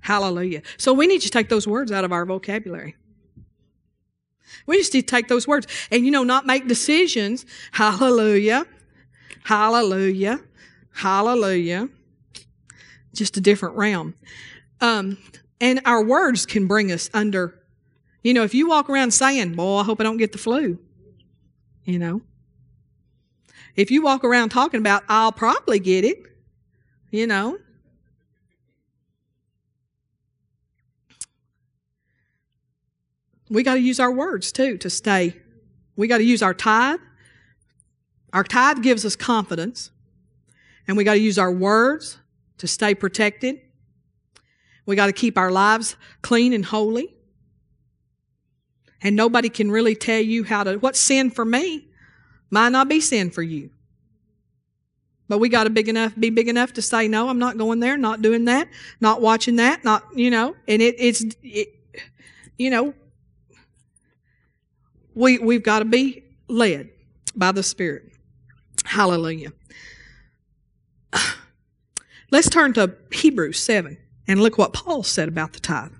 Hallelujah. 0.00 0.62
So 0.76 0.92
we 0.92 1.06
need 1.06 1.20
to 1.22 1.30
take 1.30 1.48
those 1.48 1.66
words 1.66 1.92
out 1.92 2.04
of 2.04 2.12
our 2.12 2.26
vocabulary. 2.26 2.96
We 4.66 4.76
just 4.78 4.92
need 4.94 5.02
to 5.02 5.06
take 5.06 5.28
those 5.28 5.46
words 5.46 5.66
and, 5.90 6.04
you 6.04 6.10
know, 6.10 6.24
not 6.24 6.46
make 6.46 6.66
decisions. 6.66 7.46
Hallelujah. 7.72 8.66
Hallelujah. 9.44 10.40
Hallelujah. 10.92 11.88
Just 13.14 13.36
a 13.36 13.40
different 13.40 13.76
realm. 13.76 14.14
Um, 14.80 15.18
and 15.60 15.80
our 15.84 16.02
words 16.02 16.44
can 16.46 16.66
bring 16.66 16.90
us 16.90 17.08
under, 17.14 17.62
you 18.22 18.34
know, 18.34 18.42
if 18.42 18.54
you 18.54 18.68
walk 18.68 18.90
around 18.90 19.12
saying, 19.12 19.54
boy, 19.54 19.78
I 19.78 19.84
hope 19.84 20.00
I 20.00 20.04
don't 20.04 20.16
get 20.16 20.32
the 20.32 20.38
flu, 20.38 20.78
you 21.84 21.98
know. 21.98 22.22
If 23.76 23.90
you 23.90 24.02
walk 24.02 24.24
around 24.24 24.48
talking 24.48 24.80
about, 24.80 25.04
I'll 25.08 25.32
probably 25.32 25.78
get 25.78 26.04
it, 26.04 26.18
you 27.10 27.26
know. 27.26 27.58
We 33.48 33.62
got 33.62 33.74
to 33.74 33.80
use 33.80 34.00
our 34.00 34.10
words 34.10 34.50
too 34.50 34.78
to 34.78 34.90
stay. 34.90 35.36
We 35.94 36.08
got 36.08 36.18
to 36.18 36.24
use 36.24 36.42
our 36.42 36.54
tithe. 36.54 37.00
Our 38.32 38.42
tithe 38.42 38.82
gives 38.82 39.04
us 39.04 39.14
confidence. 39.14 39.91
And 40.86 40.96
we 40.96 41.04
got 41.04 41.14
to 41.14 41.20
use 41.20 41.38
our 41.38 41.52
words 41.52 42.18
to 42.58 42.66
stay 42.66 42.94
protected. 42.94 43.60
We 44.86 44.96
got 44.96 45.06
to 45.06 45.12
keep 45.12 45.38
our 45.38 45.50
lives 45.50 45.96
clean 46.22 46.52
and 46.52 46.64
holy. 46.64 47.14
And 49.02 49.16
nobody 49.16 49.48
can 49.48 49.70
really 49.70 49.94
tell 49.94 50.20
you 50.20 50.44
how 50.44 50.64
to, 50.64 50.76
what's 50.76 50.98
sin 50.98 51.30
for 51.30 51.44
me 51.44 51.88
might 52.50 52.70
not 52.70 52.88
be 52.88 53.00
sin 53.00 53.30
for 53.30 53.42
you. 53.42 53.70
But 55.28 55.38
we 55.38 55.48
got 55.48 55.64
to 55.64 55.70
big 55.70 55.88
enough, 55.88 56.14
be 56.18 56.30
big 56.30 56.48
enough 56.48 56.74
to 56.74 56.82
say, 56.82 57.08
no, 57.08 57.28
I'm 57.28 57.38
not 57.38 57.56
going 57.56 57.80
there, 57.80 57.96
not 57.96 58.22
doing 58.22 58.44
that, 58.44 58.68
not 59.00 59.22
watching 59.22 59.56
that, 59.56 59.82
not, 59.82 60.04
you 60.14 60.30
know, 60.30 60.54
and 60.68 60.82
it, 60.82 60.94
it's, 60.98 61.24
it, 61.42 61.68
you 62.58 62.70
know, 62.70 62.92
we, 65.14 65.38
we've 65.38 65.62
got 65.62 65.78
to 65.78 65.84
be 65.84 66.22
led 66.48 66.90
by 67.34 67.52
the 67.52 67.62
Spirit. 67.62 68.12
Hallelujah. 68.84 69.52
Let's 72.30 72.48
turn 72.48 72.72
to 72.74 72.96
Hebrews 73.10 73.58
7 73.60 73.98
and 74.26 74.40
look 74.40 74.58
what 74.58 74.72
Paul 74.72 75.02
said 75.02 75.28
about 75.28 75.52
the 75.52 75.60
tithe. 75.60 75.92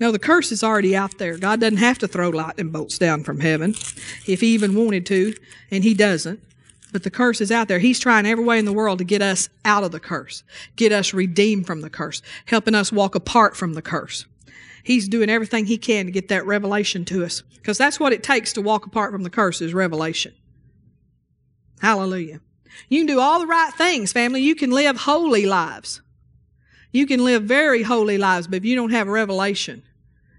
Now, 0.00 0.10
the 0.10 0.18
curse 0.18 0.50
is 0.50 0.64
already 0.64 0.96
out 0.96 1.18
there. 1.18 1.36
God 1.36 1.60
doesn't 1.60 1.76
have 1.76 1.98
to 1.98 2.08
throw 2.08 2.30
lightning 2.30 2.70
bolts 2.70 2.96
down 2.96 3.22
from 3.22 3.40
heaven 3.40 3.74
if 4.26 4.40
He 4.40 4.54
even 4.54 4.74
wanted 4.74 5.04
to, 5.06 5.34
and 5.70 5.84
He 5.84 5.92
doesn't. 5.92 6.42
But 6.90 7.02
the 7.02 7.10
curse 7.10 7.40
is 7.40 7.52
out 7.52 7.68
there. 7.68 7.78
He's 7.78 8.00
trying 8.00 8.26
every 8.26 8.44
way 8.44 8.58
in 8.58 8.64
the 8.64 8.72
world 8.72 8.98
to 8.98 9.04
get 9.04 9.22
us 9.22 9.48
out 9.64 9.84
of 9.84 9.92
the 9.92 10.00
curse, 10.00 10.42
get 10.76 10.90
us 10.90 11.12
redeemed 11.12 11.66
from 11.66 11.82
the 11.82 11.90
curse, 11.90 12.22
helping 12.46 12.74
us 12.74 12.90
walk 12.90 13.14
apart 13.14 13.56
from 13.56 13.74
the 13.74 13.82
curse. 13.82 14.24
He's 14.82 15.06
doing 15.06 15.28
everything 15.28 15.66
He 15.66 15.76
can 15.76 16.06
to 16.06 16.12
get 16.12 16.28
that 16.28 16.46
revelation 16.46 17.04
to 17.04 17.22
us 17.22 17.42
because 17.42 17.76
that's 17.76 18.00
what 18.00 18.14
it 18.14 18.22
takes 18.22 18.54
to 18.54 18.62
walk 18.62 18.86
apart 18.86 19.12
from 19.12 19.22
the 19.22 19.30
curse 19.30 19.60
is 19.60 19.74
revelation. 19.74 20.32
Hallelujah. 21.80 22.40
You 22.88 23.00
can 23.00 23.06
do 23.06 23.20
all 23.20 23.40
the 23.40 23.46
right 23.46 23.72
things, 23.74 24.12
family. 24.12 24.42
You 24.42 24.54
can 24.54 24.70
live 24.70 24.96
holy 24.98 25.46
lives. 25.46 26.00
You 26.92 27.06
can 27.06 27.24
live 27.24 27.44
very 27.44 27.82
holy 27.82 28.18
lives, 28.18 28.46
but 28.46 28.56
if 28.56 28.64
you 28.64 28.74
don't 28.74 28.90
have 28.90 29.06
revelation, 29.06 29.82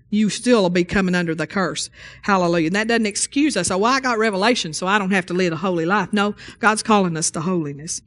you 0.09 0.29
still 0.29 0.63
will 0.63 0.69
be 0.69 0.83
coming 0.83 1.15
under 1.15 1.33
the 1.33 1.47
curse. 1.47 1.89
Hallelujah. 2.23 2.67
And 2.67 2.75
that 2.75 2.87
doesn't 2.87 3.05
excuse 3.05 3.55
us. 3.55 3.71
Oh, 3.71 3.77
well, 3.77 3.93
I 3.93 4.01
got 4.01 4.17
revelation, 4.17 4.73
so 4.73 4.85
I 4.85 4.99
don't 4.99 5.11
have 5.11 5.25
to 5.27 5.33
live 5.33 5.53
a 5.53 5.57
holy 5.57 5.85
life. 5.85 6.11
No, 6.11 6.35
God's 6.59 6.83
calling 6.83 7.15
us 7.15 7.31
to 7.31 7.41
holiness. 7.41 8.01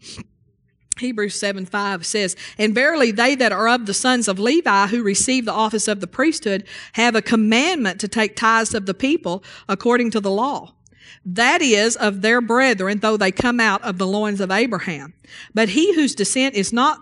Hebrews 0.98 1.38
7 1.38 1.66
5 1.66 2.06
says, 2.06 2.37
And 2.58 2.74
verily 2.74 3.10
they 3.10 3.34
that 3.34 3.50
are 3.50 3.68
of 3.68 3.87
the 3.87 3.94
sons 3.94 4.28
of 4.28 4.38
Levi 4.38 4.88
who 4.88 5.02
receive 5.02 5.44
the 5.44 5.52
office 5.52 5.88
of 5.88 6.00
the 6.00 6.06
priesthood 6.06 6.64
have 6.92 7.16
a 7.16 7.22
commandment 7.22 7.98
to 8.00 8.08
take 8.08 8.37
tithes 8.37 8.74
of 8.74 8.87
the 8.87 8.94
people 8.94 9.42
according 9.68 10.10
to 10.12 10.20
the 10.20 10.30
law 10.30 10.74
that 11.24 11.62
is 11.62 11.96
of 11.96 12.22
their 12.22 12.40
brethren, 12.40 12.98
though 12.98 13.16
they 13.16 13.32
come 13.32 13.60
out 13.60 13.82
of 13.82 13.98
the 13.98 14.06
loins 14.06 14.40
of 14.40 14.50
Abraham. 14.50 15.14
But 15.54 15.70
he 15.70 15.94
whose 15.94 16.14
descent 16.14 16.54
is 16.54 16.72
not 16.72 17.00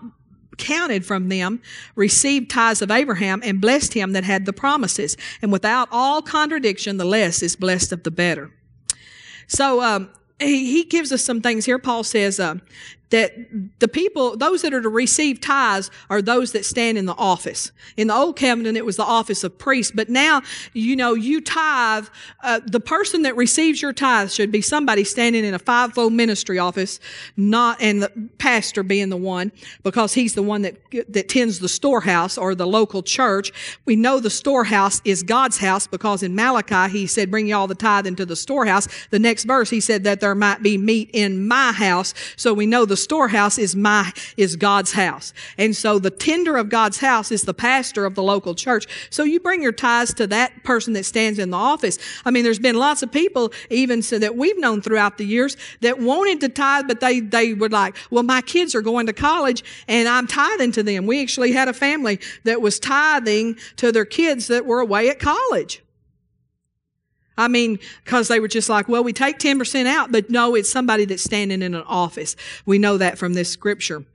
counted 0.57 1.05
from 1.05 1.29
them 1.29 1.61
received 1.95 2.49
tithes 2.49 2.81
of 2.81 2.91
Abraham 2.91 3.41
and 3.43 3.59
blessed 3.59 3.93
him 3.93 4.11
that 4.11 4.23
had 4.23 4.45
the 4.45 4.53
promises. 4.53 5.17
And 5.41 5.51
without 5.51 5.87
all 5.91 6.21
contradiction, 6.21 6.97
the 6.97 7.05
less 7.05 7.41
is 7.41 7.55
blessed 7.55 7.91
of 7.91 8.03
the 8.03 8.11
better. 8.11 8.51
So 9.47 9.81
um, 9.81 10.09
he, 10.39 10.71
he 10.71 10.83
gives 10.83 11.11
us 11.11 11.23
some 11.23 11.41
things 11.41 11.65
here. 11.65 11.79
Paul 11.79 12.03
says, 12.03 12.39
uh, 12.39 12.55
that 13.13 13.31
the 13.77 13.87
people, 13.87 14.35
those 14.35 14.63
that 14.63 14.73
are 14.73 14.81
to 14.81 14.89
receive 14.89 15.39
tithes 15.39 15.91
are 16.09 16.19
those 16.19 16.51
that 16.53 16.65
stand 16.65 16.97
in 16.97 17.05
the 17.05 17.13
office. 17.13 17.71
In 17.95 18.07
the 18.07 18.15
old 18.15 18.35
covenant, 18.35 18.75
it 18.75 18.83
was 18.83 18.97
the 18.97 19.03
office 19.03 19.43
of 19.43 19.55
priest, 19.59 19.95
but 19.95 20.09
now, 20.09 20.41
you 20.73 20.95
know, 20.95 21.13
you 21.13 21.39
tithe, 21.39 22.07
uh, 22.41 22.59
the 22.65 22.79
person 22.79 23.21
that 23.21 23.35
receives 23.35 23.83
your 23.83 23.93
tithe 23.93 24.31
should 24.31 24.51
be 24.51 24.61
somebody 24.61 25.03
standing 25.03 25.45
in 25.45 25.53
a 25.53 25.59
fivefold 25.59 26.11
ministry 26.11 26.57
office, 26.57 26.99
not, 27.37 27.79
and 27.79 28.01
the 28.01 28.11
pastor 28.39 28.81
being 28.81 29.09
the 29.09 29.17
one, 29.17 29.51
because 29.83 30.15
he's 30.15 30.33
the 30.33 30.41
one 30.41 30.63
that, 30.63 30.75
that 31.07 31.29
tends 31.29 31.59
the 31.59 31.69
storehouse 31.69 32.35
or 32.35 32.55
the 32.55 32.65
local 32.65 33.03
church. 33.03 33.51
We 33.85 33.95
know 33.95 34.19
the 34.19 34.31
storehouse 34.31 35.03
is 35.05 35.21
God's 35.21 35.59
house 35.59 35.85
because 35.85 36.23
in 36.23 36.33
Malachi, 36.33 36.91
he 36.91 37.05
said, 37.05 37.29
bring 37.29 37.47
you 37.47 37.55
all 37.55 37.67
the 37.67 37.75
tithe 37.75 38.07
into 38.07 38.25
the 38.25 38.35
storehouse. 38.35 38.87
The 39.11 39.19
next 39.19 39.43
verse, 39.43 39.69
he 39.69 39.81
said 39.81 40.03
that 40.05 40.19
there 40.19 40.33
might 40.33 40.63
be 40.63 40.79
meat 40.79 41.11
in 41.13 41.47
my 41.47 41.73
house. 41.73 42.15
So 42.37 42.55
we 42.55 42.65
know 42.65 42.85
the 42.85 43.02
storehouse 43.03 43.57
is 43.57 43.75
my, 43.75 44.11
is 44.37 44.55
God's 44.55 44.93
house. 44.93 45.33
And 45.57 45.75
so 45.75 45.99
the 45.99 46.09
tender 46.09 46.57
of 46.57 46.69
God's 46.69 46.99
house 46.99 47.31
is 47.31 47.43
the 47.43 47.53
pastor 47.53 48.05
of 48.05 48.15
the 48.15 48.23
local 48.23 48.55
church. 48.55 48.87
So 49.09 49.23
you 49.23 49.39
bring 49.39 49.61
your 49.61 49.71
tithes 49.71 50.13
to 50.15 50.27
that 50.27 50.63
person 50.63 50.93
that 50.93 51.05
stands 51.05 51.39
in 51.39 51.49
the 51.49 51.57
office. 51.57 51.97
I 52.25 52.31
mean, 52.31 52.43
there's 52.43 52.59
been 52.59 52.77
lots 52.77 53.03
of 53.03 53.11
people 53.11 53.51
even 53.69 54.01
so 54.01 54.19
that 54.19 54.35
we've 54.35 54.57
known 54.57 54.81
throughout 54.81 55.17
the 55.17 55.25
years 55.25 55.57
that 55.81 55.99
wanted 55.99 56.41
to 56.41 56.49
tithe, 56.49 56.87
but 56.87 56.99
they, 56.99 57.19
they 57.19 57.53
would 57.53 57.71
like, 57.71 57.95
well, 58.09 58.23
my 58.23 58.41
kids 58.41 58.75
are 58.75 58.81
going 58.81 59.05
to 59.07 59.13
college 59.13 59.63
and 59.87 60.07
I'm 60.07 60.27
tithing 60.27 60.71
to 60.73 60.83
them. 60.83 61.05
We 61.05 61.21
actually 61.21 61.51
had 61.51 61.67
a 61.67 61.73
family 61.73 62.19
that 62.43 62.61
was 62.61 62.79
tithing 62.79 63.57
to 63.77 63.91
their 63.91 64.05
kids 64.05 64.47
that 64.47 64.65
were 64.65 64.79
away 64.79 65.09
at 65.09 65.19
college. 65.19 65.81
I 67.37 67.47
mean, 67.47 67.79
because 68.03 68.27
they 68.27 68.39
were 68.39 68.47
just 68.47 68.69
like, 68.69 68.87
well, 68.87 69.03
we 69.03 69.13
take 69.13 69.39
10% 69.39 69.85
out, 69.87 70.11
but 70.11 70.29
no, 70.29 70.55
it's 70.55 70.69
somebody 70.69 71.05
that's 71.05 71.23
standing 71.23 71.61
in 71.61 71.73
an 71.73 71.83
office. 71.87 72.35
We 72.65 72.77
know 72.77 72.97
that 72.97 73.17
from 73.17 73.33
this 73.33 73.49
scripture. 73.49 74.05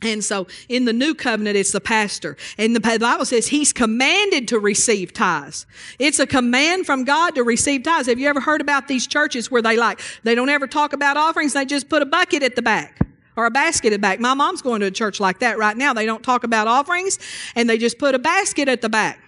And 0.00 0.22
so 0.22 0.46
in 0.68 0.84
the 0.84 0.92
new 0.92 1.14
covenant, 1.14 1.56
it's 1.56 1.72
the 1.72 1.80
pastor. 1.80 2.36
And 2.56 2.74
the 2.74 2.80
Bible 2.80 3.24
says 3.24 3.48
he's 3.48 3.72
commanded 3.72 4.46
to 4.48 4.58
receive 4.58 5.12
tithes. 5.12 5.66
It's 5.98 6.20
a 6.20 6.26
command 6.26 6.86
from 6.86 7.04
God 7.04 7.34
to 7.34 7.42
receive 7.42 7.82
tithes. 7.82 8.06
Have 8.06 8.18
you 8.18 8.28
ever 8.28 8.40
heard 8.40 8.60
about 8.60 8.86
these 8.86 9.08
churches 9.08 9.50
where 9.50 9.62
they 9.62 9.76
like, 9.76 10.00
they 10.22 10.36
don't 10.36 10.48
ever 10.48 10.68
talk 10.68 10.92
about 10.92 11.16
offerings, 11.16 11.52
they 11.52 11.64
just 11.64 11.88
put 11.88 12.02
a 12.02 12.06
bucket 12.06 12.42
at 12.42 12.54
the 12.54 12.62
back? 12.62 13.00
Or 13.34 13.46
a 13.46 13.50
basket 13.52 13.88
at 13.88 13.96
the 13.96 13.98
back. 14.00 14.18
My 14.18 14.34
mom's 14.34 14.62
going 14.62 14.80
to 14.80 14.86
a 14.86 14.90
church 14.90 15.20
like 15.20 15.40
that 15.40 15.58
right 15.58 15.76
now. 15.76 15.94
They 15.94 16.06
don't 16.06 16.24
talk 16.24 16.42
about 16.42 16.66
offerings 16.66 17.18
and 17.54 17.70
they 17.70 17.78
just 17.78 17.98
put 17.98 18.16
a 18.16 18.18
basket 18.18 18.68
at 18.68 18.82
the 18.82 18.88
back. 18.88 19.20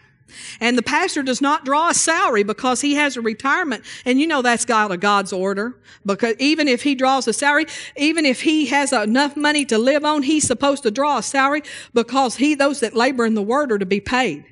And 0.60 0.76
the 0.76 0.82
pastor 0.82 1.22
does 1.22 1.40
not 1.40 1.64
draw 1.64 1.90
a 1.90 1.94
salary 1.94 2.42
because 2.42 2.80
he 2.80 2.94
has 2.94 3.16
a 3.16 3.20
retirement. 3.20 3.84
And 4.04 4.20
you 4.20 4.26
know 4.26 4.42
that's 4.42 4.64
got 4.64 4.92
a 4.92 4.96
God's 4.96 5.32
order. 5.32 5.78
Because 6.04 6.34
even 6.38 6.68
if 6.68 6.82
he 6.82 6.94
draws 6.94 7.28
a 7.28 7.32
salary, 7.32 7.66
even 7.96 8.24
if 8.26 8.42
he 8.42 8.66
has 8.66 8.92
enough 8.92 9.36
money 9.36 9.64
to 9.66 9.78
live 9.78 10.04
on, 10.04 10.22
he's 10.22 10.46
supposed 10.46 10.82
to 10.84 10.90
draw 10.90 11.18
a 11.18 11.22
salary 11.22 11.62
because 11.94 12.36
he, 12.36 12.54
those 12.54 12.80
that 12.80 12.94
labor 12.94 13.26
in 13.26 13.34
the 13.34 13.42
word 13.42 13.72
are 13.72 13.78
to 13.78 13.86
be 13.86 14.00
paid. 14.00 14.44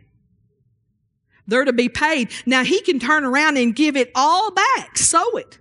They're 1.46 1.64
to 1.64 1.72
be 1.72 1.88
paid. 1.88 2.30
Now 2.44 2.62
he 2.62 2.80
can 2.82 2.98
turn 2.98 3.24
around 3.24 3.56
and 3.56 3.74
give 3.74 3.96
it 3.96 4.12
all 4.14 4.50
back, 4.50 4.98
sow 4.98 5.36
it. 5.36 5.58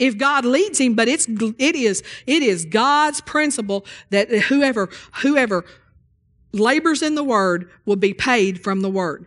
If 0.00 0.16
God 0.16 0.44
leads 0.44 0.80
him, 0.80 0.94
but 0.94 1.08
it's, 1.08 1.28
it 1.28 1.76
is, 1.76 2.02
it 2.26 2.42
is 2.42 2.64
God's 2.64 3.20
principle 3.20 3.84
that 4.08 4.30
whoever, 4.30 4.88
whoever 5.22 5.64
labors 6.52 7.02
in 7.02 7.14
the 7.14 7.24
word 7.24 7.70
will 7.84 7.96
be 7.96 8.14
paid 8.14 8.62
from 8.62 8.80
the 8.80 8.90
word. 8.90 9.26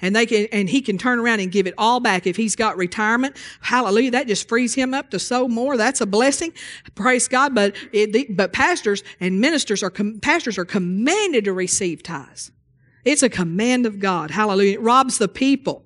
And 0.00 0.14
they 0.14 0.26
can, 0.26 0.48
and 0.52 0.68
he 0.68 0.82
can 0.82 0.98
turn 0.98 1.18
around 1.18 1.40
and 1.40 1.50
give 1.50 1.66
it 1.66 1.72
all 1.78 1.98
back 1.98 2.26
if 2.26 2.36
he's 2.36 2.56
got 2.56 2.76
retirement. 2.76 3.36
Hallelujah. 3.60 4.10
That 4.10 4.26
just 4.26 4.48
frees 4.48 4.74
him 4.74 4.92
up 4.92 5.10
to 5.10 5.18
sow 5.18 5.48
more. 5.48 5.78
That's 5.78 6.00
a 6.00 6.06
blessing. 6.06 6.52
Praise 6.94 7.26
God. 7.26 7.54
But, 7.54 7.74
it, 7.90 8.36
but 8.36 8.52
pastors 8.52 9.02
and 9.18 9.40
ministers 9.40 9.82
are, 9.82 9.90
pastors 9.90 10.58
are 10.58 10.66
commanded 10.66 11.44
to 11.46 11.54
receive 11.54 12.02
tithes. 12.02 12.50
It's 13.04 13.22
a 13.22 13.30
command 13.30 13.86
of 13.86 13.98
God. 13.98 14.30
Hallelujah. 14.30 14.74
It 14.74 14.80
robs 14.82 15.18
the 15.18 15.28
people. 15.28 15.83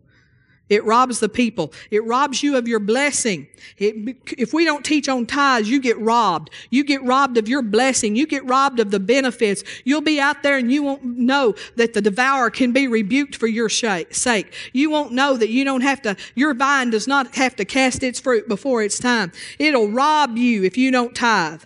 It 0.68 0.84
robs 0.84 1.20
the 1.20 1.28
people. 1.28 1.72
It 1.90 2.04
robs 2.04 2.42
you 2.42 2.56
of 2.56 2.68
your 2.68 2.78
blessing. 2.78 3.46
It, 3.78 4.16
if 4.36 4.52
we 4.52 4.64
don't 4.64 4.84
teach 4.84 5.08
on 5.08 5.24
tithes, 5.24 5.70
you 5.70 5.80
get 5.80 5.98
robbed. 5.98 6.50
You 6.70 6.84
get 6.84 7.02
robbed 7.04 7.38
of 7.38 7.48
your 7.48 7.62
blessing. 7.62 8.16
You 8.16 8.26
get 8.26 8.44
robbed 8.44 8.78
of 8.78 8.90
the 8.90 9.00
benefits. 9.00 9.64
You'll 9.84 10.02
be 10.02 10.20
out 10.20 10.42
there 10.42 10.58
and 10.58 10.70
you 10.70 10.82
won't 10.82 11.04
know 11.04 11.54
that 11.76 11.94
the 11.94 12.02
devourer 12.02 12.50
can 12.50 12.72
be 12.72 12.86
rebuked 12.86 13.36
for 13.36 13.46
your 13.46 13.68
sake. 13.68 14.54
You 14.72 14.90
won't 14.90 15.12
know 15.12 15.36
that 15.36 15.48
you 15.48 15.64
don't 15.64 15.80
have 15.80 16.02
to, 16.02 16.16
your 16.34 16.54
vine 16.54 16.90
does 16.90 17.08
not 17.08 17.34
have 17.36 17.56
to 17.56 17.64
cast 17.64 18.02
its 18.02 18.20
fruit 18.20 18.46
before 18.46 18.82
its 18.82 18.98
time. 18.98 19.32
It'll 19.58 19.88
rob 19.88 20.36
you 20.36 20.64
if 20.64 20.76
you 20.76 20.90
don't 20.90 21.14
tithe. 21.14 21.62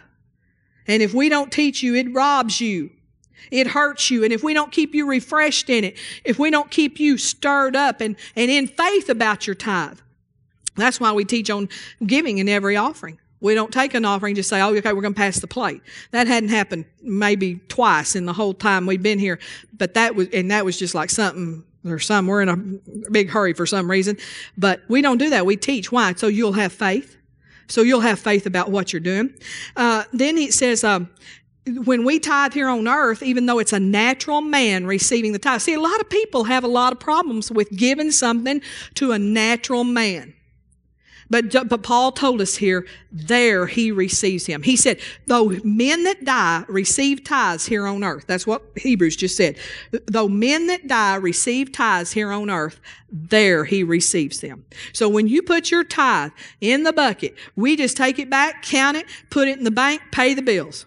And 0.86 1.02
if 1.02 1.14
we 1.14 1.28
don't 1.28 1.50
teach 1.52 1.82
you, 1.82 1.94
it 1.94 2.12
robs 2.12 2.60
you. 2.60 2.90
It 3.50 3.66
hurts 3.66 4.10
you. 4.10 4.24
And 4.24 4.32
if 4.32 4.42
we 4.42 4.54
don't 4.54 4.72
keep 4.72 4.94
you 4.94 5.08
refreshed 5.08 5.68
in 5.70 5.84
it, 5.84 5.96
if 6.24 6.38
we 6.38 6.50
don't 6.50 6.70
keep 6.70 7.00
you 7.00 7.18
stirred 7.18 7.76
up 7.76 8.00
and, 8.00 8.16
and 8.36 8.50
in 8.50 8.66
faith 8.66 9.08
about 9.08 9.46
your 9.46 9.54
tithe, 9.54 9.98
that's 10.76 11.00
why 11.00 11.12
we 11.12 11.24
teach 11.24 11.50
on 11.50 11.68
giving 12.06 12.38
in 12.38 12.48
every 12.48 12.76
offering. 12.76 13.18
We 13.40 13.54
don't 13.54 13.72
take 13.72 13.94
an 13.94 14.04
offering 14.04 14.36
just 14.36 14.48
say, 14.48 14.60
oh, 14.60 14.72
okay, 14.76 14.92
we're 14.92 15.02
going 15.02 15.14
to 15.14 15.20
pass 15.20 15.40
the 15.40 15.48
plate. 15.48 15.82
That 16.12 16.28
hadn't 16.28 16.50
happened 16.50 16.84
maybe 17.02 17.56
twice 17.68 18.14
in 18.14 18.24
the 18.24 18.32
whole 18.32 18.54
time 18.54 18.86
we've 18.86 19.02
been 19.02 19.18
here. 19.18 19.40
But 19.76 19.94
that 19.94 20.14
was, 20.14 20.28
and 20.32 20.50
that 20.52 20.64
was 20.64 20.78
just 20.78 20.94
like 20.94 21.10
something 21.10 21.64
or 21.84 21.98
some, 21.98 22.28
we're 22.28 22.42
in 22.42 22.48
a 22.48 23.10
big 23.10 23.30
hurry 23.30 23.52
for 23.52 23.66
some 23.66 23.90
reason. 23.90 24.16
But 24.56 24.82
we 24.88 25.02
don't 25.02 25.18
do 25.18 25.30
that. 25.30 25.44
We 25.44 25.56
teach. 25.56 25.90
Why? 25.90 26.14
So 26.14 26.28
you'll 26.28 26.52
have 26.52 26.72
faith. 26.72 27.16
So 27.66 27.82
you'll 27.82 28.00
have 28.00 28.20
faith 28.20 28.46
about 28.46 28.70
what 28.70 28.92
you're 28.92 29.00
doing. 29.00 29.34
Uh, 29.76 30.04
then 30.12 30.38
it 30.38 30.54
says, 30.54 30.84
um, 30.84 31.10
when 31.66 32.04
we 32.04 32.18
tithe 32.18 32.54
here 32.54 32.68
on 32.68 32.88
earth, 32.88 33.22
even 33.22 33.46
though 33.46 33.58
it's 33.58 33.72
a 33.72 33.80
natural 33.80 34.40
man 34.40 34.86
receiving 34.86 35.32
the 35.32 35.38
tithe, 35.38 35.60
see, 35.60 35.74
a 35.74 35.80
lot 35.80 36.00
of 36.00 36.08
people 36.08 36.44
have 36.44 36.64
a 36.64 36.68
lot 36.68 36.92
of 36.92 36.98
problems 36.98 37.52
with 37.52 37.70
giving 37.70 38.10
something 38.10 38.60
to 38.94 39.12
a 39.12 39.18
natural 39.18 39.84
man. 39.84 40.34
But, 41.30 41.50
but 41.68 41.82
Paul 41.82 42.12
told 42.12 42.42
us 42.42 42.56
here, 42.56 42.86
there 43.10 43.66
he 43.66 43.90
receives 43.90 44.44
him. 44.44 44.62
He 44.62 44.76
said, 44.76 45.00
though 45.26 45.56
men 45.64 46.04
that 46.04 46.26
die 46.26 46.64
receive 46.68 47.24
tithes 47.24 47.64
here 47.64 47.86
on 47.86 48.04
earth, 48.04 48.24
that's 48.26 48.46
what 48.46 48.62
Hebrews 48.76 49.16
just 49.16 49.34
said. 49.34 49.56
Though 50.06 50.28
men 50.28 50.66
that 50.66 50.88
die 50.88 51.14
receive 51.14 51.72
tithes 51.72 52.12
here 52.12 52.32
on 52.32 52.50
earth, 52.50 52.80
there 53.10 53.64
he 53.64 53.82
receives 53.82 54.40
them. 54.40 54.66
So 54.92 55.08
when 55.08 55.26
you 55.26 55.40
put 55.40 55.70
your 55.70 55.84
tithe 55.84 56.32
in 56.60 56.82
the 56.82 56.92
bucket, 56.92 57.34
we 57.56 57.76
just 57.76 57.96
take 57.96 58.18
it 58.18 58.28
back, 58.28 58.62
count 58.62 58.98
it, 58.98 59.06
put 59.30 59.48
it 59.48 59.56
in 59.56 59.64
the 59.64 59.70
bank, 59.70 60.02
pay 60.10 60.34
the 60.34 60.42
bills. 60.42 60.84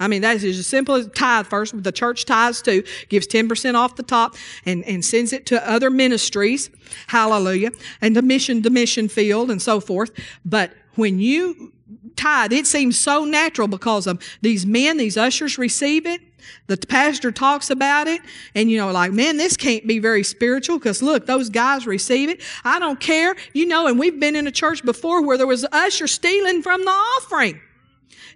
I 0.00 0.08
mean, 0.08 0.22
that 0.22 0.42
is 0.42 0.58
as 0.58 0.66
simple 0.66 0.96
as 0.96 1.08
tithe 1.14 1.46
first. 1.46 1.82
The 1.82 1.92
church 1.92 2.24
tithes 2.24 2.62
too, 2.62 2.82
gives 3.08 3.26
10% 3.26 3.74
off 3.74 3.96
the 3.96 4.02
top 4.02 4.34
and, 4.66 4.84
and 4.84 5.04
sends 5.04 5.32
it 5.32 5.46
to 5.46 5.70
other 5.70 5.90
ministries. 5.90 6.68
Hallelujah. 7.06 7.70
And 8.00 8.16
the 8.16 8.22
mission, 8.22 8.62
the 8.62 8.70
mission 8.70 9.08
field 9.08 9.50
and 9.50 9.62
so 9.62 9.80
forth. 9.80 10.10
But 10.44 10.72
when 10.94 11.20
you 11.20 11.72
tithe, 12.16 12.52
it 12.52 12.66
seems 12.66 12.98
so 12.98 13.24
natural 13.24 13.68
because 13.68 14.06
of 14.06 14.22
these 14.40 14.66
men, 14.66 14.96
these 14.96 15.16
ushers 15.16 15.58
receive 15.58 16.06
it. 16.06 16.20
The 16.66 16.76
pastor 16.76 17.32
talks 17.32 17.70
about 17.70 18.06
it 18.06 18.20
and 18.54 18.70
you 18.70 18.76
know, 18.76 18.90
like, 18.90 19.12
man, 19.12 19.36
this 19.36 19.56
can't 19.56 19.86
be 19.86 19.98
very 19.98 20.24
spiritual 20.24 20.78
because 20.78 21.02
look, 21.02 21.26
those 21.26 21.48
guys 21.48 21.86
receive 21.86 22.28
it. 22.28 22.42
I 22.64 22.78
don't 22.78 23.00
care. 23.00 23.34
You 23.52 23.66
know, 23.66 23.86
and 23.86 23.98
we've 23.98 24.18
been 24.18 24.36
in 24.36 24.46
a 24.46 24.52
church 24.52 24.84
before 24.84 25.22
where 25.22 25.38
there 25.38 25.46
was 25.46 25.62
an 25.62 25.70
usher 25.72 26.06
stealing 26.06 26.62
from 26.62 26.84
the 26.84 26.90
offering. 26.90 27.60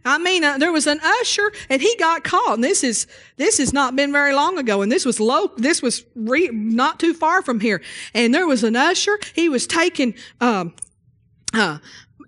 I 0.04 0.18
mean, 0.18 0.44
uh, 0.44 0.58
there 0.58 0.72
was 0.72 0.86
an 0.86 1.00
usher 1.02 1.52
and 1.68 1.82
he 1.82 1.94
got 1.96 2.24
caught. 2.24 2.54
And 2.54 2.64
this 2.64 2.84
is, 2.84 3.06
this 3.36 3.58
has 3.58 3.72
not 3.72 3.96
been 3.96 4.12
very 4.12 4.34
long 4.34 4.58
ago. 4.58 4.82
And 4.82 4.90
this 4.90 5.04
was 5.04 5.20
low, 5.20 5.50
this 5.56 5.82
was 5.82 6.04
re, 6.14 6.48
not 6.52 6.98
too 6.98 7.14
far 7.14 7.42
from 7.42 7.60
here. 7.60 7.82
And 8.14 8.34
there 8.34 8.46
was 8.46 8.64
an 8.64 8.76
usher. 8.76 9.18
He 9.34 9.48
was 9.48 9.66
taking, 9.66 10.14
um, 10.40 10.74
uh, 11.54 11.78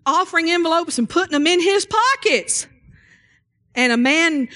offering 0.06 0.50
envelopes 0.50 0.98
and 0.98 1.08
putting 1.08 1.32
them 1.32 1.46
in 1.46 1.60
his 1.60 1.86
pockets. 1.86 2.66
And 3.74 3.92
a 3.92 3.96
man 3.96 4.48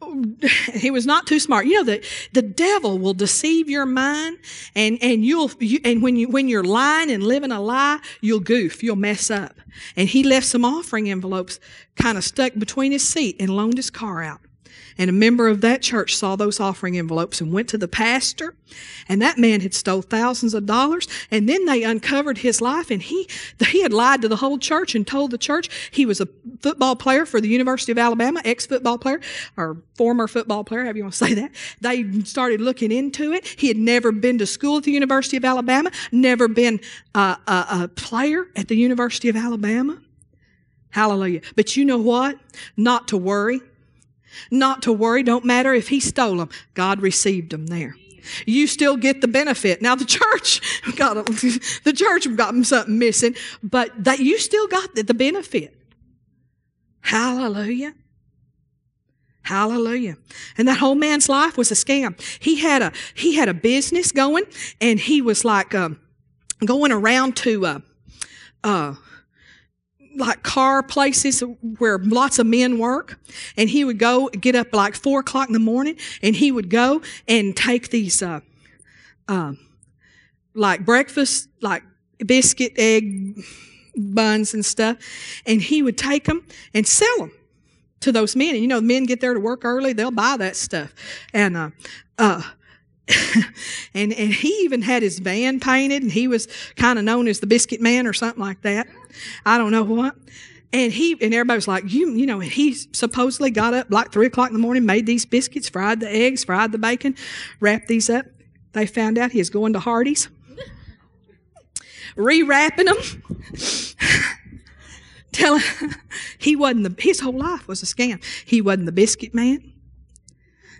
he 0.74 0.90
was 0.90 1.06
not 1.06 1.26
too 1.26 1.38
smart. 1.38 1.66
You 1.66 1.74
know 1.74 1.84
that 1.84 2.04
the 2.32 2.42
devil 2.42 2.98
will 2.98 3.14
deceive 3.14 3.68
your 3.68 3.86
mind, 3.86 4.38
and 4.74 4.98
and 5.02 5.24
you'll 5.24 5.50
you, 5.58 5.80
and 5.84 6.02
when 6.02 6.16
you 6.16 6.28
when 6.28 6.48
you're 6.48 6.64
lying 6.64 7.10
and 7.10 7.22
living 7.22 7.52
a 7.52 7.60
lie, 7.60 8.00
you'll 8.20 8.40
goof, 8.40 8.82
you'll 8.82 8.96
mess 8.96 9.30
up. 9.30 9.60
And 9.96 10.08
he 10.08 10.22
left 10.22 10.46
some 10.46 10.64
offering 10.64 11.10
envelopes 11.10 11.60
kind 11.96 12.18
of 12.18 12.24
stuck 12.24 12.54
between 12.56 12.92
his 12.92 13.06
seat 13.06 13.36
and 13.38 13.54
loaned 13.54 13.76
his 13.76 13.90
car 13.90 14.22
out. 14.22 14.40
And 14.98 15.10
a 15.10 15.12
member 15.12 15.48
of 15.48 15.60
that 15.60 15.82
church 15.82 16.16
saw 16.16 16.36
those 16.36 16.60
offering 16.60 16.98
envelopes 16.98 17.40
and 17.40 17.52
went 17.52 17.68
to 17.70 17.78
the 17.78 17.88
pastor. 17.88 18.54
And 19.08 19.20
that 19.20 19.38
man 19.38 19.60
had 19.60 19.74
stole 19.74 20.02
thousands 20.02 20.54
of 20.54 20.66
dollars. 20.66 21.08
And 21.30 21.48
then 21.48 21.64
they 21.64 21.82
uncovered 21.82 22.38
his 22.38 22.60
life 22.60 22.90
and 22.90 23.02
he, 23.02 23.28
he 23.66 23.82
had 23.82 23.92
lied 23.92 24.22
to 24.22 24.28
the 24.28 24.36
whole 24.36 24.58
church 24.58 24.94
and 24.94 25.06
told 25.06 25.30
the 25.30 25.38
church 25.38 25.68
he 25.90 26.06
was 26.06 26.20
a 26.20 26.28
football 26.60 26.94
player 26.96 27.26
for 27.26 27.40
the 27.40 27.48
University 27.48 27.92
of 27.92 27.98
Alabama, 27.98 28.40
ex-football 28.44 28.98
player 28.98 29.20
or 29.56 29.76
former 29.96 30.28
football 30.28 30.64
player, 30.64 30.82
however 30.82 30.98
you 30.98 31.04
want 31.04 31.14
to 31.14 31.24
say 31.24 31.34
that. 31.34 31.50
They 31.80 32.22
started 32.22 32.60
looking 32.60 32.92
into 32.92 33.32
it. 33.32 33.46
He 33.46 33.68
had 33.68 33.76
never 33.76 34.12
been 34.12 34.38
to 34.38 34.46
school 34.46 34.78
at 34.78 34.84
the 34.84 34.92
University 34.92 35.36
of 35.36 35.44
Alabama, 35.44 35.90
never 36.12 36.48
been 36.48 36.80
a, 37.14 37.36
a, 37.46 37.66
a 37.82 37.88
player 37.88 38.46
at 38.54 38.68
the 38.68 38.76
University 38.76 39.28
of 39.28 39.36
Alabama. 39.36 40.00
Hallelujah. 40.90 41.40
But 41.56 41.76
you 41.76 41.84
know 41.84 41.98
what? 41.98 42.38
Not 42.76 43.08
to 43.08 43.16
worry. 43.16 43.60
Not 44.50 44.82
to 44.82 44.92
worry, 44.92 45.22
don't 45.22 45.44
matter 45.44 45.74
if 45.74 45.88
he 45.88 46.00
stole 46.00 46.36
them. 46.36 46.50
God 46.74 47.00
received 47.02 47.50
them 47.50 47.66
there. 47.66 47.96
You 48.46 48.66
still 48.66 48.96
get 48.96 49.20
the 49.20 49.28
benefit. 49.28 49.82
Now 49.82 49.94
the 49.94 50.04
church 50.04 50.60
got 50.96 51.14
the 51.26 51.92
church 51.94 52.36
got 52.36 52.54
something 52.64 52.98
missing, 52.98 53.34
but 53.62 53.92
that 54.04 54.20
you 54.20 54.38
still 54.38 54.66
got 54.66 54.94
the, 54.94 55.02
the 55.02 55.14
benefit. 55.14 55.76
Hallelujah. 57.00 57.94
Hallelujah. 59.42 60.16
And 60.58 60.68
that 60.68 60.78
whole 60.78 60.94
man's 60.94 61.28
life 61.28 61.56
was 61.56 61.70
a 61.70 61.74
scam. 61.74 62.20
He 62.40 62.60
had 62.60 62.82
a 62.82 62.92
he 63.14 63.34
had 63.34 63.48
a 63.48 63.54
business 63.54 64.12
going, 64.12 64.44
and 64.80 65.00
he 65.00 65.22
was 65.22 65.44
like 65.44 65.74
um, 65.74 65.98
going 66.64 66.92
around 66.92 67.36
to 67.38 67.66
uh, 67.66 67.78
uh, 68.62 68.94
like 70.20 70.42
car 70.42 70.82
places 70.82 71.40
where 71.78 71.98
lots 71.98 72.38
of 72.38 72.46
men 72.46 72.78
work. 72.78 73.18
And 73.56 73.68
he 73.68 73.84
would 73.84 73.98
go 73.98 74.28
get 74.28 74.54
up 74.54 74.72
like 74.72 74.94
four 74.94 75.20
o'clock 75.20 75.48
in 75.48 75.52
the 75.52 75.58
morning 75.58 75.96
and 76.22 76.36
he 76.36 76.52
would 76.52 76.70
go 76.70 77.02
and 77.26 77.56
take 77.56 77.90
these, 77.90 78.22
uh, 78.22 78.40
uh, 79.28 79.54
like 80.54 80.84
breakfast, 80.84 81.48
like 81.60 81.82
biscuit, 82.24 82.72
egg, 82.76 83.40
buns 83.96 84.54
and 84.54 84.64
stuff. 84.64 84.96
And 85.46 85.60
he 85.60 85.82
would 85.82 85.98
take 85.98 86.24
them 86.24 86.44
and 86.74 86.86
sell 86.86 87.18
them 87.18 87.32
to 88.00 88.12
those 88.12 88.36
men. 88.36 88.54
And 88.54 88.62
you 88.62 88.68
know, 88.68 88.80
men 88.80 89.04
get 89.04 89.20
there 89.20 89.34
to 89.34 89.40
work 89.40 89.64
early, 89.64 89.92
they'll 89.92 90.10
buy 90.10 90.36
that 90.36 90.56
stuff. 90.56 90.94
And, 91.32 91.56
uh, 91.56 91.70
uh, 92.18 92.42
and 93.94 94.12
and 94.12 94.32
he 94.32 94.48
even 94.64 94.82
had 94.82 95.02
his 95.02 95.18
van 95.18 95.60
painted, 95.60 96.02
and 96.02 96.12
he 96.12 96.28
was 96.28 96.48
kind 96.76 96.98
of 96.98 97.04
known 97.04 97.28
as 97.28 97.40
the 97.40 97.46
Biscuit 97.46 97.80
Man 97.80 98.06
or 98.06 98.12
something 98.12 98.42
like 98.42 98.62
that. 98.62 98.86
I 99.44 99.58
don't 99.58 99.72
know 99.72 99.82
what. 99.82 100.16
And 100.72 100.92
he 100.92 101.12
and 101.12 101.34
everybody 101.34 101.56
was 101.56 101.68
like, 101.68 101.90
you 101.92 102.10
you 102.12 102.26
know, 102.26 102.40
and 102.40 102.50
he 102.50 102.74
supposedly 102.74 103.50
got 103.50 103.74
up 103.74 103.88
like 103.90 104.12
three 104.12 104.26
o'clock 104.26 104.48
in 104.48 104.54
the 104.54 104.60
morning, 104.60 104.86
made 104.86 105.06
these 105.06 105.24
biscuits, 105.24 105.68
fried 105.68 106.00
the 106.00 106.08
eggs, 106.08 106.44
fried 106.44 106.72
the 106.72 106.78
bacon, 106.78 107.16
wrapped 107.58 107.88
these 107.88 108.08
up. 108.08 108.26
They 108.72 108.86
found 108.86 109.18
out 109.18 109.32
he 109.32 109.38
was 109.38 109.50
going 109.50 109.72
to 109.72 109.80
Hardee's, 109.80 110.28
rewrapping 112.16 112.86
them. 112.86 113.96
Telling 115.32 115.62
he 116.38 116.56
wasn't 116.56 116.84
the 116.84 117.02
his 117.02 117.20
whole 117.20 117.36
life 117.36 117.66
was 117.66 117.82
a 117.82 117.86
scam. 117.86 118.22
He 118.44 118.60
wasn't 118.60 118.86
the 118.86 118.92
biscuit 118.92 119.34
man. 119.34 119.69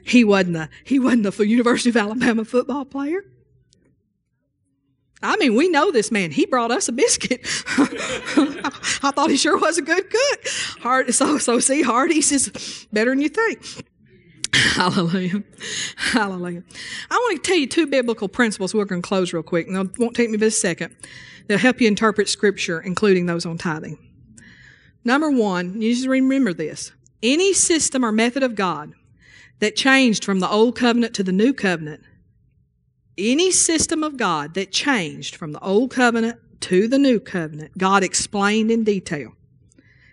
He 0.05 0.25
wasn't 0.25 0.57
a, 0.57 0.69
he 0.85 0.99
wasn't 0.99 1.35
the 1.35 1.47
University 1.47 1.91
of 1.91 1.97
Alabama 1.97 2.45
football 2.45 2.85
player. 2.85 3.23
I 5.23 5.37
mean, 5.37 5.55
we 5.55 5.69
know 5.69 5.91
this 5.91 6.11
man. 6.11 6.31
He 6.31 6.47
brought 6.47 6.71
us 6.71 6.89
a 6.89 6.93
biscuit. 6.93 7.41
I 7.77 9.11
thought 9.15 9.29
he 9.29 9.37
sure 9.37 9.59
was 9.59 9.77
a 9.77 9.83
good 9.83 10.09
cook. 10.09 10.49
Hard, 10.81 11.15
so, 11.15 11.37
so 11.37 11.59
see, 11.61 11.83
Hardee's 11.83 12.33
is 12.33 12.87
better 12.91 13.11
than 13.11 13.21
you 13.21 13.29
think. 13.29 13.63
Hallelujah. 14.55 15.43
Hallelujah. 15.97 16.63
I 17.11 17.15
want 17.17 17.43
to 17.43 17.49
tell 17.49 17.59
you 17.59 17.67
two 17.67 17.87
biblical 17.87 18.29
principles. 18.29 18.75
We're 18.75 18.87
going 18.87 19.03
to 19.03 19.07
close 19.07 19.33
real 19.33 19.43
quick, 19.43 19.69
and 19.69 19.77
it 19.77 19.99
won't 19.99 20.17
take 20.17 20.31
me 20.31 20.39
but 20.39 20.49
a 20.49 20.51
second. 20.51 20.97
They'll 21.47 21.59
help 21.59 21.81
you 21.81 21.89
interpret 21.89 22.29
Scripture, 22.29 22.81
including 22.81 23.27
those 23.27 23.45
on 23.45 23.59
tithing. 23.59 23.99
Number 25.05 25.31
one, 25.31 25.81
you 25.81 25.95
just 25.95 26.07
remember 26.07 26.55
this. 26.55 26.93
Any 27.23 27.53
system 27.53 28.05
or 28.05 28.13
method 28.13 28.43
of 28.43 28.55
God 28.55 28.95
that 29.61 29.77
changed 29.77 30.25
from 30.25 30.41
the 30.41 30.51
old 30.51 30.77
covenant 30.77 31.15
to 31.15 31.23
the 31.23 31.33
new 31.33 31.53
covenant, 31.53 32.03
any 33.17 33.51
system 33.51 34.03
of 34.03 34.17
God 34.17 34.55
that 34.55 34.73
changed 34.73 35.37
from 35.37 35.53
the 35.53 35.61
old 35.61 35.91
covenant 35.91 36.39
to 36.61 36.89
the 36.89 36.99
new 36.99 37.21
covenant, 37.21 37.77
God 37.79 38.03
explained 38.03 38.71
in 38.71 38.85
detail 38.85 39.35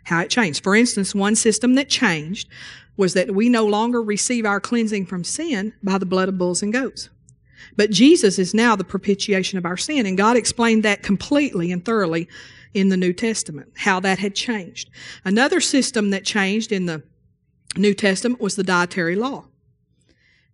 how 0.05 0.21
it 0.21 0.29
changed. 0.29 0.63
For 0.63 0.75
instance, 0.75 1.13
one 1.13 1.35
system 1.35 1.75
that 1.75 1.89
changed 1.89 2.47
was 2.95 3.13
that 3.13 3.35
we 3.35 3.49
no 3.49 3.65
longer 3.65 4.01
receive 4.01 4.45
our 4.45 4.59
cleansing 4.59 5.05
from 5.05 5.23
sin 5.23 5.73
by 5.83 5.97
the 5.97 6.05
blood 6.05 6.29
of 6.29 6.37
bulls 6.37 6.63
and 6.63 6.73
goats. 6.73 7.09
But 7.75 7.91
Jesus 7.91 8.39
is 8.39 8.53
now 8.53 8.75
the 8.75 8.83
propitiation 8.83 9.57
of 9.57 9.65
our 9.65 9.77
sin, 9.77 10.05
and 10.05 10.17
God 10.17 10.37
explained 10.37 10.83
that 10.83 11.03
completely 11.03 11.71
and 11.71 11.83
thoroughly 11.83 12.27
in 12.73 12.89
the 12.89 12.97
New 12.97 13.13
Testament, 13.13 13.71
how 13.75 13.99
that 13.99 14.19
had 14.19 14.35
changed. 14.35 14.89
Another 15.25 15.59
system 15.59 16.09
that 16.11 16.23
changed 16.23 16.71
in 16.71 16.85
the 16.85 17.03
New 17.75 17.93
Testament 17.93 18.41
was 18.41 18.55
the 18.55 18.63
dietary 18.63 19.15
law. 19.15 19.45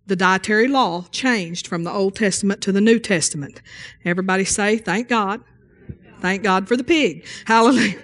The 0.05 0.15
dietary 0.15 0.67
law 0.67 1.05
changed 1.11 1.67
from 1.67 1.83
the 1.83 1.91
Old 1.91 2.15
Testament 2.15 2.61
to 2.61 2.71
the 2.71 2.81
New 2.81 2.99
Testament. 2.99 3.61
Everybody 4.03 4.43
say, 4.43 4.77
thank 4.77 5.07
God. 5.07 5.41
Thank 6.19 6.43
God 6.43 6.67
for 6.67 6.75
the 6.75 6.83
pig. 6.83 7.25
Hallelujah. 7.45 8.01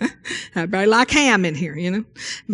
Everybody 0.54 0.86
like 0.86 1.10
ham 1.10 1.44
in 1.44 1.54
here, 1.54 1.76
you 1.76 1.90
know, 1.90 2.04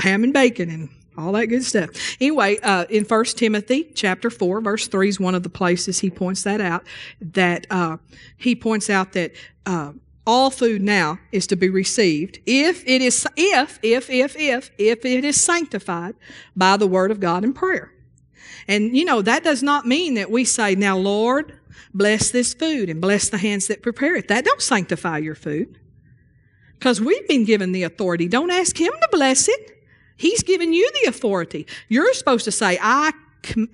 ham 0.00 0.24
and 0.24 0.32
bacon 0.32 0.70
and 0.70 0.88
all 1.16 1.32
that 1.32 1.46
good 1.46 1.64
stuff. 1.64 1.90
Anyway, 2.20 2.58
uh, 2.62 2.86
in 2.88 3.04
First 3.04 3.38
Timothy 3.38 3.90
chapter 3.94 4.30
four, 4.30 4.60
verse 4.60 4.88
three 4.88 5.08
is 5.08 5.20
one 5.20 5.34
of 5.34 5.42
the 5.42 5.50
places 5.50 6.00
he 6.00 6.10
points 6.10 6.42
that 6.42 6.60
out. 6.60 6.84
That 7.20 7.66
uh, 7.70 7.98
he 8.36 8.54
points 8.54 8.90
out 8.90 9.12
that 9.12 9.32
uh, 9.66 9.92
all 10.26 10.50
food 10.50 10.82
now 10.82 11.18
is 11.32 11.46
to 11.48 11.56
be 11.56 11.68
received 11.68 12.38
if 12.46 12.82
it 12.86 13.02
is 13.02 13.26
if 13.36 13.78
if 13.82 14.08
if 14.10 14.36
if 14.36 14.70
if 14.78 15.04
it 15.04 15.24
is 15.24 15.40
sanctified 15.40 16.14
by 16.56 16.76
the 16.76 16.86
word 16.86 17.10
of 17.10 17.20
God 17.20 17.44
and 17.44 17.54
prayer. 17.54 17.92
And 18.66 18.96
you 18.96 19.04
know 19.04 19.20
that 19.22 19.44
does 19.44 19.62
not 19.62 19.86
mean 19.86 20.14
that 20.14 20.30
we 20.30 20.44
say, 20.44 20.74
"Now, 20.74 20.96
Lord, 20.96 21.58
bless 21.92 22.30
this 22.30 22.54
food 22.54 22.88
and 22.88 23.00
bless 23.00 23.28
the 23.28 23.38
hands 23.38 23.66
that 23.66 23.82
prepare 23.82 24.16
it." 24.16 24.28
That 24.28 24.44
don't 24.44 24.62
sanctify 24.62 25.18
your 25.18 25.34
food. 25.34 25.78
Because 26.78 27.00
we've 27.00 27.26
been 27.28 27.44
given 27.44 27.72
the 27.72 27.82
authority. 27.82 28.28
Don't 28.28 28.50
ask 28.50 28.78
him 28.78 28.92
to 28.92 29.08
bless 29.10 29.48
it. 29.48 29.74
He's 30.16 30.42
given 30.42 30.72
you 30.72 30.90
the 31.02 31.08
authority. 31.08 31.66
You're 31.88 32.12
supposed 32.14 32.44
to 32.44 32.52
say, 32.52 32.78
I, 32.80 33.12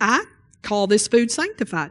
I 0.01 0.25
call 0.63 0.87
this 0.87 1.09
food 1.09 1.31
sanctified. 1.31 1.91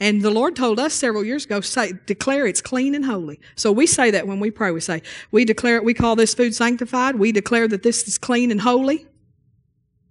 And 0.00 0.22
the 0.22 0.30
Lord 0.30 0.56
told 0.56 0.80
us 0.80 0.94
several 0.94 1.24
years 1.24 1.44
ago, 1.44 1.60
say, 1.60 1.92
declare 2.06 2.46
it's 2.46 2.62
clean 2.62 2.94
and 2.94 3.04
holy. 3.04 3.38
So 3.54 3.70
we 3.70 3.86
say 3.86 4.10
that 4.10 4.26
when 4.26 4.40
we 4.40 4.50
pray. 4.50 4.70
We 4.70 4.80
say, 4.80 5.02
we 5.30 5.44
declare 5.44 5.76
it, 5.76 5.84
we 5.84 5.92
call 5.92 6.16
this 6.16 6.32
food 6.32 6.54
sanctified. 6.54 7.16
We 7.16 7.32
declare 7.32 7.68
that 7.68 7.82
this 7.82 8.08
is 8.08 8.16
clean 8.16 8.50
and 8.50 8.62
holy. 8.62 9.06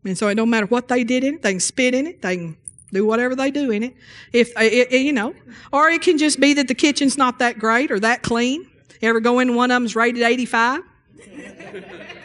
And 0.05 0.15
so 0.15 0.27
it 0.27 0.35
don't 0.35 0.49
matter 0.49 0.67
what 0.67 0.87
they 0.87 1.03
did 1.03 1.23
in 1.23 1.35
it. 1.35 1.41
They 1.41 1.53
can 1.53 1.59
spit 1.59 1.95
in 1.95 2.05
it. 2.05 2.21
They 2.21 2.37
can 2.37 2.57
do 2.93 3.05
whatever 3.05 3.35
they 3.35 3.49
do 3.49 3.71
in 3.71 3.81
it. 3.81 3.95
If, 4.31 4.55
uh, 4.55 4.61
it, 4.61 4.91
it, 4.91 5.01
you 5.01 5.11
know, 5.11 5.33
or 5.73 5.89
it 5.89 6.03
can 6.03 6.19
just 6.19 6.39
be 6.39 6.53
that 6.53 6.67
the 6.67 6.75
kitchen's 6.75 7.17
not 7.17 7.39
that 7.39 7.57
great 7.57 7.89
or 7.89 7.99
that 7.99 8.21
clean. 8.21 8.69
You 9.01 9.09
ever 9.09 9.19
go 9.19 9.39
in 9.39 9.55
one 9.55 9.71
of 9.71 9.75
them's 9.75 9.95
rated 9.95 10.21
85? 10.21 10.81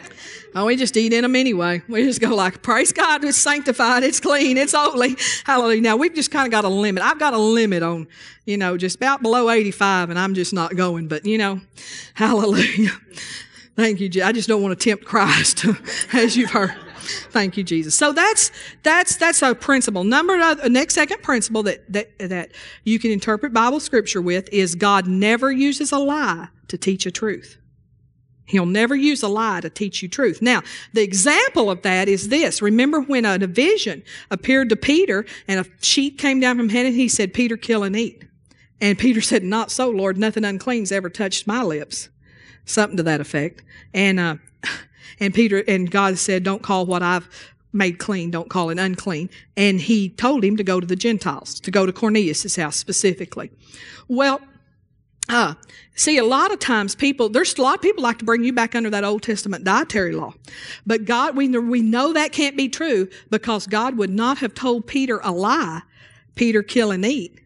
Oh, 0.57 0.67
we 0.67 0.77
just 0.77 0.97
eat 0.97 1.13
in 1.13 1.23
them 1.23 1.35
anyway. 1.35 1.83
We 1.89 2.05
just 2.05 2.21
go 2.21 2.35
like, 2.35 2.63
praise 2.63 2.93
God, 2.93 3.25
it's 3.25 3.37
sanctified, 3.37 4.05
it's 4.05 4.21
clean, 4.21 4.57
it's 4.57 4.73
holy. 4.73 5.17
Hallelujah. 5.45 5.81
Now 5.81 5.97
we've 5.97 6.15
just 6.15 6.31
kind 6.31 6.47
of 6.47 6.53
got 6.53 6.65
a 6.65 6.69
limit. 6.69 7.03
I've 7.03 7.19
got 7.19 7.35
a 7.35 7.39
limit 7.39 7.83
on, 7.83 8.07
you 8.47 8.57
know, 8.57 8.77
just 8.77 8.97
about 8.97 9.21
below 9.21 9.51
85 9.51 10.11
and 10.11 10.19
I'm 10.19 10.35
just 10.35 10.53
not 10.53 10.77
going, 10.77 11.09
but 11.09 11.27
you 11.27 11.39
know, 11.39 11.61
hallelujah. 12.15 12.93
Thank 13.77 13.99
you. 13.99 14.09
I 14.23 14.31
just 14.31 14.47
don't 14.49 14.63
want 14.63 14.79
to 14.79 14.89
tempt 14.89 15.05
Christ, 15.05 15.67
as 16.13 16.37
you've 16.37 16.53
heard. 16.53 16.77
Thank 17.31 17.57
you, 17.57 17.65
Jesus. 17.65 17.97
So 17.97 18.13
that's 18.13 18.53
that's 18.85 19.17
that's 19.17 19.43
a 19.43 19.55
principle. 19.55 20.05
Number 20.05 20.39
the 20.39 20.65
uh, 20.65 20.69
next 20.69 20.95
second 20.95 21.23
principle 21.23 21.65
that 21.65 21.93
that 21.93 22.17
that 22.21 22.53
you 22.85 23.01
can 23.01 23.11
interpret 23.11 23.53
Bible 23.53 23.81
scripture 23.81 24.23
with 24.23 24.49
is 24.53 24.77
God 24.77 25.09
never 25.09 25.51
uses 25.51 25.91
a 25.91 25.99
lie 25.99 26.49
to 26.69 26.79
teach 26.79 27.05
a 27.05 27.11
truth. 27.11 27.59
He'll 28.47 28.67
never 28.67 28.95
use 28.95 29.23
a 29.23 29.29
lie 29.29 29.61
to 29.61 29.71
teach 29.71 30.03
you 30.03 30.09
truth. 30.09 30.43
Now, 30.43 30.63
the 30.93 31.03
example 31.03 31.71
of 31.71 31.83
that 31.83 32.09
is 32.09 32.29
this. 32.29 32.61
Remember 32.61 33.01
when 33.01 33.25
a 33.25 33.39
vision 33.47 34.03
appeared 34.31 34.69
to 34.69 34.77
Peter 34.77 35.25
and 35.49 35.61
a 35.61 35.67
sheet 35.81 36.19
came 36.19 36.41
down 36.41 36.59
from 36.59 36.69
heaven, 36.69 36.93
he 36.93 37.09
said, 37.09 37.33
Peter, 37.33 37.57
kill 37.57 37.83
and 37.83 37.97
eat. 37.97 38.25
And 38.81 38.99
Peter 38.99 39.23
said, 39.23 39.43
Not 39.43 39.71
so, 39.71 39.89
Lord, 39.89 40.19
nothing 40.19 40.45
unclean's 40.45 40.93
ever 40.93 41.09
touched 41.09 41.47
my 41.47 41.63
lips. 41.63 42.11
Something 42.67 42.99
to 42.99 43.03
that 43.05 43.21
effect. 43.21 43.63
And, 43.95 44.21
uh, 44.21 44.37
and 45.21 45.33
Peter, 45.33 45.65
and 45.67 45.91
God 45.91 46.19
said, 46.19 46.43
Don't 46.43 46.63
call 46.63 46.85
what 46.85 47.03
I've 47.03 47.29
made 47.73 47.99
clean, 47.99 48.31
don't 48.31 48.51
call 48.51 48.71
it 48.71 48.79
unclean. 48.79 49.31
And 49.57 49.81
he 49.81 50.11
told 50.11 50.45
him 50.45 50.57
to 50.59 50.65
go 50.65 50.81
to 50.81 50.87
the 50.87 50.97
Gentiles, 50.97 51.59
to 51.61 51.71
go 51.71 51.87
to 51.87 51.93
Cornelius' 51.93 52.57
house 52.57 52.77
specifically. 52.77 53.51
Well, 54.07 54.41
uh, 55.29 55.55
see, 55.95 56.19
a 56.19 56.25
lot 56.25 56.53
of 56.53 56.59
times 56.59 56.95
people, 56.95 57.29
there's 57.29 57.57
a 57.57 57.63
lot 57.63 57.77
of 57.77 57.83
people 57.83 58.03
like 58.03 58.19
to 58.19 58.25
bring 58.25 58.45
you 58.45 58.53
back 58.53 58.75
under 58.75 58.91
that 58.91 59.05
Old 59.05 59.23
Testament 59.23 59.65
dietary 59.65 60.13
law. 60.13 60.35
But 60.87 61.07
God, 61.07 61.37
we, 61.37 61.49
we 61.49 61.81
know 61.81 62.13
that 62.13 62.33
can't 62.33 62.57
be 62.57 62.69
true 62.69 63.09
because 63.31 63.67
God 63.67 63.97
would 63.97 64.11
not 64.11 64.39
have 64.39 64.55
told 64.55 64.87
Peter 64.87 65.21
a 65.23 65.33
lie, 65.33 65.83
Peter 66.35 66.63
kill 66.63 66.91
and 66.91 67.05
eat, 67.05 67.41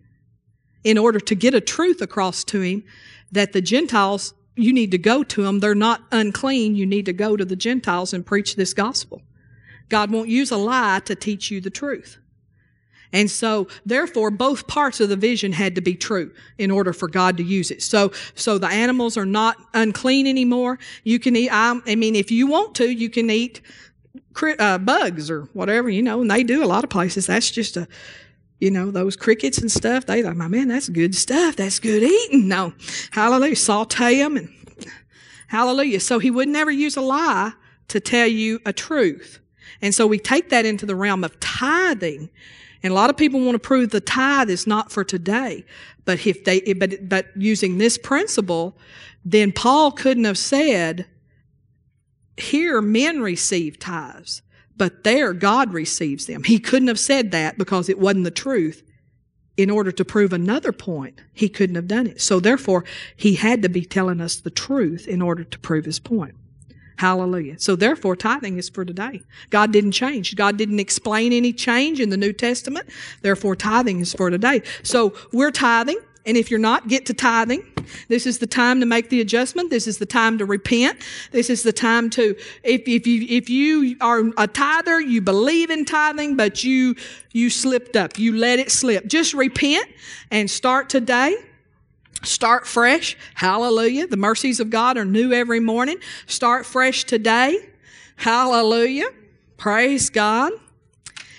in 0.83 0.99
order 0.99 1.21
to 1.21 1.35
get 1.35 1.55
a 1.55 1.61
truth 1.61 2.01
across 2.01 2.43
to 2.45 2.61
him 2.61 2.83
that 3.31 3.53
the 3.53 3.61
Gentiles, 3.61 4.35
you 4.57 4.73
need 4.73 4.91
to 4.91 4.99
go 4.99 5.23
to 5.23 5.43
them. 5.43 5.61
They're 5.61 5.75
not 5.75 6.03
unclean. 6.11 6.75
You 6.75 6.87
need 6.87 7.07
to 7.07 7.13
go 7.13 7.37
to 7.37 7.45
the 7.45 7.57
Gentiles 7.57 8.13
and 8.13 8.27
preach 8.27 8.57
this 8.57 8.75
gospel. 8.75 9.23
God 9.89 10.11
won't 10.11 10.29
use 10.29 10.51
a 10.51 10.57
lie 10.57 11.01
to 11.05 11.15
teach 11.15 11.51
you 11.51 11.61
the 11.61 11.71
truth. 11.71 12.19
And 13.13 13.31
so, 13.31 13.69
therefore, 13.87 14.31
both 14.31 14.67
parts 14.67 15.01
of 15.01 15.09
the 15.09 15.17
vision 15.17 15.53
had 15.53 15.75
to 15.77 15.81
be 15.81 15.95
true 15.95 16.31
in 16.59 16.71
order 16.71 16.93
for 16.93 17.09
God 17.09 17.37
to 17.39 17.43
use 17.43 17.71
it. 17.71 17.83
So, 17.83 18.13
so 18.35 18.59
the 18.59 18.69
animals 18.69 19.17
are 19.17 19.27
not 19.27 19.57
unclean 19.75 20.27
anymore. 20.27 20.79
You 21.05 21.19
can 21.19 21.35
eat, 21.35 21.51
I, 21.51 21.81
I 21.87 21.95
mean, 21.95 22.15
if 22.15 22.31
you 22.31 22.47
want 22.47 22.75
to, 22.77 22.89
you 22.91 23.09
can 23.09 23.31
eat 23.31 23.63
uh, 24.59 24.79
bugs 24.79 25.31
or 25.31 25.43
whatever, 25.53 25.89
you 25.89 26.03
know, 26.03 26.21
and 26.21 26.31
they 26.31 26.45
do 26.45 26.63
a 26.63 26.67
lot 26.67 26.85
of 26.85 26.91
places. 26.91 27.27
That's 27.27 27.51
just 27.51 27.77
a, 27.77 27.89
you 28.61 28.71
know, 28.71 28.91
those 28.91 29.17
crickets 29.17 29.59
and 29.59 29.71
stuff. 29.71 30.07
They 30.07 30.23
like, 30.23 30.37
my 30.37 30.49
man, 30.49 30.69
that's 30.69 30.89
good 30.89 31.15
stuff. 31.15 31.57
That's 31.57 31.79
good 31.79 32.03
eating. 32.03 32.49
No, 32.49 32.73
hallelujah. 33.13 33.57
Saute 33.57 34.19
them 34.19 34.37
and 34.37 34.55
hallelujah. 35.49 36.01
So 36.01 36.19
he 36.19 36.31
would 36.31 36.49
never 36.49 36.71
use 36.71 36.97
a 36.97 37.01
lie 37.01 37.53
to 37.89 38.01
tell 38.01 38.27
you 38.27 38.61
a 38.67 38.73
truth. 38.73 39.41
And 39.81 39.95
so 39.95 40.07
we 40.07 40.19
take 40.19 40.49
that 40.51 40.67
into 40.67 40.87
the 40.87 40.97
realm 40.97 41.25
of 41.25 41.39
tithing. 41.41 42.31
And 42.83 42.91
a 42.91 42.95
lot 42.95 43.11
of 43.11 43.17
people 43.17 43.41
want 43.41 43.55
to 43.55 43.59
prove 43.59 43.91
the 43.91 44.01
tithe 44.01 44.51
is 44.51 44.67
not 44.67 44.91
for 44.93 45.05
today. 45.05 45.65
But 46.05 46.27
if 46.27 46.45
they, 46.45 46.61
but, 46.75 47.09
but 47.09 47.27
using 47.37 47.79
this 47.79 47.99
principle, 47.99 48.77
then 49.25 49.53
Paul 49.53 49.93
couldn't 49.93 50.25
have 50.25 50.39
said, 50.39 51.07
here 52.37 52.81
men 52.81 53.21
receive 53.21 53.79
tithes, 53.79 54.43
but 54.77 55.03
there 55.03 55.33
God 55.33 55.73
receives 55.73 56.27
them. 56.27 56.45
He 56.45 56.59
couldn't 56.59 56.89
have 56.89 57.01
said 57.01 57.33
that 57.33 57.59
because 57.59 57.89
it 57.89 57.99
wasn't 57.99 58.25
the 58.25 58.31
truth. 58.31 58.85
In 59.57 59.71
order 59.71 59.91
to 59.91 60.05
prove 60.05 60.33
another 60.33 60.71
point, 60.71 61.21
he 61.33 61.49
couldn't 61.49 61.75
have 61.75 61.89
done 61.89 62.07
it. 62.07 62.21
So 62.21 62.39
therefore, 62.39 62.85
he 63.17 63.35
had 63.35 63.61
to 63.63 63.69
be 63.69 63.85
telling 63.85 64.21
us 64.21 64.37
the 64.37 64.51
truth 64.51 65.09
in 65.09 65.21
order 65.21 65.43
to 65.43 65.59
prove 65.59 65.85
his 65.85 65.99
point. 65.99 66.37
Hallelujah. 66.99 67.61
So 67.61 67.77
therefore, 67.77 68.17
tithing 68.17 68.59
is 68.59 68.69
for 68.69 68.85
today. 68.85 69.23
God 69.51 69.73
didn't 69.73 69.93
change. 69.93 70.35
God 70.35 70.57
didn't 70.57 70.81
explain 70.81 71.33
any 71.33 71.53
change 71.53 72.01
in 72.01 72.11
the 72.11 72.17
New 72.17 72.33
Testament. 72.33 72.89
Therefore, 73.23 73.55
tithing 73.55 74.01
is 74.01 74.13
for 74.13 74.31
today. 74.31 74.63
So 74.83 75.15
we're 75.33 75.53
tithing. 75.53 76.01
And 76.27 76.37
if 76.37 76.51
you're 76.51 76.59
not, 76.59 76.89
get 76.89 77.07
to 77.07 77.15
tithing. 77.15 77.63
This 78.09 78.27
is 78.27 78.39
the 78.39 78.49
time 78.49 78.81
to 78.81 78.87
make 78.87 79.11
the 79.11 79.21
adjustment. 79.21 79.71
This 79.71 79.87
is 79.87 79.99
the 79.99 80.07
time 80.07 80.39
to 80.39 80.45
repent. 80.45 80.99
This 81.31 81.49
is 81.51 81.63
the 81.63 81.73
time 81.73 82.11
to, 82.11 82.37
if, 82.65 82.83
if 82.89 83.07
you, 83.07 83.27
if 83.29 83.49
you 83.49 83.97
are 84.01 84.25
a 84.37 84.49
tither, 84.49 85.01
you 85.01 85.21
believe 85.21 85.71
in 85.71 85.85
tithing, 85.85 86.37
but 86.37 86.65
you, 86.65 86.97
you 87.31 87.49
slipped 87.49 87.97
up. 87.97 88.19
You 88.19 88.37
let 88.37 88.59
it 88.59 88.73
slip. 88.73 89.07
Just 89.07 89.35
repent 89.35 89.89
and 90.33 90.51
start 90.51 90.91
today. 90.91 91.37
Start 92.23 92.67
fresh. 92.67 93.17
Hallelujah. 93.35 94.07
The 94.07 94.17
mercies 94.17 94.61
of 94.61 94.71
God 94.71 94.97
are 94.97 95.05
new 95.05 95.33
every 95.33 95.61
morning. 95.61 95.99
Start 96.27 96.67
fresh 96.67 97.05
today. 97.05 97.69
Hallelujah. 98.17 99.09
Praise 99.57 100.11
God. 100.11 100.53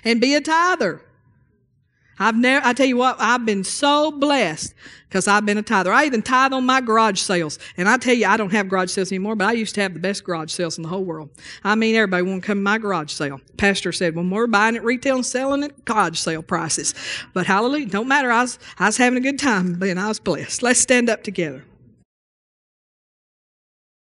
And 0.03 0.21
be 0.21 0.35
a 0.35 0.41
tither. 0.41 1.01
I've 2.19 2.35
never, 2.35 2.65
I 2.65 2.73
tell 2.73 2.85
you 2.85 2.97
what, 2.97 3.15
I've 3.19 3.45
been 3.45 3.63
so 3.63 4.11
blessed 4.11 4.73
because 5.07 5.27
I've 5.27 5.45
been 5.45 5.57
a 5.57 5.63
tither. 5.63 5.91
I 5.91 6.05
even 6.05 6.21
tithe 6.21 6.53
on 6.53 6.65
my 6.65 6.81
garage 6.81 7.19
sales. 7.19 7.57
And 7.77 7.89
I 7.89 7.97
tell 7.97 8.13
you, 8.13 8.27
I 8.27 8.37
don't 8.37 8.51
have 8.51 8.69
garage 8.69 8.91
sales 8.91 9.11
anymore, 9.11 9.35
but 9.35 9.47
I 9.47 9.53
used 9.53 9.73
to 9.75 9.81
have 9.81 9.93
the 9.93 9.99
best 9.99 10.23
garage 10.23 10.51
sales 10.51 10.77
in 10.77 10.83
the 10.83 10.89
whole 10.89 11.03
world. 11.03 11.29
I 11.63 11.75
mean, 11.75 11.95
everybody 11.95 12.23
want 12.23 12.43
to 12.43 12.47
come 12.47 12.59
to 12.59 12.61
my 12.61 12.77
garage 12.77 13.11
sale. 13.11 13.39
Pastor 13.57 13.91
said, 13.91 14.15
when 14.15 14.29
we're 14.29 14.47
buying 14.47 14.75
at 14.75 14.83
retail 14.83 15.15
and 15.15 15.25
selling 15.25 15.63
at 15.63 15.85
garage 15.85 16.19
sale 16.19 16.43
prices. 16.43 16.93
But 17.33 17.47
hallelujah, 17.47 17.87
don't 17.87 18.07
matter. 18.07 18.31
I 18.31 18.41
was, 18.41 18.59
I 18.77 18.85
was 18.87 18.97
having 18.97 19.17
a 19.17 19.21
good 19.21 19.39
time 19.39 19.81
and 19.81 19.99
I 19.99 20.09
was 20.09 20.19
blessed. 20.19 20.61
Let's 20.61 20.79
stand 20.79 21.09
up 21.09 21.23
together. 21.23 21.63